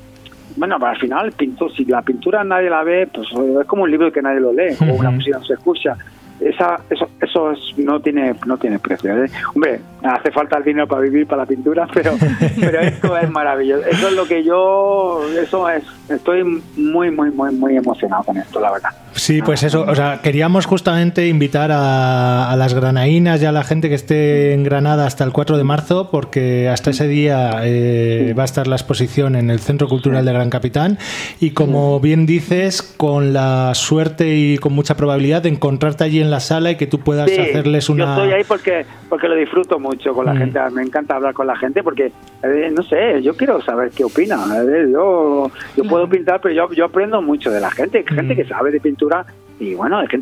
bueno 0.56 0.76
al 0.80 0.96
final 0.98 1.26
el 1.26 1.32
pintor 1.32 1.72
si 1.74 1.84
la 1.84 2.02
pintura 2.02 2.44
nadie 2.44 2.70
la 2.70 2.82
ve 2.84 3.08
pues 3.12 3.28
es 3.60 3.66
como 3.66 3.82
un 3.82 3.90
libro 3.90 4.12
que 4.12 4.22
nadie 4.22 4.40
lo 4.40 4.52
lee 4.52 4.72
uh 4.72 4.84
-huh. 4.84 4.92
o 4.92 4.94
una 4.94 5.10
música 5.10 5.38
no 5.38 5.44
se 5.44 5.54
escucha 5.54 5.96
esa, 6.44 6.80
eso, 6.90 7.08
eso 7.20 7.52
es, 7.52 7.58
no 7.76 8.00
tiene 8.00 8.34
no 8.46 8.56
tiene 8.56 8.78
precio. 8.78 9.24
¿eh? 9.24 9.30
Hombre, 9.54 9.80
hace 10.04 10.30
falta 10.30 10.58
el 10.58 10.64
dinero 10.64 10.86
para 10.86 11.02
vivir 11.02 11.26
para 11.26 11.42
la 11.42 11.46
pintura, 11.46 11.86
pero 11.94 12.12
pero 12.60 12.80
esto 12.80 13.16
es 13.16 13.30
maravilloso. 13.30 13.84
Eso 13.86 14.08
es 14.08 14.14
lo 14.14 14.26
que 14.26 14.42
yo, 14.42 15.22
eso 15.40 15.68
es, 15.68 15.84
estoy 16.08 16.44
muy 16.76 17.10
muy 17.10 17.30
muy 17.30 17.52
muy 17.54 17.76
emocionado 17.76 18.24
con 18.24 18.36
esto, 18.36 18.60
la 18.60 18.72
verdad. 18.72 18.90
Sí, 19.12 19.42
pues 19.42 19.62
eso, 19.62 19.84
o 19.86 19.94
sea, 19.94 20.20
queríamos 20.22 20.64
justamente 20.64 21.28
invitar 21.28 21.70
a, 21.70 22.50
a, 22.50 22.56
las 22.56 22.72
granainas 22.72 23.42
y 23.42 23.44
a 23.44 23.52
la 23.52 23.62
gente 23.62 23.90
que 23.90 23.94
esté 23.94 24.54
en 24.54 24.64
Granada 24.64 25.06
hasta 25.06 25.22
el 25.22 25.32
4 25.32 25.58
de 25.58 25.64
marzo, 25.64 26.10
porque 26.10 26.70
hasta 26.70 26.90
ese 26.90 27.08
día 27.08 27.60
eh, 27.62 28.28
sí. 28.28 28.32
va 28.32 28.42
a 28.42 28.46
estar 28.46 28.66
la 28.66 28.76
exposición 28.76 29.36
en 29.36 29.50
el 29.50 29.60
Centro 29.60 29.86
Cultural 29.86 30.22
sí. 30.22 30.26
de 30.26 30.32
Gran 30.32 30.48
Capitán 30.48 30.98
y 31.40 31.50
como 31.50 31.98
sí. 31.98 32.04
bien 32.04 32.24
dices, 32.24 32.80
con 32.82 33.34
la 33.34 33.74
suerte 33.74 34.34
y 34.34 34.56
con 34.56 34.72
mucha 34.72 34.96
probabilidad 34.96 35.42
de 35.42 35.50
encontrarte 35.50 36.04
allí 36.04 36.20
en 36.20 36.30
la 36.30 36.40
sala 36.40 36.70
y 36.70 36.76
que 36.76 36.86
tú 36.86 37.00
puedas 37.00 37.30
hacerles 37.30 37.90
una... 37.90 38.04
Yo 38.04 38.10
estoy 38.12 38.32
ahí 38.32 38.44
porque, 38.44 38.86
porque 39.10 39.28
lo 39.28 39.34
disfruto 39.34 39.78
mucho 39.78 39.91
con 40.14 40.26
la 40.26 40.34
mm. 40.34 40.38
gente, 40.38 40.60
me 40.72 40.82
encanta 40.82 41.16
hablar 41.16 41.34
con 41.34 41.46
la 41.46 41.56
gente 41.56 41.82
porque, 41.82 42.12
eh, 42.42 42.72
no 42.74 42.82
sé, 42.82 43.22
yo 43.22 43.36
quiero 43.36 43.60
saber 43.62 43.90
qué 43.90 44.04
opina. 44.04 44.36
Eh, 44.62 44.88
yo, 44.92 45.50
yo 45.76 45.84
puedo 45.84 46.08
pintar, 46.08 46.40
pero 46.40 46.54
yo, 46.54 46.72
yo 46.72 46.86
aprendo 46.86 47.22
mucho 47.22 47.50
de 47.50 47.60
la 47.60 47.70
gente, 47.70 48.04
gente 48.06 48.34
mm. 48.34 48.36
que 48.36 48.44
sabe 48.44 48.70
de 48.70 48.80
pintura 48.80 49.26
y 49.62 49.74
bueno, 49.74 50.02
es 50.02 50.08
que 50.08 50.20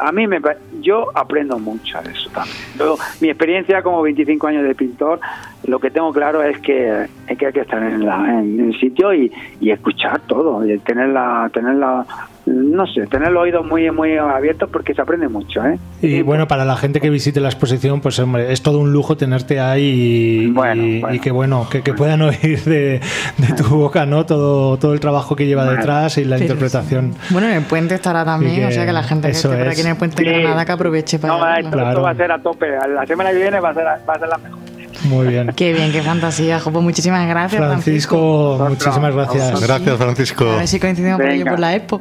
a 0.00 0.12
mí 0.12 0.28
me 0.28 0.40
yo 0.80 1.06
aprendo 1.14 1.58
mucho 1.58 2.00
de 2.00 2.12
eso 2.12 2.30
también. 2.30 2.56
Yo, 2.78 2.96
mi 3.20 3.28
experiencia 3.28 3.82
como 3.82 4.02
25 4.02 4.46
años 4.46 4.62
de 4.62 4.74
pintor, 4.76 5.18
lo 5.64 5.80
que 5.80 5.90
tengo 5.90 6.12
claro 6.12 6.44
es 6.44 6.60
que, 6.60 7.06
es 7.26 7.38
que 7.38 7.46
hay 7.46 7.52
que 7.52 7.60
estar 7.60 7.82
en, 7.82 8.06
la, 8.06 8.40
en 8.40 8.60
el 8.60 8.78
sitio 8.78 9.12
y, 9.12 9.32
y 9.60 9.70
escuchar 9.70 10.20
todo, 10.28 10.64
y 10.64 10.78
tener 10.78 11.08
la, 11.08 11.50
tener 11.52 11.74
la, 11.74 12.06
no 12.46 12.86
sé, 12.86 13.06
tener 13.06 13.30
los 13.30 13.42
oídos 13.42 13.66
muy 13.66 13.90
muy 13.90 14.16
abiertos 14.16 14.68
porque 14.72 14.94
se 14.94 15.02
aprende 15.02 15.28
mucho, 15.28 15.64
¿eh? 15.64 15.78
Y, 16.00 16.22
bueno, 16.22 16.48
para 16.48 16.64
la 16.64 16.76
gente 16.76 17.00
que 17.00 17.10
visite 17.10 17.40
la 17.40 17.48
exposición, 17.48 18.00
pues 18.00 18.18
hombre, 18.18 18.52
es 18.52 18.62
todo 18.62 18.78
un 18.78 18.92
lujo 18.92 19.16
tenerte 19.16 19.60
ahí 19.60 20.46
y, 20.46 20.50
bueno, 20.50 20.82
y, 20.82 21.00
bueno. 21.00 21.14
y 21.14 21.20
que 21.20 21.30
bueno, 21.30 21.66
que, 21.70 21.82
que, 21.82 21.92
puedan 21.94 22.22
oír 22.22 22.62
de, 22.64 23.00
de, 23.38 23.54
tu 23.56 23.64
boca, 23.76 24.06
¿no? 24.06 24.24
Todo, 24.26 24.78
todo 24.78 24.94
el 24.94 25.00
trabajo 25.00 25.36
que 25.36 25.46
lleva 25.46 25.64
detrás 25.68 26.18
y 26.18 26.24
la 26.24 26.38
sí, 26.38 26.44
interpretación. 26.44 27.14
Sí. 27.14 27.34
Bueno, 27.34 27.48
en 27.48 27.56
el 27.56 27.62
puente 27.64 27.94
estará 27.94 28.24
también, 28.24 28.56
que, 28.56 28.66
o 28.66 28.70
sea 28.70 28.86
que 28.86 28.92
la 28.92 29.02
gente 29.02 29.28
que 29.28 29.32
esté 29.32 29.48
por 29.48 29.68
aquí 29.68 29.80
en 29.80 29.88
el 29.88 29.96
puente 29.96 30.22
Granada 30.22 30.64
que 30.64 30.72
aproveche 30.72 31.18
para. 31.18 31.36
No, 31.36 31.56
esto, 31.58 31.70
claro. 31.70 31.88
esto, 31.90 32.02
va 32.02 32.10
a 32.10 32.14
ser 32.14 32.32
a 32.32 32.38
tope. 32.38 32.66
La 32.70 33.06
semana 33.06 33.30
que 33.30 33.38
viene 33.38 33.60
va 33.60 33.70
a 33.70 33.74
ser, 33.74 33.84
va 33.84 34.14
a 34.14 34.18
ser 34.18 34.28
la 34.28 34.38
mejor. 34.38 34.67
Muy 35.04 35.28
bien. 35.28 35.52
Qué 35.54 35.72
bien, 35.72 35.92
qué 35.92 36.02
fantasía, 36.02 36.60
Jopo. 36.60 36.80
Muchísimas 36.80 37.26
gracias, 37.28 37.64
Francisco. 37.64 38.56
Francisco 38.58 38.86
muchísimas 38.86 39.14
gracias. 39.14 39.60
Gracias, 39.60 39.96
Francisco. 39.96 40.50
A 40.50 40.56
ver 40.56 40.68
si 40.68 40.80
coincidimos 40.80 41.20
por, 41.20 41.50
por 41.50 41.60
la 41.60 41.74
expo. 41.76 42.00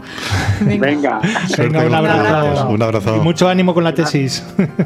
Venga. 0.62 0.88
Venga, 0.88 1.19
Venga 1.57 1.86
un 1.86 1.93
abrazo. 1.93 2.69
Un 2.69 2.81
abrazo. 2.81 3.15
Y 3.17 3.19
mucho 3.19 3.47
ánimo 3.47 3.73
con 3.73 3.83
la 3.83 3.93
tesis. 3.93 4.43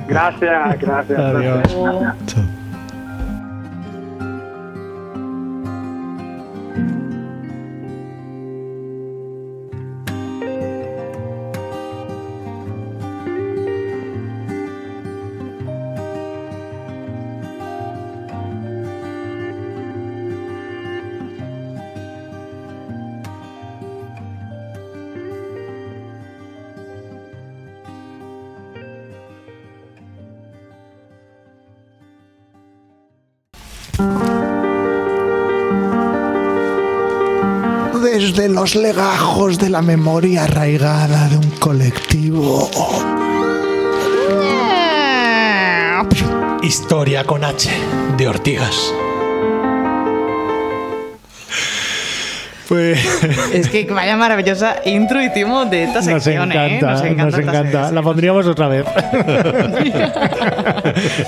Gracias, 0.08 0.80
gracias. 0.80 1.19
Adiós. 1.19 1.78
Gracias. 2.02 2.61
Desde 38.34 38.48
los 38.48 38.76
legajos 38.76 39.58
de 39.58 39.70
la 39.70 39.82
memoria 39.82 40.46
arraigada 40.46 41.28
de 41.28 41.38
un 41.38 41.50
colectivo. 41.60 42.70
Historia 46.62 47.26
con 47.26 47.44
H 47.44 47.70
de 48.17 48.28
Ortigas. 48.30 48.94
Pues... 52.72 52.98
Es 53.54 53.67
que 53.67 53.84
vaya 53.84 54.15
maravillosa 54.15 54.78
intuitivo 54.86 55.65
de 55.65 55.84
esta 55.84 56.02
sección. 56.02 56.48
Nos 56.48 56.56
encanta, 56.56 56.67
¿eh? 56.67 56.82
nos 56.82 57.02
encanta. 57.02 57.26
Nos 57.26 57.40
encanta. 57.40 57.92
La 57.92 58.02
pondríamos 58.02 58.48
otra 58.48 58.69
vez. 58.69 58.86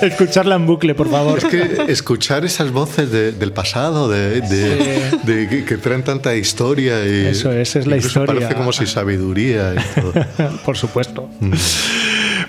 Escucharla 0.00 0.54
en 0.54 0.64
bucle, 0.64 0.94
por 0.94 1.10
favor. 1.10 1.36
Es 1.36 1.44
que 1.44 1.92
escuchar 1.92 2.46
esas 2.46 2.70
voces 2.70 3.10
del 3.10 3.52
pasado, 3.52 4.08
de, 4.08 4.40
de, 4.40 5.64
que, 5.66 5.76
traen 5.76 6.02
tanta 6.02 6.34
historia. 6.34 7.06
Y 7.06 7.26
Eso 7.26 7.52
es, 7.52 7.76
es 7.76 7.86
la 7.86 7.98
historia. 7.98 8.34
Parece 8.34 8.54
como 8.54 8.72
si 8.72 8.86
sabiduría 8.86 9.74
y 9.74 10.00
todo. 10.00 10.14
por 10.64 10.78
supuesto. 10.78 11.28
Mm. 11.40 11.52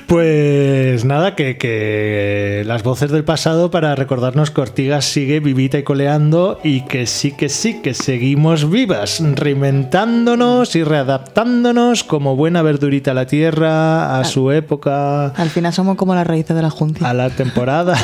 Pues 0.08 1.04
nada, 1.04 1.36
que, 1.36 2.64
las 2.66 2.84
voces 2.84 3.12
del 3.12 3.24
pasado 3.24 3.72
para 3.72 3.96
recordarnos 3.96 4.52
que 4.52 4.62
Ortigas 4.62 5.06
sigue 5.06 5.40
vivita 5.40 5.80
y 5.80 5.84
coleando 5.84 6.60
y 6.64 6.82
que 6.82 7.08
sí, 7.08 7.32
que 7.32 7.50
sí, 7.50 7.82
que 7.82 7.94
seguimos 7.94 8.70
vivas, 8.70 9.22
reinventándonos 9.22 10.76
y 10.76 10.84
readaptándonos 10.84 12.04
como 12.04 12.36
buena 12.36 12.62
verdurita 12.62 13.12
a 13.12 13.14
la 13.16 13.26
tierra, 13.26 14.20
a 14.20 14.24
su 14.26 14.52
época. 14.52 15.28
Al 15.28 15.50
final 15.50 15.74
somos 15.74 15.96
como 15.96 16.14
las 16.14 16.28
raíces 16.28 16.56
de 16.56 16.62
la 16.62 16.70
Junta. 16.70 17.10
A 17.10 17.14
la 17.14 17.32
temporada. 17.32 17.98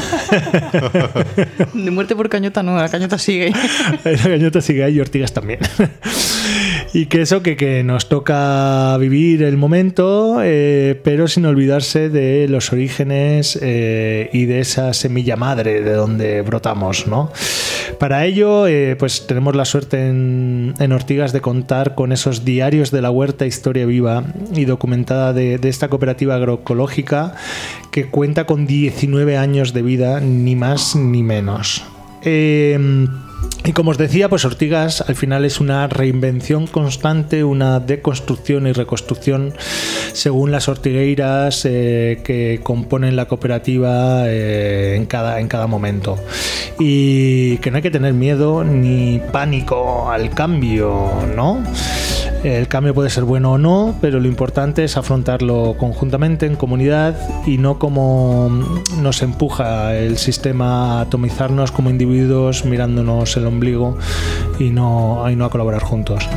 de 1.74 1.92
muerte 1.92 2.16
por 2.16 2.30
cañota 2.30 2.64
no, 2.64 2.76
la 2.78 2.90
cañota 2.90 3.20
sigue. 3.20 3.54
la 4.04 4.18
cañota 4.18 4.62
sigue 4.62 4.90
y 4.90 5.00
Ortigas 5.00 5.34
también. 5.34 5.60
Y 6.94 7.06
que 7.08 7.22
eso, 7.22 7.42
que, 7.42 7.56
que, 7.56 7.84
nos 7.84 8.10
toca 8.10 8.98
vivir 8.98 9.44
el 9.44 9.58
momento, 9.58 10.40
eh, 10.44 11.00
pero 11.04 11.28
sin 11.28 11.46
olvidarse 11.46 12.10
de 12.10 12.48
los 12.48 12.72
orígenes 12.72 13.58
eh, 13.62 14.30
y 14.34 14.46
de 14.46 14.60
esa 14.60 14.94
semilla 14.94 15.36
madre 15.36 15.82
de 15.82 15.94
donde 15.94 16.42
brotamos, 16.42 17.08
¿no? 17.08 17.32
Para 18.00 18.26
ello, 18.26 18.68
eh, 18.68 18.96
pues 18.98 19.28
tenemos 19.28 19.56
la 19.56 19.66
suerte 19.66 20.08
en, 20.08 20.92
Ortigas 20.92 21.32
de 21.32 21.40
contar 21.40 21.96
con 21.96 22.12
esos 22.12 22.44
diarios 22.44 22.92
de 22.92 23.02
la 23.02 23.12
huerta 23.12 23.46
Historia 23.46 23.86
Viva 23.86 24.26
y 24.54 24.66
documentada 24.66 25.32
de, 25.32 25.58
de 25.58 25.70
esta 25.70 25.88
cooperativa 25.88 26.36
agroecológica 26.36 27.36
que 27.92 28.08
cuenta 28.08 28.46
con 28.46 28.68
19 28.68 29.38
años 29.38 29.74
de 29.74 29.82
vida, 29.82 30.20
ni 30.20 30.56
más 30.56 30.96
ni 30.96 31.24
menos. 31.24 31.84
Eh, 32.24 33.08
y 33.64 33.74
como 33.74 33.92
os 33.92 33.98
decía, 33.98 34.28
pues 34.28 34.44
Ortigas 34.44 35.02
al 35.02 35.16
final 35.16 35.46
es 35.46 35.60
una 35.60 35.88
reinvención 35.88 36.66
constante, 36.66 37.44
una 37.44 37.80
deconstrucción 37.80 38.66
y 38.66 38.72
reconstrucción 38.72 39.54
según 40.14 40.52
las 40.52 40.68
ortigueiras 40.68 41.66
eh, 41.66 42.22
que 42.24 42.60
componen 42.64 43.16
la 43.16 43.26
cooperativa 43.28 44.24
eh, 44.28 44.96
en, 44.96 45.06
cada, 45.06 45.40
en 45.40 45.48
cada 45.48 45.68
momento. 45.68 46.18
Y 46.80 47.58
que 47.58 47.70
no 47.70 47.78
hay 47.78 47.84
que 47.84 47.92
tener 47.92 48.14
miedo 48.14 48.64
ni 48.64 49.22
pánico 49.32 50.10
al 50.10 50.32
cambio, 50.32 51.12
¿no? 51.36 51.64
El 52.44 52.68
cambio 52.68 52.96
puede 52.96 53.12
ser 53.12 53.24
bueno 53.24 53.52
o 53.52 53.58
no, 53.60 53.96
pero 54.02 54.20
lo 54.20 54.28
importante 54.28 54.84
es 54.84 54.98
afrontarlo 54.98 55.76
conjuntamente 55.78 56.48
en 56.48 56.56
comunidad 56.56 57.16
y 57.46 57.60
no 57.60 57.78
como 57.78 58.50
nos 59.00 59.22
empuja 59.22 59.96
el 59.96 60.18
sistema 60.18 60.98
a 60.98 61.02
atomizarnos 61.02 61.72
como 61.72 61.92
individuos 61.92 62.66
mirándonos 62.66 63.38
el 63.38 63.46
ombligo 63.46 63.96
y 64.58 64.72
no, 64.72 65.30
no 65.30 65.46
a 65.46 65.50
colaborar 65.52 65.84
juntos. 65.84 66.28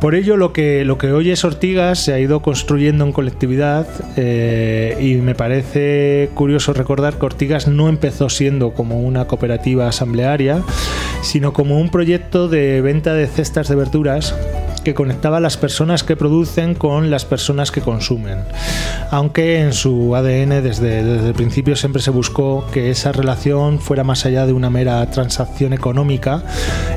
Por 0.00 0.16
ello, 0.16 0.36
lo 0.36 0.52
que, 0.52 0.84
lo 0.84 0.98
que 0.98 1.12
hoy 1.12 1.30
es 1.30 1.44
Ortigas 1.44 2.00
se 2.00 2.12
ha 2.12 2.18
ido 2.18 2.42
construyendo 2.42 3.04
en 3.04 3.12
colectividad 3.12 3.86
eh, 4.16 4.96
y 5.00 5.14
me 5.14 5.36
parece 5.36 6.30
curioso 6.34 6.72
recordar 6.72 7.14
que 7.14 7.26
Ortigas 7.26 7.68
no 7.68 7.88
empezó 7.88 8.28
siendo 8.28 8.72
como 8.72 9.00
una 9.00 9.26
cooperativa 9.26 9.86
asamblearia, 9.86 10.64
sino 11.22 11.52
como 11.52 11.78
un 11.78 11.90
proyecto 11.90 12.48
de 12.48 12.80
venta 12.80 13.14
de 13.14 13.28
cestas 13.28 13.68
de 13.68 13.76
verduras 13.76 14.34
que 14.84 14.94
conectaba 14.94 15.38
a 15.38 15.40
las 15.40 15.56
personas 15.56 16.02
que 16.02 16.16
producen 16.16 16.74
con 16.74 17.10
las 17.10 17.24
personas 17.24 17.70
que 17.70 17.80
consumen. 17.80 18.38
Aunque 19.10 19.60
en 19.60 19.72
su 19.72 20.14
ADN 20.14 20.62
desde, 20.62 21.02
desde 21.04 21.28
el 21.28 21.34
principio 21.34 21.76
siempre 21.76 22.02
se 22.02 22.10
buscó 22.10 22.66
que 22.72 22.90
esa 22.90 23.12
relación 23.12 23.78
fuera 23.78 24.04
más 24.04 24.26
allá 24.26 24.46
de 24.46 24.52
una 24.52 24.70
mera 24.70 25.04
transacción 25.10 25.72
económica 25.72 26.42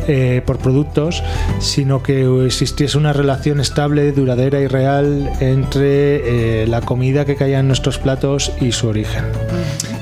eh, 0.08 0.42
por 0.46 0.58
productos, 0.58 1.24
sino 1.60 2.04
que 2.04 2.46
existiese 2.46 2.98
una 2.98 3.14
relación 3.14 3.60
estable, 3.60 4.12
duradera 4.12 4.60
y 4.60 4.68
real 4.68 5.32
entre 5.40 6.64
eh, 6.64 6.68
la 6.68 6.82
comida 6.82 7.26
que 7.26 7.36
caía 7.36 7.60
en 7.60 7.68
nuestros 7.68 7.98
platos 7.98 8.52
y 8.62 8.72
su 8.72 8.88
origen. 8.88 9.26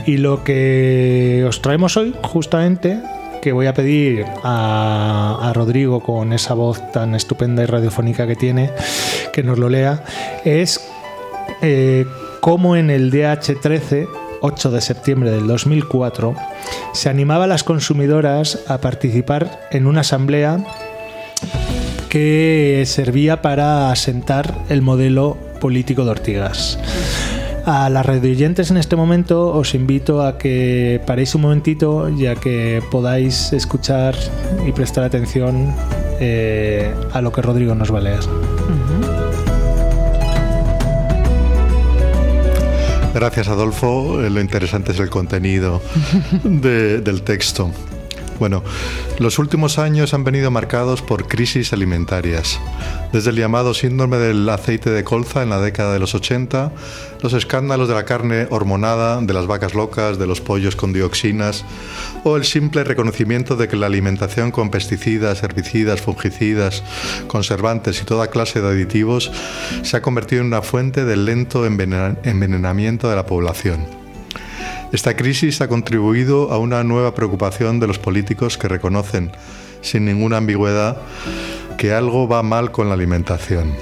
Y 0.06 0.18
lo 0.18 0.44
que 0.44 1.46
os 1.48 1.62
traemos 1.62 1.96
hoy, 1.98 2.14
justamente, 2.22 3.00
que 3.44 3.52
voy 3.52 3.68
a 3.68 3.74
pedir 3.74 4.26
a, 4.42 5.52
Rodrigo 5.54 6.00
con 6.00 6.32
esa 6.32 6.54
voz 6.54 6.92
tan 6.94 7.14
estupenda 7.14 7.62
y 7.62 7.66
radiofónica 7.66 8.26
que 8.26 8.38
tiene, 8.38 8.72
que 9.34 9.44
nos 9.44 9.60
lo 9.60 9.68
lea, 9.68 10.02
es 10.46 10.90
eh, 11.62 12.06
cómo 12.40 12.78
en 12.78 12.90
el 12.90 13.12
DH13 13.12 14.08
8 14.40 14.72
de 14.72 14.82
septiembre 14.82 15.32
del 15.32 15.46
2004, 15.48 16.36
se 16.94 17.10
animaba 17.10 17.44
a 17.44 17.48
las 17.48 17.64
consumidoras 17.66 18.60
a 18.68 18.80
participar 18.80 19.68
en 19.72 19.88
una 19.88 20.02
asamblea 20.02 20.64
que 22.08 22.84
servía 22.86 23.42
para 23.42 23.92
asentar 23.92 24.54
el 24.70 24.82
modelo 24.82 25.38
político 25.60 26.06
de 26.06 26.12
Ortigas. 26.12 26.78
A 27.66 27.90
las 27.90 28.06
radioyentes 28.06 28.72
en 28.72 28.78
este 28.78 28.98
momento 28.98 29.54
os 29.54 29.74
invito 29.74 30.22
a 30.22 30.38
que 30.38 31.00
paréis 31.08 31.34
un 31.34 31.44
momentito 31.44 32.10
ya 32.10 32.36
que 32.36 32.84
podáis 32.92 33.54
escuchar 33.54 34.16
y 34.68 34.74
prestar 34.74 35.06
atención 35.06 35.74
eh, 36.20 36.94
a 37.14 37.22
lo 37.22 37.32
que 37.32 37.42
Rodrigo 37.42 37.74
nos 37.74 37.94
va 37.94 38.00
a 38.00 38.02
leer. 38.02 38.20
Gracias 43.14 43.48
Adolfo, 43.48 44.20
lo 44.20 44.42
interesante 44.42 44.92
es 44.92 45.00
el 45.00 45.10
contenido 45.10 45.82
del 46.44 47.22
texto. 47.22 47.72
Bueno, 48.40 48.64
los 49.20 49.40
últimos 49.40 49.78
años 49.78 50.14
han 50.14 50.24
venido 50.24 50.52
marcados 50.52 51.02
por 51.02 51.28
crisis 51.28 51.72
alimentarias. 51.72 52.60
Desde 53.12 53.30
el 53.30 53.36
llamado 53.36 53.74
síndrome 53.74 54.18
del 54.18 54.50
aceite 54.50 54.90
de 54.90 55.04
colza 55.04 55.44
en 55.44 55.50
la 55.50 55.62
década 55.62 55.94
de 55.94 56.00
los 56.00 56.16
80, 56.16 56.72
los 57.22 57.34
escándalos 57.34 57.88
de 57.88 57.94
la 57.94 58.06
carne 58.06 58.48
hormonada, 58.50 59.22
de 59.22 59.34
las 59.34 59.48
vacas 59.48 59.76
locas, 59.76 60.18
de 60.18 60.28
los 60.28 60.42
pollos 60.42 60.76
con 60.76 60.94
dioxinas, 60.94 61.64
o 62.24 62.36
el 62.36 62.44
simple 62.44 62.84
reconocimiento 62.84 63.56
de 63.56 63.68
que 63.68 63.78
la 63.78 63.86
alimentación 63.86 64.52
con 64.52 64.72
pesticidas, 64.72 65.44
herbicidas, 65.44 66.02
fungicidas, 66.02 66.84
conservantes 67.28 68.02
y 68.02 68.06
toda 68.06 68.28
clase 68.28 68.62
de 68.62 68.70
aditivos 68.70 69.32
se 69.84 69.98
ha 69.98 70.02
convertido 70.02 70.42
en 70.42 70.48
una 70.48 70.62
fuente 70.62 71.06
del 71.06 71.26
lento 71.26 71.66
envenenamiento 71.66 73.10
de 73.10 73.16
la 73.16 73.26
población. 73.26 74.03
Esta 74.94 75.16
crisis 75.16 75.60
ha 75.60 75.68
contribuido 75.68 76.52
a 76.52 76.60
una 76.60 76.84
nueva 76.84 77.16
preocupación 77.16 77.80
de 77.80 77.88
los 77.88 77.98
políticos 77.98 78.60
que 78.60 78.68
reconocen, 78.68 79.32
sin 79.82 80.06
ninguna 80.06 80.38
ambigüedad, 80.38 80.98
que 81.80 81.96
algo 81.96 82.28
va 82.28 82.44
mal 82.44 82.72
con 82.72 82.90
la 82.90 82.94
alimentación. 82.94 83.74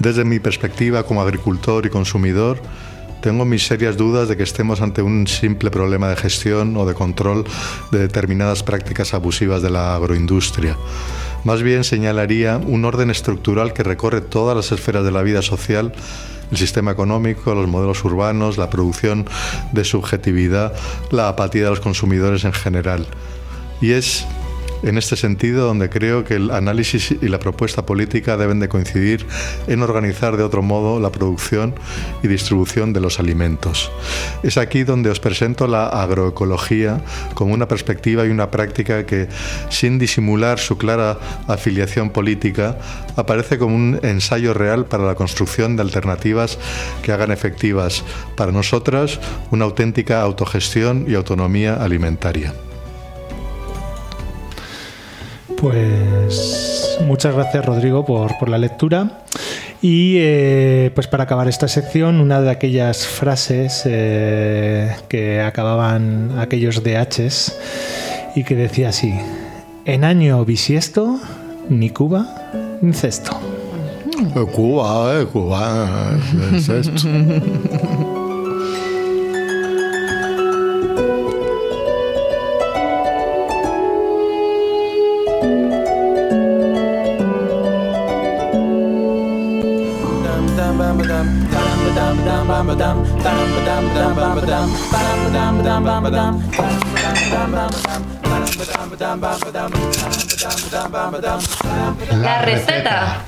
Desde 0.00 0.24
mi 0.24 0.40
perspectiva 0.40 1.04
como 1.04 1.22
agricultor 1.22 1.86
y 1.86 1.90
consumidor, 1.90 2.60
tengo 3.22 3.44
mis 3.44 3.64
serias 3.64 3.96
dudas 3.96 4.28
de 4.28 4.36
que 4.36 4.42
estemos 4.42 4.80
ante 4.80 5.00
un 5.00 5.28
simple 5.28 5.70
problema 5.70 6.08
de 6.08 6.16
gestión 6.16 6.76
o 6.76 6.86
de 6.86 6.94
control 6.94 7.44
de 7.92 8.00
determinadas 8.00 8.64
prácticas 8.64 9.14
abusivas 9.14 9.62
de 9.62 9.70
la 9.70 9.94
agroindustria. 9.94 10.76
Más 11.44 11.62
bien 11.62 11.84
señalaría 11.84 12.56
un 12.56 12.84
orden 12.84 13.10
estructural 13.10 13.72
que 13.72 13.84
recorre 13.84 14.22
todas 14.22 14.56
las 14.56 14.72
esferas 14.72 15.04
de 15.04 15.12
la 15.12 15.22
vida 15.22 15.40
social 15.40 15.92
el 16.50 16.56
sistema 16.56 16.90
económico, 16.90 17.54
los 17.54 17.68
modelos 17.68 18.04
urbanos, 18.04 18.58
la 18.58 18.70
producción 18.70 19.26
de 19.72 19.84
subjetividad, 19.84 20.74
la 21.10 21.28
apatía 21.28 21.64
de 21.64 21.70
los 21.70 21.80
consumidores 21.80 22.44
en 22.44 22.52
general. 22.52 23.06
Y 23.80 23.92
es 23.92 24.26
en 24.82 24.98
este 24.98 25.16
sentido 25.16 25.66
donde 25.66 25.90
creo 25.90 26.24
que 26.24 26.34
el 26.34 26.50
análisis 26.50 27.10
y 27.10 27.28
la 27.28 27.38
propuesta 27.38 27.84
política 27.86 28.36
deben 28.36 28.60
de 28.60 28.68
coincidir 28.68 29.26
en 29.66 29.82
organizar 29.82 30.36
de 30.36 30.42
otro 30.42 30.62
modo 30.62 31.00
la 31.00 31.10
producción 31.10 31.74
y 32.22 32.28
distribución 32.28 32.92
de 32.92 33.00
los 33.00 33.18
alimentos. 33.18 33.90
Es 34.42 34.56
aquí 34.56 34.84
donde 34.84 35.10
os 35.10 35.20
presento 35.20 35.66
la 35.66 35.88
agroecología 35.88 37.02
como 37.34 37.54
una 37.54 37.68
perspectiva 37.68 38.26
y 38.26 38.30
una 38.30 38.50
práctica 38.50 39.06
que, 39.06 39.28
sin 39.68 39.98
disimular 39.98 40.58
su 40.58 40.78
clara 40.78 41.18
afiliación 41.46 42.10
política, 42.10 42.78
aparece 43.16 43.58
como 43.58 43.74
un 43.74 44.00
ensayo 44.02 44.54
real 44.54 44.86
para 44.86 45.04
la 45.04 45.14
construcción 45.14 45.76
de 45.76 45.82
alternativas 45.82 46.58
que 47.02 47.12
hagan 47.12 47.30
efectivas 47.30 48.04
para 48.36 48.52
nosotras 48.52 49.20
una 49.50 49.64
auténtica 49.64 50.22
autogestión 50.22 51.04
y 51.08 51.14
autonomía 51.14 51.74
alimentaria. 51.82 52.54
Pues 55.60 56.98
muchas 57.06 57.34
gracias 57.34 57.64
Rodrigo 57.64 58.04
por, 58.04 58.38
por 58.38 58.48
la 58.48 58.58
lectura. 58.58 59.24
Y 59.82 60.16
eh, 60.18 60.90
pues 60.94 61.06
para 61.06 61.24
acabar 61.24 61.48
esta 61.48 61.66
sección, 61.68 62.20
una 62.20 62.40
de 62.42 62.50
aquellas 62.50 63.06
frases 63.06 63.82
eh, 63.86 64.94
que 65.08 65.40
acababan 65.40 66.38
aquellos 66.38 66.82
DHs 66.82 67.58
y 68.36 68.44
que 68.44 68.56
decía 68.56 68.90
así, 68.90 69.14
en 69.86 70.04
año 70.04 70.44
bisiesto, 70.44 71.18
ni 71.70 71.90
Cuba, 71.90 72.78
ni 72.82 72.92
cesto. 72.92 73.32
Cuba, 74.52 75.20
eh, 75.20 75.26
Cuba, 75.26 76.18
es 76.54 76.68
esto. 76.68 77.08
La 102.12 102.42
receta. 102.42 103.24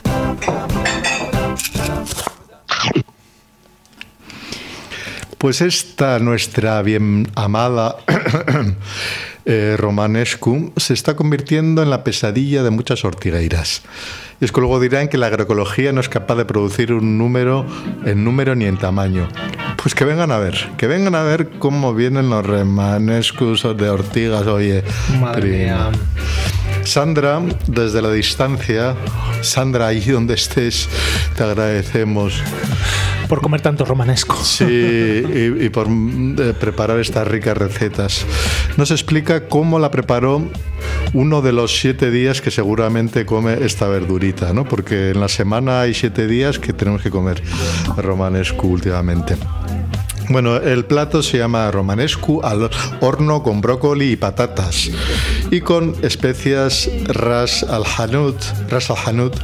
Pues 5.38 5.60
esta 5.60 6.18
nuestra 6.20 6.80
bien 6.82 7.30
amada 7.34 7.96
eh, 9.44 9.76
Romanescu 9.78 10.72
se 10.76 10.94
está 10.94 11.16
convirtiendo 11.16 11.82
en 11.82 11.90
la 11.90 12.04
pesadilla 12.04 12.62
de 12.62 12.70
muchas 12.70 13.04
ortigueiras. 13.04 13.82
Y 14.40 14.44
es 14.44 14.52
que 14.52 14.60
luego 14.60 14.80
dirán 14.80 15.08
que 15.08 15.18
la 15.18 15.26
agroecología 15.26 15.92
no 15.92 16.00
es 16.00 16.08
capaz 16.08 16.36
de 16.36 16.44
producir 16.44 16.92
un 16.92 17.18
número 17.18 17.66
en 18.04 18.24
número 18.24 18.54
ni 18.54 18.64
en 18.64 18.78
tamaño. 18.78 19.28
Pues 19.82 19.96
que 19.96 20.04
vengan 20.04 20.30
a 20.30 20.38
ver, 20.38 20.70
que 20.78 20.86
vengan 20.86 21.16
a 21.16 21.22
ver 21.22 21.50
cómo 21.58 21.92
vienen 21.92 22.30
los 22.30 22.46
Romanescus 22.46 23.66
de 23.76 23.90
ortigas, 23.90 24.46
oye. 24.46 24.84
Madre 25.20 25.40
prima. 25.40 25.56
mía. 25.56 25.90
Sandra, 26.84 27.40
desde 27.66 28.00
la 28.00 28.12
distancia, 28.12 28.94
Sandra, 29.40 29.88
ahí 29.88 30.00
donde 30.00 30.34
estés, 30.34 30.88
te 31.36 31.42
agradecemos. 31.42 32.42
Por 33.32 33.40
comer 33.40 33.62
tanto 33.62 33.86
romanesco. 33.86 34.36
Y, 34.60 35.70
por 35.70 35.88
mm, 35.88 36.36
eh, 36.38 36.52
preparar 36.52 37.00
estas 37.00 37.26
ricas 37.26 37.56
recetas. 37.56 38.26
Nos 38.76 38.90
explica 38.90 39.48
cómo 39.48 39.78
la 39.78 39.90
preparó 39.90 40.42
uno 41.14 41.40
de 41.40 41.52
los 41.52 41.80
siete 41.80 42.10
días 42.10 42.42
que 42.42 42.50
seguramente 42.50 43.24
come 43.24 43.54
esta 43.64 43.88
verdurita, 43.88 44.52
¿no? 44.52 44.64
Porque 44.64 45.12
en 45.12 45.20
la 45.20 45.28
semana 45.28 45.80
hay 45.80 45.94
siete 45.94 46.26
días 46.26 46.58
que 46.58 46.74
tenemos 46.74 47.00
que 47.00 47.08
comer 47.08 47.42
romanescu 47.96 48.68
últimamente. 48.68 49.36
Bueno, 50.28 50.56
el 50.56 50.84
plato 50.84 51.22
se 51.22 51.38
llama 51.38 51.70
romanescu 51.70 52.42
al 52.42 52.68
horno 53.00 53.42
con 53.42 53.62
brócoli 53.62 54.12
y 54.12 54.16
patatas 54.16 54.90
y 55.52 55.60
con 55.60 55.94
especias 56.00 56.90
ras 57.04 57.62
al 57.62 57.84
hanout, 57.84 58.42
ras 58.70 58.90
al 58.90 58.96
hanout, 59.04 59.36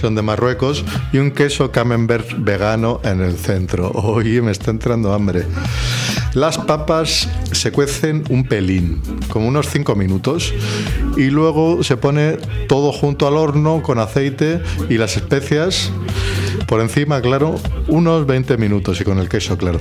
son 0.00 0.14
de 0.14 0.22
Marruecos, 0.22 0.84
y 1.12 1.18
un 1.18 1.32
queso 1.32 1.72
camembert 1.72 2.32
vegano 2.38 3.00
en 3.02 3.20
el 3.20 3.36
centro. 3.36 3.90
Oye, 3.94 4.40
me 4.40 4.52
está 4.52 4.70
entrando 4.70 5.12
hambre. 5.12 5.46
Las 6.34 6.58
papas 6.58 7.28
se 7.50 7.72
cuecen 7.72 8.22
un 8.30 8.44
pelín, 8.44 9.02
como 9.30 9.48
unos 9.48 9.68
5 9.68 9.96
minutos, 9.96 10.54
y 11.16 11.24
luego 11.24 11.82
se 11.82 11.96
pone 11.96 12.36
todo 12.68 12.92
junto 12.92 13.26
al 13.26 13.36
horno 13.36 13.82
con 13.82 13.98
aceite 13.98 14.62
y 14.88 14.96
las 14.96 15.16
especias 15.16 15.90
por 16.68 16.80
encima, 16.82 17.20
claro, 17.22 17.56
unos 17.88 18.26
20 18.26 18.58
minutos 18.58 19.00
y 19.00 19.04
con 19.04 19.18
el 19.18 19.28
queso, 19.28 19.56
claro. 19.56 19.80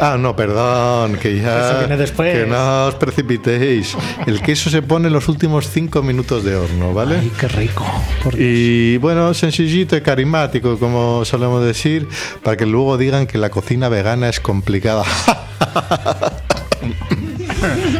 Ah, 0.00 0.16
no, 0.18 0.36
perdón, 0.36 1.16
que 1.16 1.40
ya. 1.40 1.70
Eso 1.70 1.78
viene 1.78 1.96
después. 1.96 2.36
Que 2.36 2.46
no 2.46 2.86
os 2.86 2.94
precipitéis. 2.96 3.96
El 4.26 4.42
queso 4.42 4.68
se 4.70 4.82
pone 4.82 5.06
en 5.06 5.14
los 5.14 5.28
últimos 5.28 5.68
5 5.70 6.02
minutos 6.02 6.44
de 6.44 6.56
horno, 6.56 6.92
¿vale? 6.92 7.16
Ay, 7.20 7.32
qué 7.40 7.48
rico. 7.48 7.84
Por 8.22 8.36
Dios. 8.36 8.46
Y 8.48 8.98
bueno, 8.98 9.32
sencillito 9.34 9.96
y 9.96 10.02
carismático, 10.02 10.78
como 10.78 11.24
solemos 11.24 11.64
decir, 11.64 12.06
para 12.42 12.56
que 12.58 12.66
luego 12.66 12.98
digan 12.98 13.26
que 13.26 13.38
la 13.38 13.48
cocina 13.50 13.88
vegana 13.88 14.28
es 14.28 14.40
complicada. 14.40 15.04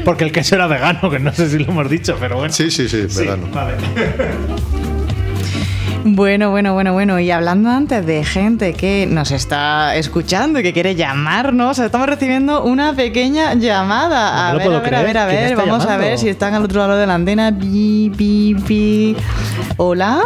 Porque 0.04 0.24
el 0.24 0.32
queso 0.32 0.56
era 0.56 0.66
vegano, 0.66 1.10
que 1.10 1.18
no 1.18 1.32
sé 1.32 1.48
si 1.48 1.58
lo 1.58 1.70
hemos 1.70 1.88
dicho, 1.88 2.16
pero 2.20 2.36
bueno. 2.36 2.52
sí, 2.52 2.70
sí, 2.70 2.86
sí, 2.88 3.04
Sí, 3.08 3.20
vegano. 3.20 3.48
vale. 3.50 3.76
Bueno, 6.06 6.50
bueno, 6.50 6.74
bueno, 6.74 6.92
bueno. 6.92 7.18
Y 7.18 7.30
hablando 7.30 7.70
antes 7.70 8.04
de 8.04 8.24
gente 8.24 8.74
que 8.74 9.06
nos 9.06 9.30
está 9.30 9.96
escuchando 9.96 10.58
y 10.60 10.62
que 10.62 10.74
quiere 10.74 10.94
llamarnos, 10.94 11.78
estamos 11.78 12.06
recibiendo 12.08 12.62
una 12.62 12.92
pequeña 12.94 13.54
llamada. 13.54 14.48
A 14.48 14.52
No 14.52 14.58
ver, 14.58 14.66
puedo 14.66 14.78
a 14.78 14.80
ver, 14.82 14.94
a 14.94 15.00
ver, 15.02 15.10
creer. 15.12 15.18
a 15.18 15.26
¿Quién 15.26 15.40
ver. 15.40 15.50
está 15.52 15.64
Vamos 15.64 15.86
a 15.86 15.96
ver 15.96 16.18
si 16.18 16.28
están 16.28 16.52
al 16.54 16.62
otro 16.64 16.80
lado 16.86 16.96
de 16.98 17.06
la 17.06 17.14
antena. 17.14 17.56
Pi, 17.58 18.12
pi, 18.16 18.54
pi. 18.66 19.16
Hola. 19.78 20.20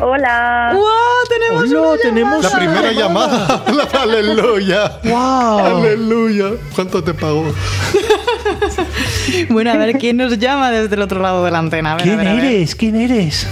Hola. 0.00 0.72
¡Wow! 0.74 0.84
Tenemos 1.28 1.70
Hola, 1.70 1.80
una 1.92 2.00
tenemos 2.02 2.44
La 2.44 2.50
primera 2.58 2.92
llamada. 2.92 3.64
aleluya. 4.02 4.92
¡Wow! 5.04 5.58
Aleluya. 5.58 6.44
¿Cuánto 6.74 7.02
te 7.04 7.12
pagó? 7.14 7.44
Bueno, 9.50 9.72
a 9.72 9.76
ver 9.76 9.98
quién 9.98 10.16
nos 10.16 10.38
llama 10.38 10.70
desde 10.70 10.94
el 10.94 11.02
otro 11.02 11.20
lado 11.20 11.44
de 11.44 11.50
la 11.50 11.58
antena. 11.58 11.92
A 11.92 11.96
ver, 11.96 12.02
a 12.02 12.04
¿Quién 12.04 12.16
ver, 12.18 12.28
a 12.28 12.34
ver. 12.34 12.44
eres? 12.44 12.74
¿Quién 12.76 12.94
eres? 12.96 13.46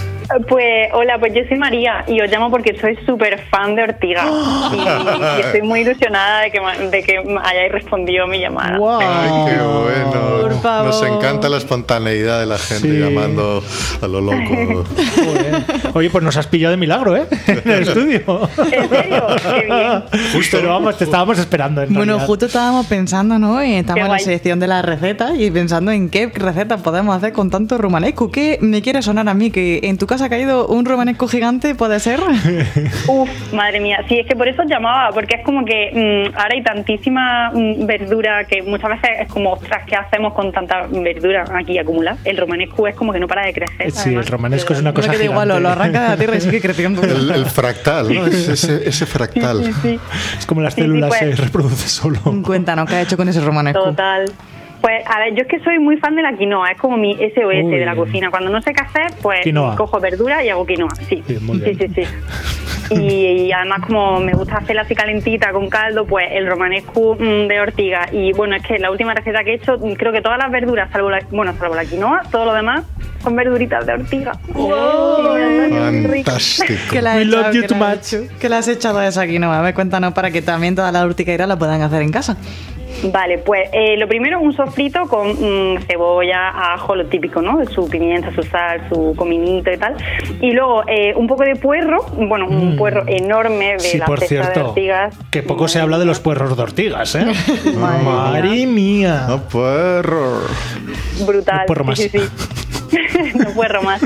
Pues 0.47 0.89
hola, 0.93 1.17
pues 1.19 1.33
yo 1.33 1.41
soy 1.47 1.57
María 1.57 2.03
y 2.07 2.19
os 2.19 2.29
llamo 2.29 2.49
porque 2.49 2.75
soy 2.79 2.97
súper 3.05 3.39
fan 3.49 3.75
de 3.75 3.83
Ortiga 3.83 4.25
y, 4.73 5.37
y 5.37 5.41
estoy 5.41 5.61
muy 5.61 5.81
ilusionada 5.81 6.41
de 6.41 6.51
que, 6.51 6.59
de 6.89 7.03
que 7.03 7.17
hayáis 7.43 7.71
respondido 7.71 8.23
a 8.23 8.27
mi 8.27 8.39
llamada. 8.39 8.77
¡Wow! 8.77 8.99
Ay, 9.01 9.29
qué 9.53 9.61
bueno. 9.61 10.41
Por 10.41 10.61
favor. 10.61 10.87
Nos 10.87 11.03
encanta 11.03 11.47
la 11.49 11.57
espontaneidad 11.57 12.39
de 12.39 12.45
la 12.45 12.57
gente 12.57 12.75
Sí. 12.87 12.99
llamando 12.99 13.63
a 14.01 14.07
lo 14.07 14.21
loco. 14.21 14.83
Oye, 15.93 16.09
pues 16.09 16.23
nos 16.23 16.35
has 16.37 16.47
pillado 16.47 16.71
de 16.71 16.77
milagro, 16.77 17.15
¿eh? 17.15 17.25
En 17.47 17.71
el 17.71 17.81
estudio. 17.87 18.49
¿En 18.71 18.89
serio? 18.89 19.27
Qué 19.41 19.65
bien. 19.65 20.03
Justo. 20.33 20.57
Pero 20.57 20.69
vamos, 20.69 20.97
te 20.97 21.03
estábamos 21.05 21.39
esperando. 21.39 21.81
En 21.83 21.93
Bueno, 21.93 22.19
justo 22.19 22.45
estábamos 22.47 22.85
pensando, 22.87 23.37
¿no? 23.39 23.63
Y 23.63 23.75
estamos 23.75 23.97
en 23.97 24.03
la 24.03 24.07
guay. 24.15 24.19
sección 24.23 24.59
de 24.59 24.67
las 24.67 24.83
recetas 24.83 25.31
y 25.37 25.49
pensando 25.51 25.91
en 25.91 26.09
qué 26.09 26.31
recetas 26.33 26.81
podemos 26.81 27.15
hacer 27.15 27.31
con 27.33 27.49
tanto 27.49 27.77
romanesco. 27.77 28.31
¿Qué 28.31 28.57
me 28.61 28.81
quiere 28.81 29.01
sonar 29.01 29.27
a 29.29 29.33
mí? 29.33 29.51
Que 29.51 29.79
en 29.83 29.97
tu 29.97 30.05
casa 30.07 30.14
ha 30.21 30.29
caído 30.29 30.67
un 30.67 30.85
romanesco 30.85 31.27
gigante, 31.27 31.75
¿puede 31.75 31.99
ser? 31.99 32.19
Uf, 33.07 33.29
madre 33.53 33.79
mía. 33.79 33.99
Sí, 34.07 34.19
es 34.19 34.27
que 34.27 34.35
por 34.35 34.47
eso 34.47 34.61
os 34.63 34.67
llamaba, 34.69 35.09
porque 35.13 35.35
es 35.37 35.43
como 35.43 35.63
que 35.65 35.91
mm, 36.31 36.35
ahora 36.37 36.49
hay 36.53 36.63
tantísima 36.63 37.51
mm, 37.53 37.85
verdura 37.85 38.43
que 38.45 38.61
muchas 38.63 38.89
veces 38.91 39.09
es 39.21 39.27
como, 39.29 39.53
ostras, 39.53 39.83
¿qué 39.87 39.95
hacemos 39.95 40.33
con 40.33 40.51
tanta 40.51 40.87
verdura 40.89 41.45
aquí 41.55 41.77
acumulada? 41.77 42.17
El 42.23 42.37
romanesco 42.37 42.87
es 42.87 42.95
como 42.95 43.13
que 43.13 43.19
no 43.19 43.27
para 43.27 43.45
de 43.45 43.53
crecer. 43.53 43.91
Sí, 43.91 43.99
además. 44.09 44.25
el 44.25 44.31
romanesco 44.31 44.73
es 44.73 44.79
una 44.79 44.89
No 44.91 44.95
cosa 44.95 45.11
que 45.11 45.17
da 45.17 45.23
igual, 45.25 45.47
lo, 45.47 45.59
lo 45.59 45.69
arranca 45.69 46.01
de 46.03 46.09
la 46.09 46.17
tierra 46.17 46.35
y 46.37 46.41
sigue 46.41 46.61
creciendo. 46.65 47.01
El, 47.03 47.29
el 47.31 47.45
fractal, 47.45 48.13
¿no? 48.13 48.25
Es 48.27 48.47
ese, 48.49 48.87
ese 48.87 49.05
fractal. 49.05 49.63
Sí, 49.63 49.73
sí. 49.81 49.99
Es 50.37 50.45
como 50.45 50.61
las 50.61 50.73
Sí, 50.73 50.81
sí, 50.81 50.87
células 50.87 51.09
pues. 51.09 51.19
se 51.35 51.41
reproduce 51.43 51.87
solo. 51.89 52.19
Cuéntanos, 52.43 52.89
¿qué 52.89 52.95
ha 52.95 53.01
hecho 53.01 53.17
con 53.17 53.27
ese 53.29 53.41
romanesco? 53.41 53.83
Total. 53.83 54.25
Pues 54.81 55.03
a 55.07 55.19
ver, 55.19 55.33
yo 55.33 55.41
es 55.41 55.47
que 55.47 55.59
soy 55.59 55.79
muy 55.79 55.97
fan 55.97 56.15
de 56.15 56.21
la 56.21 56.33
quinoa, 56.37 56.71
es 56.71 56.77
como 56.79 56.97
mi 56.97 57.15
SOS 57.15 57.63
Uy. 57.65 57.77
de 57.77 57.85
la 57.85 57.95
cocina. 57.95 58.29
Cuando 58.29 58.49
no 58.51 58.61
sé 58.61 58.73
qué 58.73 58.81
hacer, 58.81 59.11
pues 59.21 59.41
Quinoa. 59.41 59.75
cojo 59.75 59.99
verdura 59.99 60.43
y 60.43 60.49
hago 60.49 60.65
quinoa. 60.65 60.93
Sí, 61.09 61.23
Sí, 61.27 61.37
muy 61.41 61.59
sí, 61.61 61.75
sí, 61.75 61.87
sí. 61.95 62.03
Y, 62.91 62.97
y 63.47 63.51
además 63.51 63.79
como 63.87 64.19
me 64.19 64.33
gusta 64.33 64.57
hacerla 64.57 64.83
así 64.83 64.93
calentita 64.93 65.51
con 65.51 65.69
caldo, 65.69 66.05
pues 66.05 66.27
el 66.31 66.45
romanesco 66.45 67.15
mm, 67.15 67.47
de 67.47 67.59
ortiga. 67.59 68.07
Y 68.11 68.31
bueno, 68.33 68.55
es 68.55 68.61
que 68.63 68.77
la 68.77 68.91
última 68.91 69.15
receta 69.15 69.43
que 69.43 69.51
he 69.53 69.55
hecho, 69.55 69.77
mm, 69.79 69.93
creo 69.93 70.11
que 70.11 70.21
todas 70.21 70.37
las 70.37 70.51
verduras, 70.51 70.91
salvo 70.91 71.09
la, 71.09 71.19
bueno, 71.31 71.53
salvo 71.57 71.73
la 71.73 71.85
quinoa, 71.85 72.21
todo 72.31 72.45
lo 72.45 72.53
demás 72.53 72.83
son 73.23 73.35
verduritas 73.35 73.87
de 73.87 73.93
ortiga. 73.93 74.33
Fantástico. 76.13 76.73
¿Qué 76.91 77.01
la 77.01 77.13
has 77.13 77.17
We 77.17 77.23
echado? 77.23 77.41
love 77.43 77.53
you 77.55 77.61
¿Qué 77.61 77.67
too 77.67 77.75
la 77.77 77.89
has 77.91 78.13
much. 78.13 78.29
¿Qué 78.39 78.49
le 78.49 78.55
has 78.55 78.67
echado 78.67 78.99
a 78.99 79.07
esa 79.07 79.25
quinoa? 79.25 79.59
A 79.59 79.61
ver, 79.61 79.73
cuéntanos 79.73 80.13
para 80.13 80.31
que 80.31 80.41
también 80.41 80.75
todas 80.75 80.93
las 80.93 81.03
urtiqueiras 81.05 81.47
la 81.47 81.57
puedan 81.57 81.81
hacer 81.81 82.01
en 82.01 82.11
casa. 82.11 82.37
Vale, 83.03 83.37
pues 83.39 83.69
eh, 83.73 83.97
lo 83.97 84.07
primero 84.07 84.39
un 84.39 84.53
sofrito 84.53 85.05
con 85.07 85.29
mm, 85.29 85.79
cebolla, 85.87 86.49
ajo, 86.73 86.95
lo 86.95 87.05
típico, 87.05 87.41
¿no? 87.41 87.63
Su 87.65 87.87
pimienta, 87.89 88.33
su 88.33 88.41
sal, 88.43 88.81
su 88.89 89.13
cominito 89.15 89.71
y 89.71 89.77
tal. 89.77 89.95
Y 90.41 90.51
luego 90.51 90.83
eh, 90.87 91.13
un 91.15 91.27
poco 91.27 91.43
de 91.43 91.55
puerro, 91.55 92.05
bueno, 92.17 92.47
un 92.47 92.75
Mm. 92.75 92.77
puerro 92.77 93.03
enorme 93.07 93.73
de 93.73 93.79
Sí, 93.79 93.97
la 93.97 94.05
por 94.05 94.19
de 94.19 94.27
cierto. 94.27 94.69
ortigas. 94.69 95.15
Que 95.31 95.43
poco 95.43 95.67
se 95.67 95.79
habla 95.79 95.97
de 95.99 96.05
los 96.05 96.19
puerros 96.19 96.55
de 96.55 96.63
ortigas, 96.63 97.15
¿eh? 97.15 97.25
Madre 97.79 98.03
Madre 98.03 98.65
mía. 98.65 99.25
No 99.27 99.41
puedo. 99.43 100.41
Brutal. 101.25 101.59
No 101.59 101.65
puerro 101.65 101.83
más. 101.85 101.99
Sí, 101.99 102.09
sí, 102.09 102.19
sí. 102.19 102.97
no 103.37 103.49
puerro 103.51 103.81
más. 103.83 104.01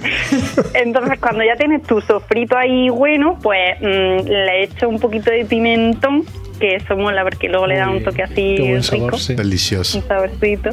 Entonces, 0.74 1.20
cuando 1.20 1.44
ya 1.44 1.56
tienes 1.56 1.84
tu 1.84 2.02
sofrito 2.02 2.58
ahí 2.58 2.90
bueno, 2.90 3.38
pues 3.42 3.80
mm, 3.82 4.28
le 4.28 4.64
echo 4.64 4.90
un 4.90 5.00
poquito 5.00 5.32
de 5.32 5.46
pimentón 5.46 6.24
que 6.60 6.76
eso 6.76 6.96
mola 6.96 7.24
porque 7.24 7.50
luego 7.50 7.68
le 7.68 7.78
da 7.78 7.90
un 7.90 8.04
toque 8.04 8.24
así 8.24 8.56
qué 8.58 8.62
buen 8.62 8.84
rico. 8.84 8.84
sabor, 8.84 9.20
sí. 9.20 9.36
Delicioso. 9.36 9.98
Un 9.98 10.08
saborcito. 10.08 10.70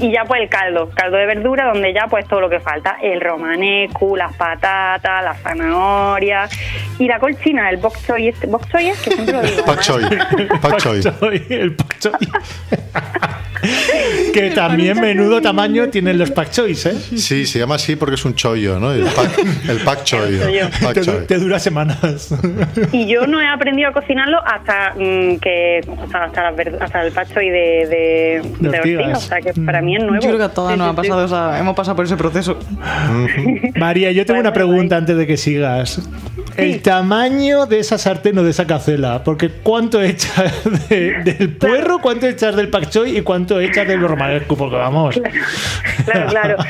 Y 0.00 0.12
ya 0.12 0.24
pues 0.24 0.42
el 0.42 0.48
caldo, 0.48 0.90
caldo 0.94 1.16
de 1.16 1.26
verdura, 1.26 1.66
donde 1.72 1.92
ya 1.92 2.06
pues 2.08 2.26
todo 2.26 2.40
lo 2.40 2.50
que 2.50 2.60
falta, 2.60 2.96
el 3.02 3.20
romanescu, 3.20 4.16
las 4.16 4.34
patatas, 4.34 5.24
las 5.24 5.40
zanahorias 5.40 6.50
y 6.98 7.06
la 7.06 7.18
colchina, 7.18 7.70
el 7.70 7.76
bok 7.76 7.96
choy, 8.06 8.28
este, 8.28 8.46
bok 8.46 8.66
choy 8.70 8.88
es 8.88 8.98
que 9.02 9.10
siempre 9.12 9.34
lo 9.34 9.42
digo. 9.42 9.64
Pak 9.66 9.80
choy. 9.80 10.04
Pak 10.60 10.78
choy. 10.78 11.00
el 11.50 11.74
pak 11.74 11.98
choy. 11.98 12.12
que 14.32 14.50
también 14.50 15.00
menudo 15.00 15.40
tamaño 15.40 15.88
tienen 15.88 16.18
los 16.18 16.30
pak 16.30 16.50
choys, 16.50 16.86
¿eh? 16.86 16.94
Sí, 16.94 17.46
se 17.46 17.58
llama 17.58 17.76
así 17.76 17.96
porque 17.96 18.14
es 18.14 18.24
un 18.24 18.34
chollo, 18.34 18.78
¿no? 18.78 18.92
El 18.92 19.04
pak, 19.04 19.38
el 19.68 19.78
pak 19.80 20.04
choy. 20.04 20.40
Te, 21.26 21.38
dura 21.38 21.58
semanas. 21.58 22.34
Y 22.92 23.06
yo 23.06 23.26
no 23.26 23.40
he 23.40 23.46
aprendido 23.46 23.88
a 23.90 23.92
cocinarlo 23.92 24.40
hasta 24.44 24.94
mm, 24.96 25.25
que 25.40 25.80
o 25.86 26.08
sea, 26.10 26.24
hasta, 26.24 26.52
verdu- 26.52 26.78
hasta 26.80 27.02
el 27.04 27.12
pacho 27.12 27.40
y 27.40 27.50
de, 27.50 27.58
de, 27.58 28.42
De 28.60 28.68
de 28.70 28.78
ortigas. 28.78 29.00
ortiga, 29.06 29.16
o 29.16 29.20
sea 29.20 29.40
que 29.40 29.52
para 29.60 29.82
mí 29.82 29.96
es 29.96 30.02
nuevo. 30.02 30.16
Yo 30.22 30.28
creo 30.28 30.38
que 30.38 30.44
a 30.44 30.48
todas 30.54 30.72
Sí, 30.72 30.78
nos 30.78 30.86
sí, 30.88 30.92
ha 30.92 30.96
pasado, 30.96 31.20
sí. 31.20 31.24
o 31.24 31.36
sea, 31.36 31.58
hemos 31.60 31.74
pasado 31.76 31.96
por 31.96 32.04
ese 32.04 32.16
proceso. 32.16 32.58
María, 33.76 34.12
yo 34.12 34.24
tengo 34.26 34.40
una 34.40 34.52
pregunta 34.52 34.96
antes 34.96 35.16
de 35.16 35.26
que 35.26 35.36
sigas. 35.36 36.08
El 36.56 36.82
tamaño 36.82 37.66
de 37.66 37.78
esa 37.80 37.98
sartén 37.98 38.38
o 38.38 38.42
de 38.42 38.50
esa 38.50 38.66
cazuela, 38.66 39.22
porque 39.24 39.50
¿cuánto 39.50 40.00
echas 40.02 40.52
de- 40.88 41.22
del 41.24 41.50
puerro, 41.56 41.98
cuánto 42.00 42.26
echas 42.26 42.56
del 42.56 42.68
pak 42.68 42.88
choy 42.90 43.18
y 43.18 43.22
cuánto 43.22 43.60
echas 43.60 43.86
del 43.86 44.00
romanesco? 44.00 44.56
Porque 44.56 44.76
vamos. 44.76 45.20
Claro, 46.04 46.26
claro. 46.28 46.56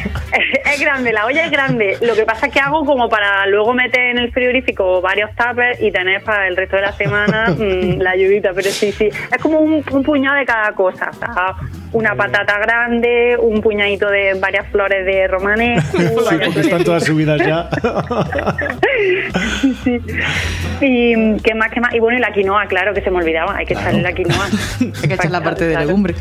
Es 0.77 0.81
grande, 0.81 1.11
la 1.13 1.25
olla 1.25 1.45
es 1.47 1.51
grande. 1.51 1.97
Lo 2.03 2.15
que 2.15 2.25
pasa 2.25 2.47
es 2.47 2.53
que 2.53 2.61
hago 2.61 2.85
como 2.85 3.09
para 3.09 3.47
luego 3.47 3.73
meter 3.73 4.11
en 4.11 4.19
el 4.19 4.31
frigorífico 4.33 5.01
varios 5.01 5.31
tuppers 5.35 5.81
y 5.81 5.91
tener 5.91 6.23
para 6.23 6.49
el 6.49 6.57
resto 6.57 6.77
de 6.77 6.83
la 6.83 6.93
semana 6.93 7.47
mm, 7.57 7.99
la 8.01 8.11
ayudita. 8.11 8.51
Pero 8.55 8.69
sí, 8.71 8.93
sí. 8.93 9.07
Es 9.07 9.39
como 9.41 9.61
un, 9.61 9.83
un 9.91 10.03
puñado 10.03 10.37
de 10.37 10.45
cada 10.45 10.73
cosa. 10.73 11.11
Sea, 11.13 11.55
una 11.93 12.15
patata 12.15 12.59
grande, 12.59 13.37
un 13.41 13.61
puñadito 13.61 14.09
de 14.11 14.35
varias 14.41 14.67
flores 14.69 15.05
de 15.07 15.27
romanesco. 15.29 15.99
Sí, 16.27 16.37
porque 16.39 16.61
están 16.61 16.85
todas 16.85 17.05
subidas 17.05 17.41
ya. 17.47 17.69
Sí. 19.85 20.01
Y 20.81 21.17
mm, 21.17 21.37
qué 21.41 21.55
más, 21.55 21.71
qué 21.71 21.81
más. 21.81 21.95
Y 21.95 22.01
bueno, 22.01 22.19
y 22.19 22.21
la 22.21 22.33
quinoa, 22.33 22.67
claro, 22.67 22.95
que 22.95 23.01
se 23.03 23.11
me 23.11 23.19
olvidaba. 23.19 23.57
Hay 23.57 23.67
que 23.67 23.75
echarle 23.75 24.03
la 24.03 24.13
quinoa. 24.13 24.47
Hay 24.81 25.09
que 25.09 25.15
echar 25.15 25.31
la 25.31 25.43
parte 25.43 25.67
de 25.67 25.77
legumbre. 25.77 26.15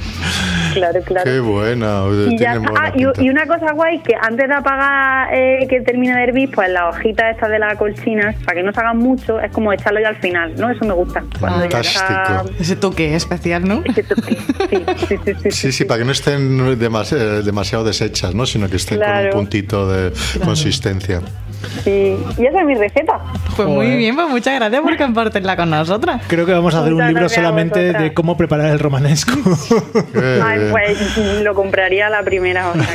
Claro, 0.73 1.01
claro. 1.03 1.23
Qué 1.31 1.39
buena. 1.39 2.03
Y, 2.29 2.37
ya 2.37 2.57
buena 2.59 2.81
Ah, 2.81 2.91
y, 2.95 3.29
una 3.29 3.45
cosa 3.47 3.71
guay 3.73 3.99
que 3.99 4.13
antes 4.15 4.47
de 4.47 4.53
apagar 4.53 5.33
eh, 5.33 5.65
que 5.69 5.81
termine 5.81 6.15
de 6.15 6.23
hervir, 6.23 6.51
pues 6.51 6.69
las 6.69 6.95
hojitas 6.95 7.31
estas 7.33 7.49
de 7.49 7.59
la 7.59 7.75
colchina, 7.75 8.33
para 8.45 8.57
que 8.57 8.63
no 8.63 8.73
se 8.73 8.79
hagan 8.79 8.97
mucho, 8.97 9.39
es 9.39 9.51
como 9.51 9.71
echarlo 9.73 9.99
ya 10.01 10.09
al 10.09 10.17
final, 10.17 10.53
¿no? 10.57 10.69
Eso 10.69 10.85
me 10.85 10.93
gusta. 10.93 11.23
Cuando 11.39 11.67
ya 11.69 11.79
está- 11.79 12.05
Fantástico. 12.05 12.55
Ese 12.59 12.75
toque 12.75 13.15
especial, 13.15 13.67
¿no? 13.67 13.81
ese 13.85 14.03
toque. 14.03 14.35
Sí, 14.69 14.85
sí, 15.07 15.17
sí, 15.25 15.33
sí, 15.43 15.51
Sí, 15.51 15.64
sí, 15.71 15.85
para 15.85 15.99
que 15.99 16.05
no 16.05 16.11
estén 16.11 16.57
demas- 16.79 17.11
eh, 17.13 17.41
demasiado 17.43 17.83
deshechas, 17.83 18.33
¿no? 18.35 18.45
Sino 18.45 18.69
que 18.69 18.77
estén 18.77 18.99
con 18.99 19.07
un 19.07 19.31
puntito 19.31 19.87
de 19.91 20.11
consistencia. 20.43 21.21
Sí. 21.83 22.17
Y 22.37 22.45
esa 22.45 22.59
es 22.61 22.65
mi 22.65 22.75
receta. 22.75 23.19
Pues 23.55 23.67
Joder. 23.67 23.87
muy 23.87 23.95
bien, 23.97 24.15
pues 24.15 24.27
muchas 24.29 24.55
gracias 24.55 24.81
por 24.81 24.97
compartirla 24.97 25.55
con 25.55 25.69
nosotras. 25.69 26.21
Creo 26.27 26.45
que 26.45 26.51
vamos 26.53 26.75
a 26.75 26.79
hacer 26.79 26.89
un 26.93 26.95
Muchas 26.97 27.07
libro 27.09 27.21
gracias 27.21 27.37
a 27.39 27.41
solamente 27.43 27.93
de 27.93 28.13
cómo 28.13 28.35
preparar 28.37 28.67
el 28.71 28.79
romanesco. 28.79 29.31
Ay, 30.43 30.67
pues 30.71 31.17
lo 31.43 31.53
compraría 31.55 32.07
a 32.07 32.09
la 32.09 32.23
primera. 32.23 32.69
O 32.69 32.73
sea 32.73 32.85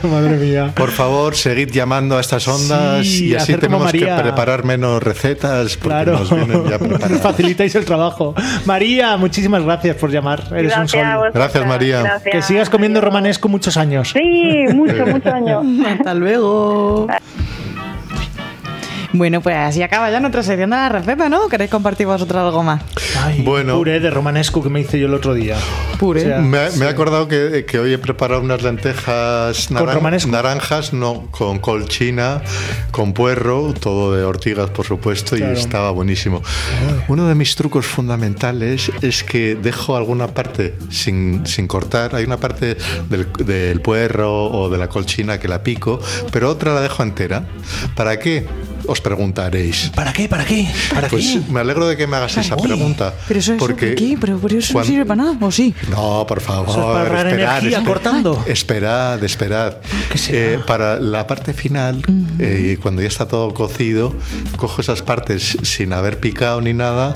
que... 0.00 0.06
Madre 0.06 0.36
mía. 0.36 0.72
Por 0.74 0.90
favor, 0.90 1.34
seguid 1.34 1.70
llamando 1.70 2.16
a 2.16 2.20
estas 2.20 2.46
ondas 2.48 3.06
Sí, 3.06 3.28
y 3.30 3.34
así 3.34 3.54
tenemos 3.54 3.90
que 3.92 4.00
María. 4.00 4.22
preparar 4.22 4.64
menos 4.64 5.02
recetas 5.02 5.76
porque 5.76 5.88
Claro, 5.88 6.12
nos 6.18 6.30
vienen 6.30 6.64
ya 6.64 6.78
nos 6.78 6.78
preparadas. 6.88 7.20
facilitáis 7.22 7.74
el 7.74 7.84
trabajo. 7.84 8.34
María, 8.66 9.16
muchísimas 9.16 9.62
gracias 9.64 9.96
por 9.96 10.10
llamar. 10.10 10.40
Eres 10.52 10.72
un 10.76 10.80
Gracias 10.80 10.90
sol. 10.90 11.00
a 11.04 11.16
vosotras, 11.18 11.34
Gracias, 11.34 11.66
María. 11.66 12.02
gracias. 12.02 12.32
Que 12.32 12.42
sigas 12.42 12.70
comiendo 12.70 13.00
romanesco 13.00 13.48
muchos 13.48 13.76
años. 13.76 14.10
Sí, 14.12 14.64
mucho, 14.74 15.06
muchos 15.06 15.32
años. 15.32 15.64
Hasta 15.88 16.14
luego. 16.14 17.06
Bueno, 19.16 19.40
pues 19.40 19.56
así 19.56 19.82
acaba 19.82 20.10
ya 20.10 20.20
nuestra 20.20 20.42
sección 20.42 20.70
de 20.70 20.76
la 20.76 20.88
receta, 20.88 21.28
¿no? 21.28 21.48
¿Queréis 21.48 21.70
compartir 21.70 22.06
vosotros 22.06 22.40
algo 22.40 22.62
más? 22.62 22.82
Ay, 23.22 23.42
Bueno. 23.42 23.76
Puré 23.76 24.00
de 24.00 24.10
romanesco 24.10 24.62
que 24.62 24.68
me 24.68 24.80
hice 24.80 24.98
yo 24.98 25.06
el 25.06 25.14
otro 25.14 25.34
día. 25.34 25.56
Puré. 25.98 26.20
O 26.22 26.24
sea, 26.24 26.38
Me, 26.40 26.70
me 26.78 26.86
he 26.86 26.88
acordado 26.88 27.28
que, 27.28 27.64
que 27.66 27.78
hoy 27.78 27.92
he 27.92 27.98
preparado 27.98 28.40
unas 28.42 28.62
lentejas 28.62 29.70
naranjas, 29.70 30.92
no, 30.92 31.28
con 31.30 31.58
colchina, 31.58 32.42
con 32.90 33.12
puerro, 33.12 33.72
todo 33.78 34.14
de 34.14 34.24
ortigas, 34.24 34.70
por 34.70 34.86
supuesto, 34.86 35.36
Claro. 35.36 35.54
y 35.54 35.58
estaba 35.58 35.90
buenísimo. 35.90 36.42
Uno 37.08 37.26
de 37.28 37.34
mis 37.34 37.54
trucos 37.56 37.86
fundamentales 37.86 38.90
es 39.02 39.22
que 39.24 39.54
dejo 39.54 39.96
alguna 39.96 40.28
parte 40.28 40.74
sin, 40.90 41.46
sin 41.46 41.66
cortar. 41.66 42.14
Hay 42.14 42.24
una 42.24 42.36
parte 42.36 42.76
del, 43.08 43.26
del 43.44 43.80
puerro 43.80 44.44
o 44.44 44.68
de 44.68 44.78
la 44.78 44.88
colchina 44.88 45.38
que 45.38 45.48
la 45.48 45.62
pico, 45.62 46.00
pero 46.32 46.50
otra 46.50 46.74
la 46.74 46.80
dejo 46.80 47.02
entera. 47.02 47.44
¿Para 47.94 48.18
qué? 48.18 48.46
Os 48.88 49.00
preguntaréis. 49.00 49.90
¿Para 49.94 50.12
qué? 50.12 50.28
¿Para 50.28 50.44
qué? 50.44 50.68
¿Para 50.94 51.08
Pues 51.08 51.24
qué? 51.26 51.40
me 51.52 51.60
alegro 51.60 51.86
de 51.88 51.96
que 51.96 52.06
me 52.06 52.16
hagas 52.16 52.36
esa 52.36 52.54
Uy, 52.56 52.62
pregunta. 52.62 53.12
Pero 53.26 53.40
eso, 53.40 53.54
porque 53.58 53.86
¿por 53.88 53.94
qué? 53.96 54.18
Pero, 54.20 54.38
pero 54.38 54.58
eso 54.58 54.72
cuan- 54.72 54.84
no 54.86 54.90
sirve 54.90 55.04
para 55.04 55.22
nada, 55.24 55.36
¿o 55.40 55.50
sí? 55.50 55.74
no, 55.90 56.24
por 56.26 56.40
favor. 56.40 56.68
Eso 56.70 56.80
es 56.80 56.86
para 57.08 57.30
esperad, 57.30 57.58
energía 57.58 57.80
esper- 57.80 57.84
cortando. 57.86 58.44
Esperad, 58.46 59.24
esperad. 59.24 59.76
¿Qué? 60.12 60.18
Eh, 60.54 60.58
para 60.66 60.98
la 61.00 61.26
parte 61.26 61.52
final, 61.52 62.02
eh, 62.38 62.78
cuando 62.80 63.02
ya 63.02 63.08
está 63.08 63.26
todo 63.26 63.52
cocido, 63.54 64.14
cojo 64.56 64.80
esas 64.80 65.02
partes 65.02 65.56
sin 65.62 65.92
haber 65.92 66.20
picado 66.20 66.60
ni 66.60 66.72
nada 66.72 67.14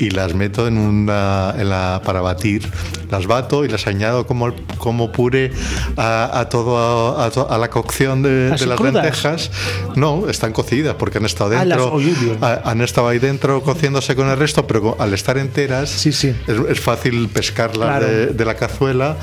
y 0.00 0.10
las 0.10 0.34
meto 0.34 0.66
en 0.66 0.78
una 0.78 1.54
en 1.58 1.68
la, 1.68 2.00
para 2.04 2.20
batir. 2.20 2.68
Las 3.10 3.26
bato 3.26 3.64
y 3.66 3.68
las 3.68 3.86
añado 3.86 4.26
como, 4.26 4.52
como 4.78 5.12
puré 5.12 5.52
a, 5.98 6.40
a 6.40 6.48
todo 6.48 7.20
a, 7.20 7.30
to- 7.30 7.50
a 7.50 7.58
la 7.58 7.68
cocción 7.68 8.22
de, 8.22 8.50
¿Así 8.54 8.64
de 8.64 8.70
las 8.70 8.78
crudas? 8.78 8.94
lentejas. 8.94 9.50
No, 9.96 10.28
están 10.30 10.52
cocidas 10.52 10.94
porque 10.98 11.11
han 11.18 11.24
estado 11.26 11.54
Ah, 11.56 11.64
dentro. 11.64 11.98
a- 12.40 12.70
han 12.70 12.80
estado 12.80 13.08
ahí 13.08 13.18
dentro 13.18 13.62
cociéndose 13.62 14.14
con 14.16 14.28
el 14.28 14.36
resto, 14.38 14.66
pero 14.66 14.96
al 14.98 15.12
estar 15.14 15.38
enteras 15.38 15.90
Sí, 15.90 16.12
sí. 16.12 16.34
Es, 16.46 16.56
es 16.70 16.80
fácil 16.80 17.28
pescarlas 17.28 17.88
Claro. 17.88 18.06
de, 18.06 18.26
de 18.28 18.44
la 18.44 18.54
cazuela, 18.54 19.16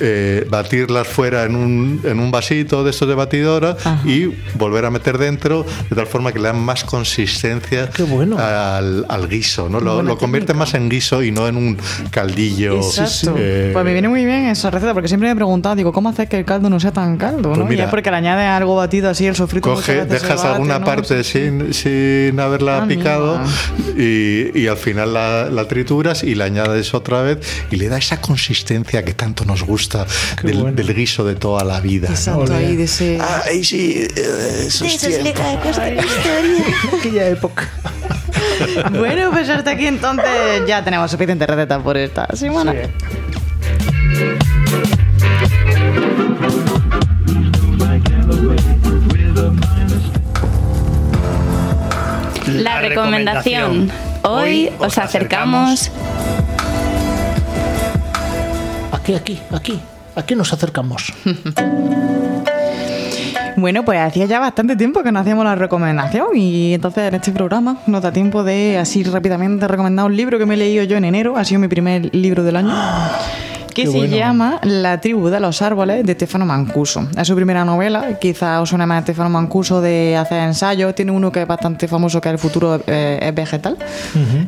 eh, 0.00 0.46
batirlas 0.50 1.06
fuera 1.08 1.44
en 1.44 1.54
un, 1.56 2.00
en 2.04 2.18
un 2.20 2.30
vasito 2.30 2.84
de 2.84 2.90
estos 2.90 3.08
de 3.08 3.14
batidora 3.14 3.76
y 4.04 4.26
volver 4.54 4.84
a 4.84 4.90
meter 4.90 5.18
dentro 5.18 5.64
de 5.90 5.96
tal 5.96 6.06
forma 6.06 6.32
que 6.32 6.38
le 6.38 6.46
dan 6.48 6.60
más 6.60 6.84
consistencia 6.84 7.90
Qué 7.90 8.02
bueno. 8.02 8.36
al, 8.38 9.04
al 9.08 9.28
guiso, 9.28 9.68
¿no? 9.68 9.80
Lo, 9.80 10.02
lo 10.02 10.18
convierte 10.18 10.54
más 10.54 10.74
en 10.74 10.88
guiso 10.88 11.22
y 11.22 11.30
no 11.30 11.46
en 11.48 11.56
un 11.56 11.78
caldillo. 12.10 12.76
Exacto. 12.76 13.34
eh, 13.38 13.70
Pues 13.72 13.84
me 13.84 13.92
viene 13.92 14.08
muy 14.08 14.24
bien 14.24 14.46
esa 14.46 14.70
receta, 14.70 14.92
porque 14.94 15.08
siempre 15.08 15.28
me 15.28 15.32
he 15.32 15.36
preguntado, 15.36 15.74
digo, 15.76 15.92
¿cómo 15.92 16.08
hacer 16.08 16.28
que 16.28 16.38
el 16.38 16.44
caldo 16.44 16.68
no 16.70 16.78
sea 16.80 16.92
tan 16.92 17.16
caldo? 17.16 17.50
Pues 17.50 17.58
¿no? 17.58 17.64
y 17.64 17.68
mira, 17.68 17.84
es 17.84 17.90
porque 17.90 18.10
le 18.10 18.16
añades 18.16 18.48
algo 18.48 18.76
batido 18.76 19.10
así, 19.10 19.26
el 19.26 19.36
sofrito. 19.36 19.72
Coge, 19.74 20.04
dejas 20.04 20.36
bate, 20.42 20.48
alguna 20.48 20.78
¿no? 20.78 20.84
parte 20.84 21.21
Sí. 21.22 21.32
sin, 21.32 21.72
sin 21.74 22.38
haberla 22.40 22.82
Amiga. 22.82 22.98
picado 22.98 23.40
y, 23.96 24.58
y 24.58 24.66
al 24.66 24.76
final 24.76 25.14
la, 25.14 25.48
la 25.50 25.66
trituras 25.68 26.22
y 26.22 26.34
la 26.34 26.44
añades 26.44 26.94
otra 26.94 27.22
vez 27.22 27.38
y 27.70 27.76
le 27.76 27.88
da 27.88 27.98
esa 27.98 28.20
consistencia 28.20 29.04
que 29.04 29.14
tanto 29.14 29.44
nos 29.44 29.62
gusta 29.62 30.06
del, 30.42 30.58
bueno. 30.58 30.76
del 30.76 30.94
guiso 30.94 31.24
de 31.24 31.34
toda 31.34 31.64
la 31.64 31.80
vida. 31.80 32.08
¿no? 32.08 32.14
Exacto, 32.14 32.54
ahí 32.54 32.76
de 32.76 32.84
ese... 32.84 33.18
Ay, 33.46 33.64
sí, 33.64 34.06
eh, 34.16 34.64
esos 34.66 34.98
tiempos. 34.98 35.78
Aquella 36.98 37.28
época. 37.28 37.68
Bueno, 38.92 39.30
pues 39.32 39.48
hasta 39.48 39.70
aquí 39.72 39.86
entonces 39.86 40.62
ya 40.66 40.84
tenemos 40.84 41.10
suficiente 41.10 41.46
receta 41.46 41.82
por 41.82 41.96
esta 41.96 42.28
semana. 42.36 42.72
La 52.54 52.80
recomendación. 52.80 53.90
Hoy 54.22 54.70
os 54.78 54.98
acercamos 54.98 55.90
Aquí, 58.92 59.14
aquí, 59.14 59.40
aquí. 59.50 59.80
Aquí 60.14 60.34
nos 60.34 60.52
acercamos. 60.52 61.12
Bueno, 63.54 63.84
pues 63.84 64.00
hacía 64.00 64.24
ya 64.24 64.40
bastante 64.40 64.74
tiempo 64.74 65.04
que 65.04 65.12
no 65.12 65.20
hacíamos 65.20 65.44
la 65.44 65.54
recomendación 65.54 66.28
y 66.34 66.74
entonces 66.74 67.06
en 67.06 67.14
este 67.14 67.30
programa 67.30 67.76
nos 67.86 68.02
da 68.02 68.10
tiempo 68.10 68.42
de 68.42 68.78
así 68.78 69.04
rápidamente 69.04 69.68
recomendar 69.68 70.06
un 70.06 70.16
libro 70.16 70.38
que 70.38 70.46
me 70.46 70.54
he 70.54 70.56
leído 70.56 70.82
yo 70.84 70.96
en 70.96 71.04
enero, 71.04 71.36
ha 71.36 71.44
sido 71.44 71.60
mi 71.60 71.68
primer 71.68 72.12
libro 72.12 72.42
del 72.42 72.56
año. 72.56 72.72
que 73.74 73.86
se 73.86 74.08
llama 74.08 74.60
La 74.62 75.00
tribu 75.00 75.28
de 75.28 75.40
los 75.40 75.62
árboles 75.62 76.04
de 76.04 76.12
Stefano 76.14 76.46
Mancuso. 76.46 77.06
Es 77.16 77.26
su 77.26 77.34
primera 77.34 77.64
novela, 77.64 78.18
quizá 78.18 78.60
os 78.60 78.68
suene 78.68 78.86
más 78.86 79.00
a 79.00 79.02
Stefano 79.02 79.30
Mancuso 79.30 79.80
de 79.80 80.16
hacer 80.16 80.40
ensayos. 80.40 80.94
Tiene 80.94 81.12
uno 81.12 81.32
que 81.32 81.42
es 81.42 81.46
bastante 81.46 81.88
famoso, 81.88 82.20
que 82.20 82.28
es 82.28 82.32
El 82.32 82.38
futuro 82.38 82.80
eh, 82.86 83.18
es 83.22 83.34
vegetal. 83.34 83.76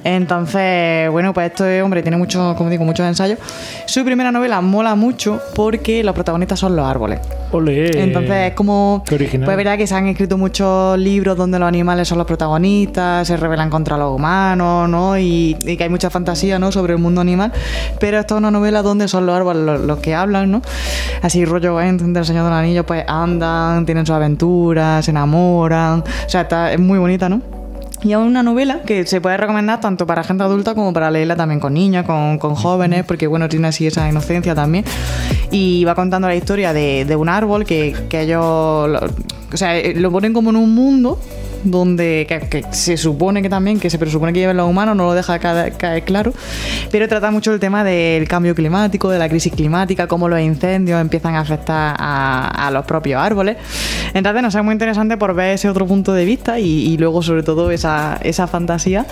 Entonces, 0.04 1.10
bueno, 1.10 1.32
pues 1.32 1.50
este 1.50 1.82
hombre 1.82 2.02
tiene 2.02 2.16
mucho, 2.16 2.54
como 2.56 2.70
digo, 2.70 2.84
muchos 2.84 3.06
ensayos. 3.06 3.38
Su 3.86 4.04
primera 4.04 4.32
novela 4.32 4.60
mola 4.60 4.94
mucho 4.94 5.40
porque 5.54 6.02
los 6.02 6.14
protagonistas 6.14 6.58
son 6.58 6.76
los 6.76 6.86
árboles. 6.86 7.20
Ole. 7.52 8.02
Entonces 8.02 8.50
es 8.50 8.54
como... 8.54 9.04
Qué 9.06 9.14
original. 9.14 9.44
Pues 9.44 9.56
verdad 9.56 9.76
que 9.76 9.86
se 9.86 9.94
han 9.94 10.08
escrito 10.08 10.36
muchos 10.36 10.98
libros 10.98 11.36
donde 11.36 11.58
los 11.58 11.68
animales 11.68 12.08
son 12.08 12.18
los 12.18 12.26
protagonistas, 12.26 13.28
se 13.28 13.36
rebelan 13.36 13.70
contra 13.70 13.96
los 13.96 14.14
humanos, 14.14 14.88
¿no? 14.88 15.16
Y, 15.16 15.56
y 15.62 15.76
que 15.76 15.84
hay 15.84 15.90
mucha 15.90 16.10
fantasía, 16.10 16.58
¿no? 16.58 16.72
Sobre 16.72 16.94
el 16.94 16.98
mundo 16.98 17.20
animal. 17.20 17.52
Pero 18.00 18.18
esta 18.18 18.34
es 18.34 18.38
una 18.38 18.50
novela 18.50 18.82
donde 18.82 19.06
son 19.14 19.26
los 19.26 19.36
árboles 19.36 19.62
los, 19.62 19.80
los 19.80 19.98
que 20.00 20.12
hablan, 20.12 20.50
¿no? 20.50 20.62
Así 21.22 21.44
rollo 21.44 21.80
¿eh? 21.80 21.92
del 21.92 22.24
Señor 22.24 22.44
del 22.44 22.52
Anillo, 22.52 22.84
pues 22.84 23.04
andan, 23.06 23.86
tienen 23.86 24.04
sus 24.04 24.14
aventuras, 24.16 25.04
se 25.04 25.12
enamoran. 25.12 26.00
O 26.00 26.28
sea, 26.28 26.42
está, 26.42 26.72
es 26.72 26.80
muy 26.80 26.98
bonita, 26.98 27.28
¿no? 27.28 27.40
Y 28.02 28.10
es 28.10 28.18
una 28.18 28.42
novela 28.42 28.82
que 28.82 29.06
se 29.06 29.20
puede 29.20 29.36
recomendar 29.36 29.80
tanto 29.80 30.04
para 30.06 30.24
gente 30.24 30.42
adulta 30.42 30.74
como 30.74 30.92
para 30.92 31.10
leerla 31.10 31.36
también 31.36 31.60
con 31.60 31.72
niños, 31.72 32.04
con, 32.04 32.38
con 32.38 32.56
jóvenes, 32.56 33.04
porque 33.04 33.28
bueno, 33.28 33.48
tiene 33.48 33.68
así 33.68 33.86
esa 33.86 34.08
inocencia 34.08 34.54
también. 34.54 34.84
Y 35.52 35.84
va 35.84 35.94
contando 35.94 36.26
la 36.26 36.34
historia 36.34 36.72
de, 36.72 37.04
de 37.04 37.16
un 37.16 37.28
árbol 37.28 37.64
que, 37.64 37.94
que 38.10 38.22
ellos, 38.22 38.88
lo, 38.90 38.98
o 38.98 39.56
sea, 39.56 39.74
lo 39.94 40.10
ponen 40.10 40.32
como 40.34 40.50
en 40.50 40.56
un 40.56 40.74
mundo 40.74 41.20
donde 41.64 42.26
que, 42.28 42.40
que 42.40 42.64
se 42.72 42.96
supone 42.96 43.42
que 43.42 43.48
también, 43.48 43.80
que 43.80 43.90
se 43.90 43.98
presupone 43.98 44.32
que 44.32 44.40
lleven 44.40 44.56
los 44.56 44.68
humanos, 44.68 44.96
no 44.96 45.04
lo 45.04 45.14
deja 45.14 45.38
caer, 45.38 45.72
caer 45.74 46.04
claro, 46.04 46.32
pero 46.90 47.08
trata 47.08 47.30
mucho 47.30 47.52
el 47.52 47.60
tema 47.60 47.84
del 47.84 48.28
cambio 48.28 48.54
climático, 48.54 49.10
de 49.10 49.18
la 49.18 49.28
crisis 49.28 49.52
climática, 49.52 50.06
cómo 50.06 50.28
los 50.28 50.40
incendios 50.40 51.00
empiezan 51.00 51.34
a 51.34 51.40
afectar 51.40 51.96
a, 51.98 52.66
a 52.66 52.70
los 52.70 52.84
propios 52.84 53.20
árboles. 53.20 53.56
Entonces 54.14 54.42
nos 54.42 54.54
es 54.54 54.64
muy 54.64 54.72
interesante 54.72 55.16
por 55.16 55.34
ver 55.34 55.54
ese 55.54 55.68
otro 55.68 55.86
punto 55.86 56.12
de 56.12 56.24
vista 56.24 56.58
y, 56.58 56.64
y 56.64 56.96
luego 56.96 57.22
sobre 57.22 57.42
todo 57.42 57.70
esa, 57.70 58.18
esa 58.22 58.46
fantasía 58.46 59.06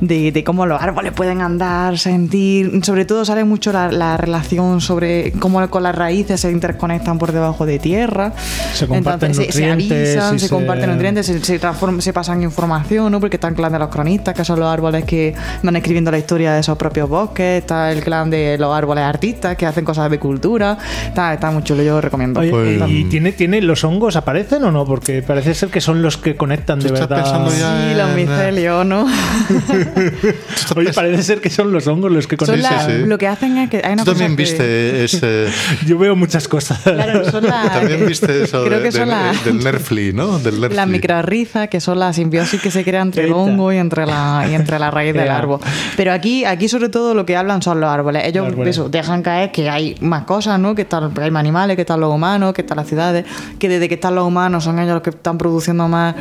de, 0.00 0.32
de, 0.32 0.44
cómo 0.44 0.66
los 0.66 0.80
árboles 0.80 1.12
pueden 1.12 1.40
andar, 1.40 1.98
sentir, 1.98 2.84
sobre 2.84 3.04
todo 3.04 3.24
sale 3.24 3.44
mucho 3.44 3.72
la, 3.72 3.90
la, 3.90 4.16
relación 4.16 4.80
sobre 4.80 5.32
cómo 5.32 5.68
con 5.70 5.82
las 5.82 5.94
raíces 5.94 6.40
se 6.40 6.50
interconectan 6.50 7.18
por 7.18 7.32
debajo 7.32 7.66
de 7.66 7.78
tierra. 7.78 8.32
Se 8.74 8.86
comparten 8.86 9.30
Entonces, 9.30 9.54
nutrientes. 9.54 9.88
Se, 9.88 9.94
se 9.94 10.18
avisan, 10.18 10.38
se, 10.38 10.46
se, 10.46 10.54
comparten 10.54 10.90
nutrientes, 10.90 11.26
se, 11.26 11.44
se, 11.44 11.58
transforman, 11.58 11.91
se 12.00 12.12
pasan 12.12 12.42
información, 12.42 13.10
¿no? 13.12 13.20
Porque 13.20 13.36
está 13.36 13.48
el 13.48 13.54
clan 13.54 13.72
de 13.72 13.78
los 13.78 13.88
cronistas, 13.88 14.34
que 14.34 14.44
son 14.44 14.60
los 14.60 14.68
árboles 14.68 15.04
que 15.04 15.34
van 15.62 15.76
escribiendo 15.76 16.10
la 16.10 16.18
historia 16.18 16.52
de 16.52 16.60
esos 16.60 16.76
propios 16.78 17.08
bosques, 17.08 17.62
está 17.62 17.92
el 17.92 18.02
clan 18.02 18.30
de 18.30 18.56
los 18.58 18.74
árboles 18.74 19.04
artistas 19.04 19.56
que 19.56 19.66
hacen 19.66 19.84
cosas 19.84 20.10
de 20.10 20.18
cultura, 20.18 20.78
está, 21.06 21.34
está 21.34 21.50
muy 21.50 21.62
chulo, 21.62 21.82
yo 21.82 21.94
lo 21.94 22.00
recomiendo. 22.00 22.40
Oye, 22.40 22.50
pues, 22.50 22.82
¿Y 22.88 23.04
tiene, 23.04 23.32
tiene 23.32 23.60
los 23.60 23.84
hongos 23.84 24.16
aparecen 24.16 24.64
o 24.64 24.72
no? 24.72 24.84
Porque 24.84 25.22
parece 25.22 25.54
ser 25.54 25.68
que 25.68 25.80
son 25.80 26.02
los 26.02 26.16
que 26.16 26.36
conectan 26.36 26.80
de 26.80 26.92
verdad. 26.92 27.48
sí, 27.50 27.94
los 27.96 28.10
micelios, 28.14 28.86
¿no? 28.86 29.06
Oye, 30.76 30.92
parece 30.92 31.22
ser 31.22 31.40
que 31.40 31.50
son 31.50 31.72
los 31.72 31.86
hongos 31.86 32.10
los 32.10 32.26
que 32.26 32.36
conectan. 32.36 32.62
La, 32.62 32.86
sí, 32.86 32.92
sí. 33.02 33.06
Lo 33.06 33.18
que 33.18 33.26
hacen 33.26 33.56
es 33.58 33.70
que 33.70 33.82
hay 33.84 33.94
una 33.94 34.04
Tú 34.04 34.12
también 34.12 34.36
que... 34.36 34.42
viste 34.42 35.04
ese... 35.04 35.46
Yo 35.86 35.98
veo 35.98 36.16
muchas 36.16 36.48
cosas. 36.48 36.80
Claro, 36.82 37.30
son 37.30 37.44
las... 37.44 37.72
También 37.72 38.06
viste 38.06 38.44
eso 38.44 38.64
Creo 38.64 38.78
de, 38.78 38.84
que 38.84 38.92
son 38.92 39.08
de, 39.08 39.14
la... 39.14 39.32
del 39.44 39.58
Nerfly, 39.58 40.12
¿no? 40.12 40.38
Del 40.38 40.60
Nerfly. 40.60 40.76
Las 40.76 40.88
microrizas, 40.88 41.68
que 41.68 41.80
son 41.82 41.98
las 41.98 42.16
simbiosis 42.16 42.60
que 42.60 42.70
se 42.70 42.84
crea 42.84 43.02
entre 43.02 43.24
el 43.24 43.32
hongo 43.32 43.72
y 43.72 43.76
entre 43.76 44.06
la, 44.06 44.46
y 44.50 44.54
entre 44.54 44.78
la 44.78 44.90
raíz 44.90 45.12
del 45.14 45.28
árbol. 45.30 45.60
Pero 45.96 46.12
aquí, 46.12 46.44
aquí 46.44 46.68
sobre 46.68 46.88
todo 46.88 47.14
lo 47.14 47.26
que 47.26 47.36
hablan 47.36 47.62
son 47.62 47.80
los 47.80 47.90
árboles. 47.90 48.24
Ellos 48.24 48.44
los 48.44 48.52
árboles. 48.52 48.76
Eso, 48.76 48.88
dejan 48.88 49.22
caer 49.22 49.52
que 49.52 49.68
hay 49.68 49.96
más 50.00 50.24
cosas, 50.24 50.58
¿no? 50.58 50.74
Que, 50.74 50.82
están, 50.82 51.12
que 51.12 51.22
hay 51.22 51.30
más 51.30 51.40
animales, 51.40 51.76
que 51.76 51.82
están 51.82 52.00
los 52.00 52.12
humanos, 52.12 52.52
que 52.52 52.62
están 52.62 52.76
las 52.76 52.86
ciudades, 52.86 53.24
que 53.58 53.68
desde 53.68 53.88
que 53.88 53.94
están 53.94 54.14
los 54.14 54.26
humanos 54.26 54.64
son 54.64 54.78
ellos 54.78 54.94
los 54.94 55.02
que 55.02 55.10
están 55.10 55.38
produciendo 55.38 55.88
más 55.88 56.14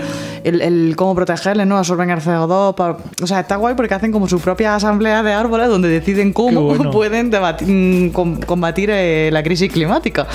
el, 0.44 0.62
el 0.62 0.96
cómo 0.96 1.16
protegerles, 1.16 1.68
¿no? 1.68 1.78
Absorben 1.78 2.10
el 2.10 2.20
CO2. 2.20 2.76
Para... 2.76 2.98
O 3.22 3.28
sea, 3.28 3.42
está 3.42 3.56
guay 3.56 3.76
porque 3.76 3.94
hacen 3.94 4.12
como 4.12 4.28
su 4.28 4.40
propia 4.40 4.76
asamblea 4.76 5.24
de 5.24 5.34
árboles 5.34 5.68
donde 5.68 5.90
deciden 5.90 6.34
cómo 6.34 6.64
bueno. 6.64 6.92
pueden 6.92 7.30
debatir, 7.30 8.12
combatir 8.12 8.90
eh, 8.92 9.30
la 9.32 9.44
crisis 9.44 9.72
climática. 9.72 10.28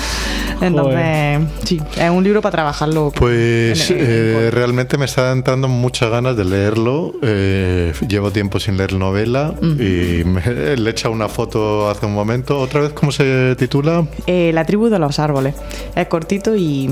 Entonces, 0.61 0.95
Joder. 0.95 1.41
sí, 1.63 1.81
es 1.97 2.09
un 2.09 2.23
libro 2.23 2.41
para 2.41 2.51
trabajarlo. 2.51 3.11
Pues 3.15 3.89
en, 3.91 3.97
en, 3.97 4.05
eh, 4.05 4.49
realmente 4.51 4.97
me 4.97 5.05
está 5.05 5.16
entrando 5.17 5.67
muchas 5.67 6.09
ganas 6.09 6.35
de 6.37 6.45
leerlo. 6.45 7.13
Eh, 7.21 7.93
llevo 8.07 8.31
tiempo 8.31 8.59
sin 8.59 8.77
leer 8.77 8.93
novela 8.93 9.53
uh 9.61 9.65
-huh. 9.65 10.21
y 10.21 10.23
me, 10.23 10.41
le 10.75 10.89
he 10.89 10.91
echado 10.91 11.13
una 11.13 11.27
foto 11.27 11.89
hace 11.89 12.05
un 12.05 12.13
momento. 12.13 12.59
¿Otra 12.59 12.81
vez 12.81 12.93
cómo 12.93 13.11
se 13.11 13.55
titula? 13.57 14.05
Eh, 14.27 14.51
la 14.53 14.65
tribu 14.65 14.89
de 14.89 14.99
los 14.99 15.19
árboles. 15.19 15.55
Es 15.95 16.07
cortito 16.07 16.55
y 16.55 16.89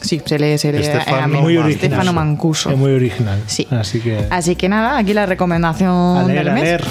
sí, 0.00 0.20
se 0.24 0.38
lee, 0.38 0.58
se 0.58 0.72
lee 0.72 0.82
Estefano, 0.82 1.40
muy 1.40 1.56
original. 1.56 1.84
Estefano 1.84 2.12
Mancuso. 2.12 2.70
Es 2.70 2.76
muy 2.76 2.92
original. 2.92 3.42
Sí. 3.46 3.66
Así 3.70 4.00
que, 4.00 4.26
Así 4.30 4.56
que 4.56 4.68
nada, 4.68 4.98
aquí 4.98 5.14
la 5.14 5.26
recomendación 5.26 5.90
a 5.90 6.24
leer, 6.24 6.44
del 6.44 6.54
mes. 6.54 6.62
A 6.62 6.66
leer. 6.66 6.84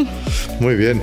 muy 0.60 0.74
bien. 0.76 1.00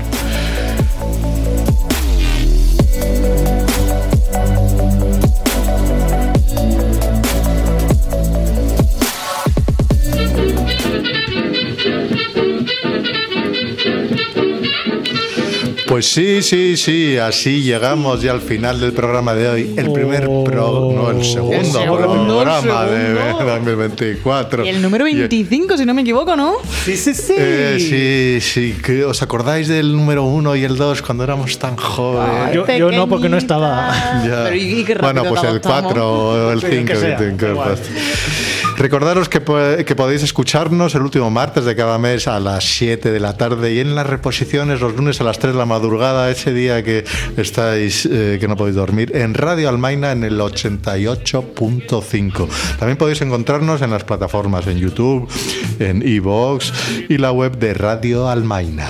Pues 15.87 16.11
sí, 16.11 16.41
sí, 16.41 16.75
sí, 16.75 17.17
así 17.17 17.61
llegamos 17.63 18.21
ya 18.21 18.31
al 18.31 18.41
final 18.41 18.79
del 18.79 18.91
programa 18.91 19.33
de 19.33 19.47
hoy. 19.47 19.73
El 19.77 19.91
primer 19.91 20.23
pro, 20.43 20.91
no, 20.93 21.11
el 21.11 21.23
segundo, 21.23 21.55
el 21.55 21.65
segundo 21.65 22.41
programa 22.41 22.85
el 22.85 23.17
segundo. 23.17 23.45
de 23.45 23.51
2024. 23.51 24.65
Y 24.65 24.69
el 24.69 24.81
número 24.81 25.05
25, 25.05 25.73
y, 25.73 25.77
si 25.77 25.85
no 25.85 25.93
me 25.93 26.01
equivoco, 26.01 26.35
¿no? 26.35 26.55
Sí, 26.83 26.97
sí, 26.97 27.13
sí. 27.13 27.35
Eh, 27.37 28.39
sí, 28.41 28.75
sí. 28.75 29.01
¿Os 29.03 29.21
acordáis 29.21 29.69
del 29.69 29.95
número 29.95 30.25
1 30.25 30.55
y 30.57 30.63
el 30.65 30.75
2 30.75 31.01
cuando 31.01 31.23
éramos 31.23 31.57
tan 31.57 31.77
jóvenes? 31.77 32.35
Ah, 32.47 32.51
yo, 32.51 32.67
yo, 32.67 32.91
no, 32.91 33.07
porque 33.07 33.29
no 33.29 33.37
estaba. 33.37 33.93
Pero 34.23 34.55
¿y 34.55 34.83
qué 34.83 34.95
bueno, 34.95 35.23
pues 35.23 35.43
el 35.43 35.61
4 35.61 36.09
o 36.09 36.51
el 36.51 36.61
5. 36.61 36.93
Recordaros 38.77 39.27
que, 39.27 39.41
podéis 39.41 40.21
escucharnos 40.21 40.93
el 40.93 41.01
último 41.01 41.31
martes 41.31 41.65
de 41.65 41.75
cada 41.75 41.97
mes 41.97 42.27
a 42.27 42.39
las 42.39 42.63
7 42.63 43.11
de 43.11 43.19
la 43.19 43.35
tarde 43.35 43.73
y 43.73 43.79
en 43.79 43.95
las 43.95 44.05
reposiciones 44.05 44.81
los 44.81 44.95
lunes 44.95 45.19
a 45.19 45.23
las 45.23 45.39
3 45.39 45.53
de 45.53 45.57
la 45.57 45.65
madrugada, 45.65 46.29
ese 46.29 46.53
día 46.53 46.83
que 46.83 47.03
estáis, 47.37 48.05
eh, 48.05 48.37
que 48.39 48.47
no 48.47 48.55
podéis 48.55 48.75
dormir, 48.75 49.13
en 49.15 49.33
Radio 49.33 49.69
Almaina 49.69 50.11
en 50.11 50.23
el 50.23 50.39
88.5. 50.39 52.47
También 52.77 52.97
podéis 52.97 53.21
encontrarnos 53.21 53.81
en 53.81 53.89
las 53.89 54.03
plataformas 54.03 54.67
en 54.67 54.77
YouTube, 54.77 55.27
en 55.79 56.07
Evox 56.07 56.71
y 57.09 57.17
la 57.17 57.31
web 57.31 57.57
de 57.57 57.73
Radio 57.73 58.29
Almaina. 58.29 58.89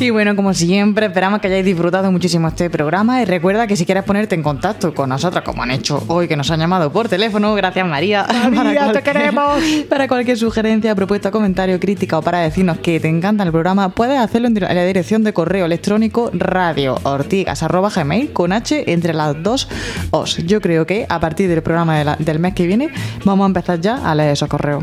Y 0.00 0.08
bueno, 0.08 0.34
como 0.34 0.54
siempre, 0.54 1.06
esperamos 1.06 1.40
que 1.40 1.48
hayáis 1.48 1.66
disfrutado 1.66 2.10
muchísimo 2.10 2.48
este 2.48 2.70
programa 2.70 3.20
y 3.20 3.26
recuerda 3.26 3.66
que 3.66 3.76
si 3.76 3.84
quieres 3.84 4.02
ponerte 4.02 4.34
en 4.34 4.42
contacto 4.42 4.94
con 4.94 5.10
nosotros, 5.10 5.44
como 5.44 5.62
han 5.62 5.72
hecho 5.72 6.02
hoy, 6.06 6.26
que 6.26 6.38
nos 6.38 6.50
han 6.50 6.58
llamado 6.58 6.90
por 6.90 7.10
teléfono, 7.10 7.54
gracias 7.54 7.86
María. 7.86 8.26
María, 8.50 8.84
cualquier, 8.84 8.92
te 8.92 9.02
queremos. 9.02 9.62
Para 9.90 10.08
cualquier 10.08 10.38
sugerencia, 10.38 10.94
propuesta, 10.94 11.30
comentario, 11.30 11.78
crítica 11.78 12.16
o 12.16 12.22
para 12.22 12.38
decirnos 12.38 12.78
que 12.78 12.98
te 12.98 13.08
encanta 13.08 13.44
el 13.44 13.50
programa, 13.50 13.90
puedes 13.90 14.18
hacerlo 14.18 14.48
en 14.48 14.54
la 14.54 14.84
dirección 14.84 15.22
de 15.22 15.34
correo 15.34 15.66
electrónico 15.66 16.30
radioortigas.gmail 16.32 18.32
con 18.32 18.54
H 18.54 18.90
entre 18.90 19.12
las 19.12 19.42
dos 19.42 19.68
os. 20.12 20.38
Yo 20.38 20.62
creo 20.62 20.86
que 20.86 21.04
a 21.10 21.20
partir 21.20 21.50
del 21.50 21.62
programa 21.62 21.98
de 21.98 22.04
la, 22.06 22.16
del 22.16 22.38
mes 22.38 22.54
que 22.54 22.66
viene 22.66 22.88
vamos 23.26 23.44
a 23.44 23.48
empezar 23.48 23.80
ya 23.80 23.96
a 23.96 24.14
leer 24.14 24.32
esos 24.32 24.48
correos. 24.48 24.82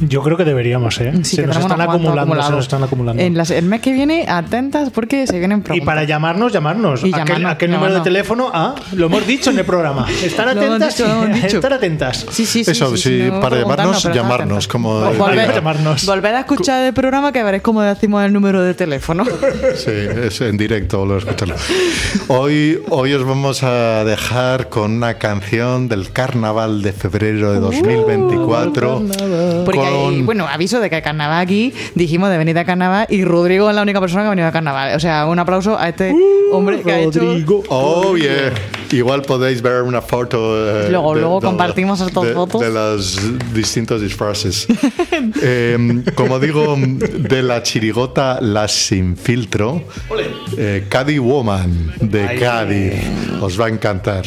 Yo 0.00 0.22
creo 0.22 0.36
que 0.36 0.44
deberíamos, 0.44 1.00
¿eh? 1.00 1.12
Sí, 1.22 1.36
se, 1.36 1.46
nos 1.46 1.56
están 1.56 1.80
acumulando, 1.80 2.42
se 2.42 2.50
nos 2.50 2.64
están 2.64 2.82
acumulando. 2.82 3.22
En 3.22 3.36
las, 3.36 3.50
el 3.50 3.64
mes 3.66 3.80
que 3.80 3.92
viene, 3.92 4.26
atentas 4.28 4.90
porque 4.90 5.26
se 5.26 5.38
vienen 5.38 5.62
preguntas. 5.62 5.82
Y 5.82 5.86
para 5.86 6.04
llamarnos, 6.04 6.52
llamarnos. 6.52 7.04
Y 7.04 7.12
¿A, 7.12 7.18
llamarnos, 7.18 7.38
qué, 7.38 7.46
¿A 7.46 7.58
qué 7.58 7.68
número 7.68 7.94
de 7.94 8.00
teléfono? 8.00 8.50
Ah, 8.52 8.74
lo 8.92 9.06
hemos 9.06 9.26
dicho 9.26 9.50
en 9.50 9.58
el 9.58 9.64
programa. 9.64 10.06
Estar 10.24 10.48
atentas. 10.48 10.98
Lo 11.00 11.06
hemos 11.06 11.42
dicho, 11.42 11.56
Estar 11.56 11.72
atentas. 11.72 12.26
Sí, 12.30 12.46
sí, 12.46 12.64
sí. 12.64 12.70
Eso, 12.70 12.96
sí, 12.96 13.24
sí, 13.24 13.30
para 13.40 13.58
llamarnos, 13.58 14.02
llamarnos. 14.04 14.68
Como 14.68 15.00
volver, 15.00 15.54
llamarnos. 15.54 16.06
volver 16.06 16.34
a 16.34 16.40
escuchar 16.40 16.84
el 16.84 16.94
programa 16.94 17.32
que 17.32 17.42
veréis 17.42 17.62
cómo 17.62 17.82
decimos 17.82 18.24
el 18.24 18.32
número 18.32 18.62
de 18.62 18.74
teléfono. 18.74 19.24
Sí, 19.74 19.90
es 19.90 20.40
en 20.40 20.56
directo, 20.56 21.10
a 21.12 21.18
escucharlo. 21.18 21.54
Hoy, 22.28 22.82
hoy 22.90 23.12
os 23.14 23.24
vamos 23.24 23.62
a 23.62 24.04
dejar 24.04 24.68
con 24.68 24.92
una 24.92 25.14
canción 25.14 25.88
del 25.88 26.10
carnaval 26.12 26.82
de 26.82 26.92
febrero 26.92 27.52
de 27.52 27.60
2024. 27.60 28.98
Uh, 28.98 29.64
porque 29.64 29.89
Cabrón. 29.90 30.14
Y, 30.14 30.22
bueno, 30.22 30.46
aviso 30.48 30.80
de 30.80 30.90
que 30.90 31.02
carnaval 31.02 31.40
aquí, 31.40 31.72
dijimos 31.94 32.30
de 32.30 32.38
venir 32.38 32.58
a 32.58 32.64
carnaval 32.64 33.06
y 33.08 33.24
Rodrigo 33.24 33.68
es 33.70 33.76
la 33.76 33.82
única 33.82 34.00
persona 34.00 34.22
que 34.22 34.26
ha 34.28 34.30
venido 34.30 34.48
a 34.48 34.52
carnaval. 34.52 34.96
O 34.96 35.00
sea, 35.00 35.26
un 35.26 35.38
aplauso 35.38 35.78
a 35.78 35.88
este 35.88 36.12
uh, 36.12 36.54
hombre 36.54 36.82
que 36.82 37.04
Rodrigo. 37.04 37.58
ha 37.58 37.62
hecho. 37.62 37.68
Oh, 37.68 38.16
yeah. 38.16 38.52
Igual 38.92 39.22
podéis 39.22 39.62
ver 39.62 39.82
una 39.82 40.02
foto. 40.02 40.38
Eh, 40.56 40.90
luego, 40.90 41.14
de, 41.14 41.20
luego 41.20 41.40
de, 41.40 41.46
compartimos 41.46 42.00
estas 42.00 42.32
fotos. 42.32 42.60
De 42.60 42.70
los 42.70 43.20
distintos 43.54 44.00
disfraces. 44.00 44.66
eh, 45.42 46.02
como 46.14 46.38
digo, 46.40 46.76
de 46.76 47.42
la 47.42 47.62
chirigota 47.62 48.40
Las 48.40 48.72
Sin 48.72 49.16
Filtro, 49.16 49.82
eh, 50.56 50.86
Caddy 50.88 51.18
Woman 51.18 51.94
de 52.00 52.26
Ay, 52.26 52.38
Cádiz. 52.38 52.92
Os 53.40 53.60
va 53.60 53.66
a 53.66 53.68
encantar. 53.68 54.24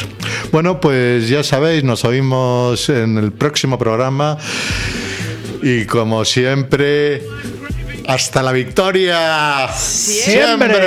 Bueno, 0.52 0.80
pues 0.80 1.28
ya 1.28 1.44
sabéis, 1.44 1.84
nos 1.84 2.06
oímos 2.06 2.88
en 2.90 3.18
el 3.18 3.32
próximo 3.32 3.78
programa. 3.78 4.38
Y 5.66 5.86
como 5.86 6.26
siempre, 6.26 7.22
hasta 8.06 8.44
la 8.44 8.52
victoria. 8.52 9.70
Siempre. 9.74 10.84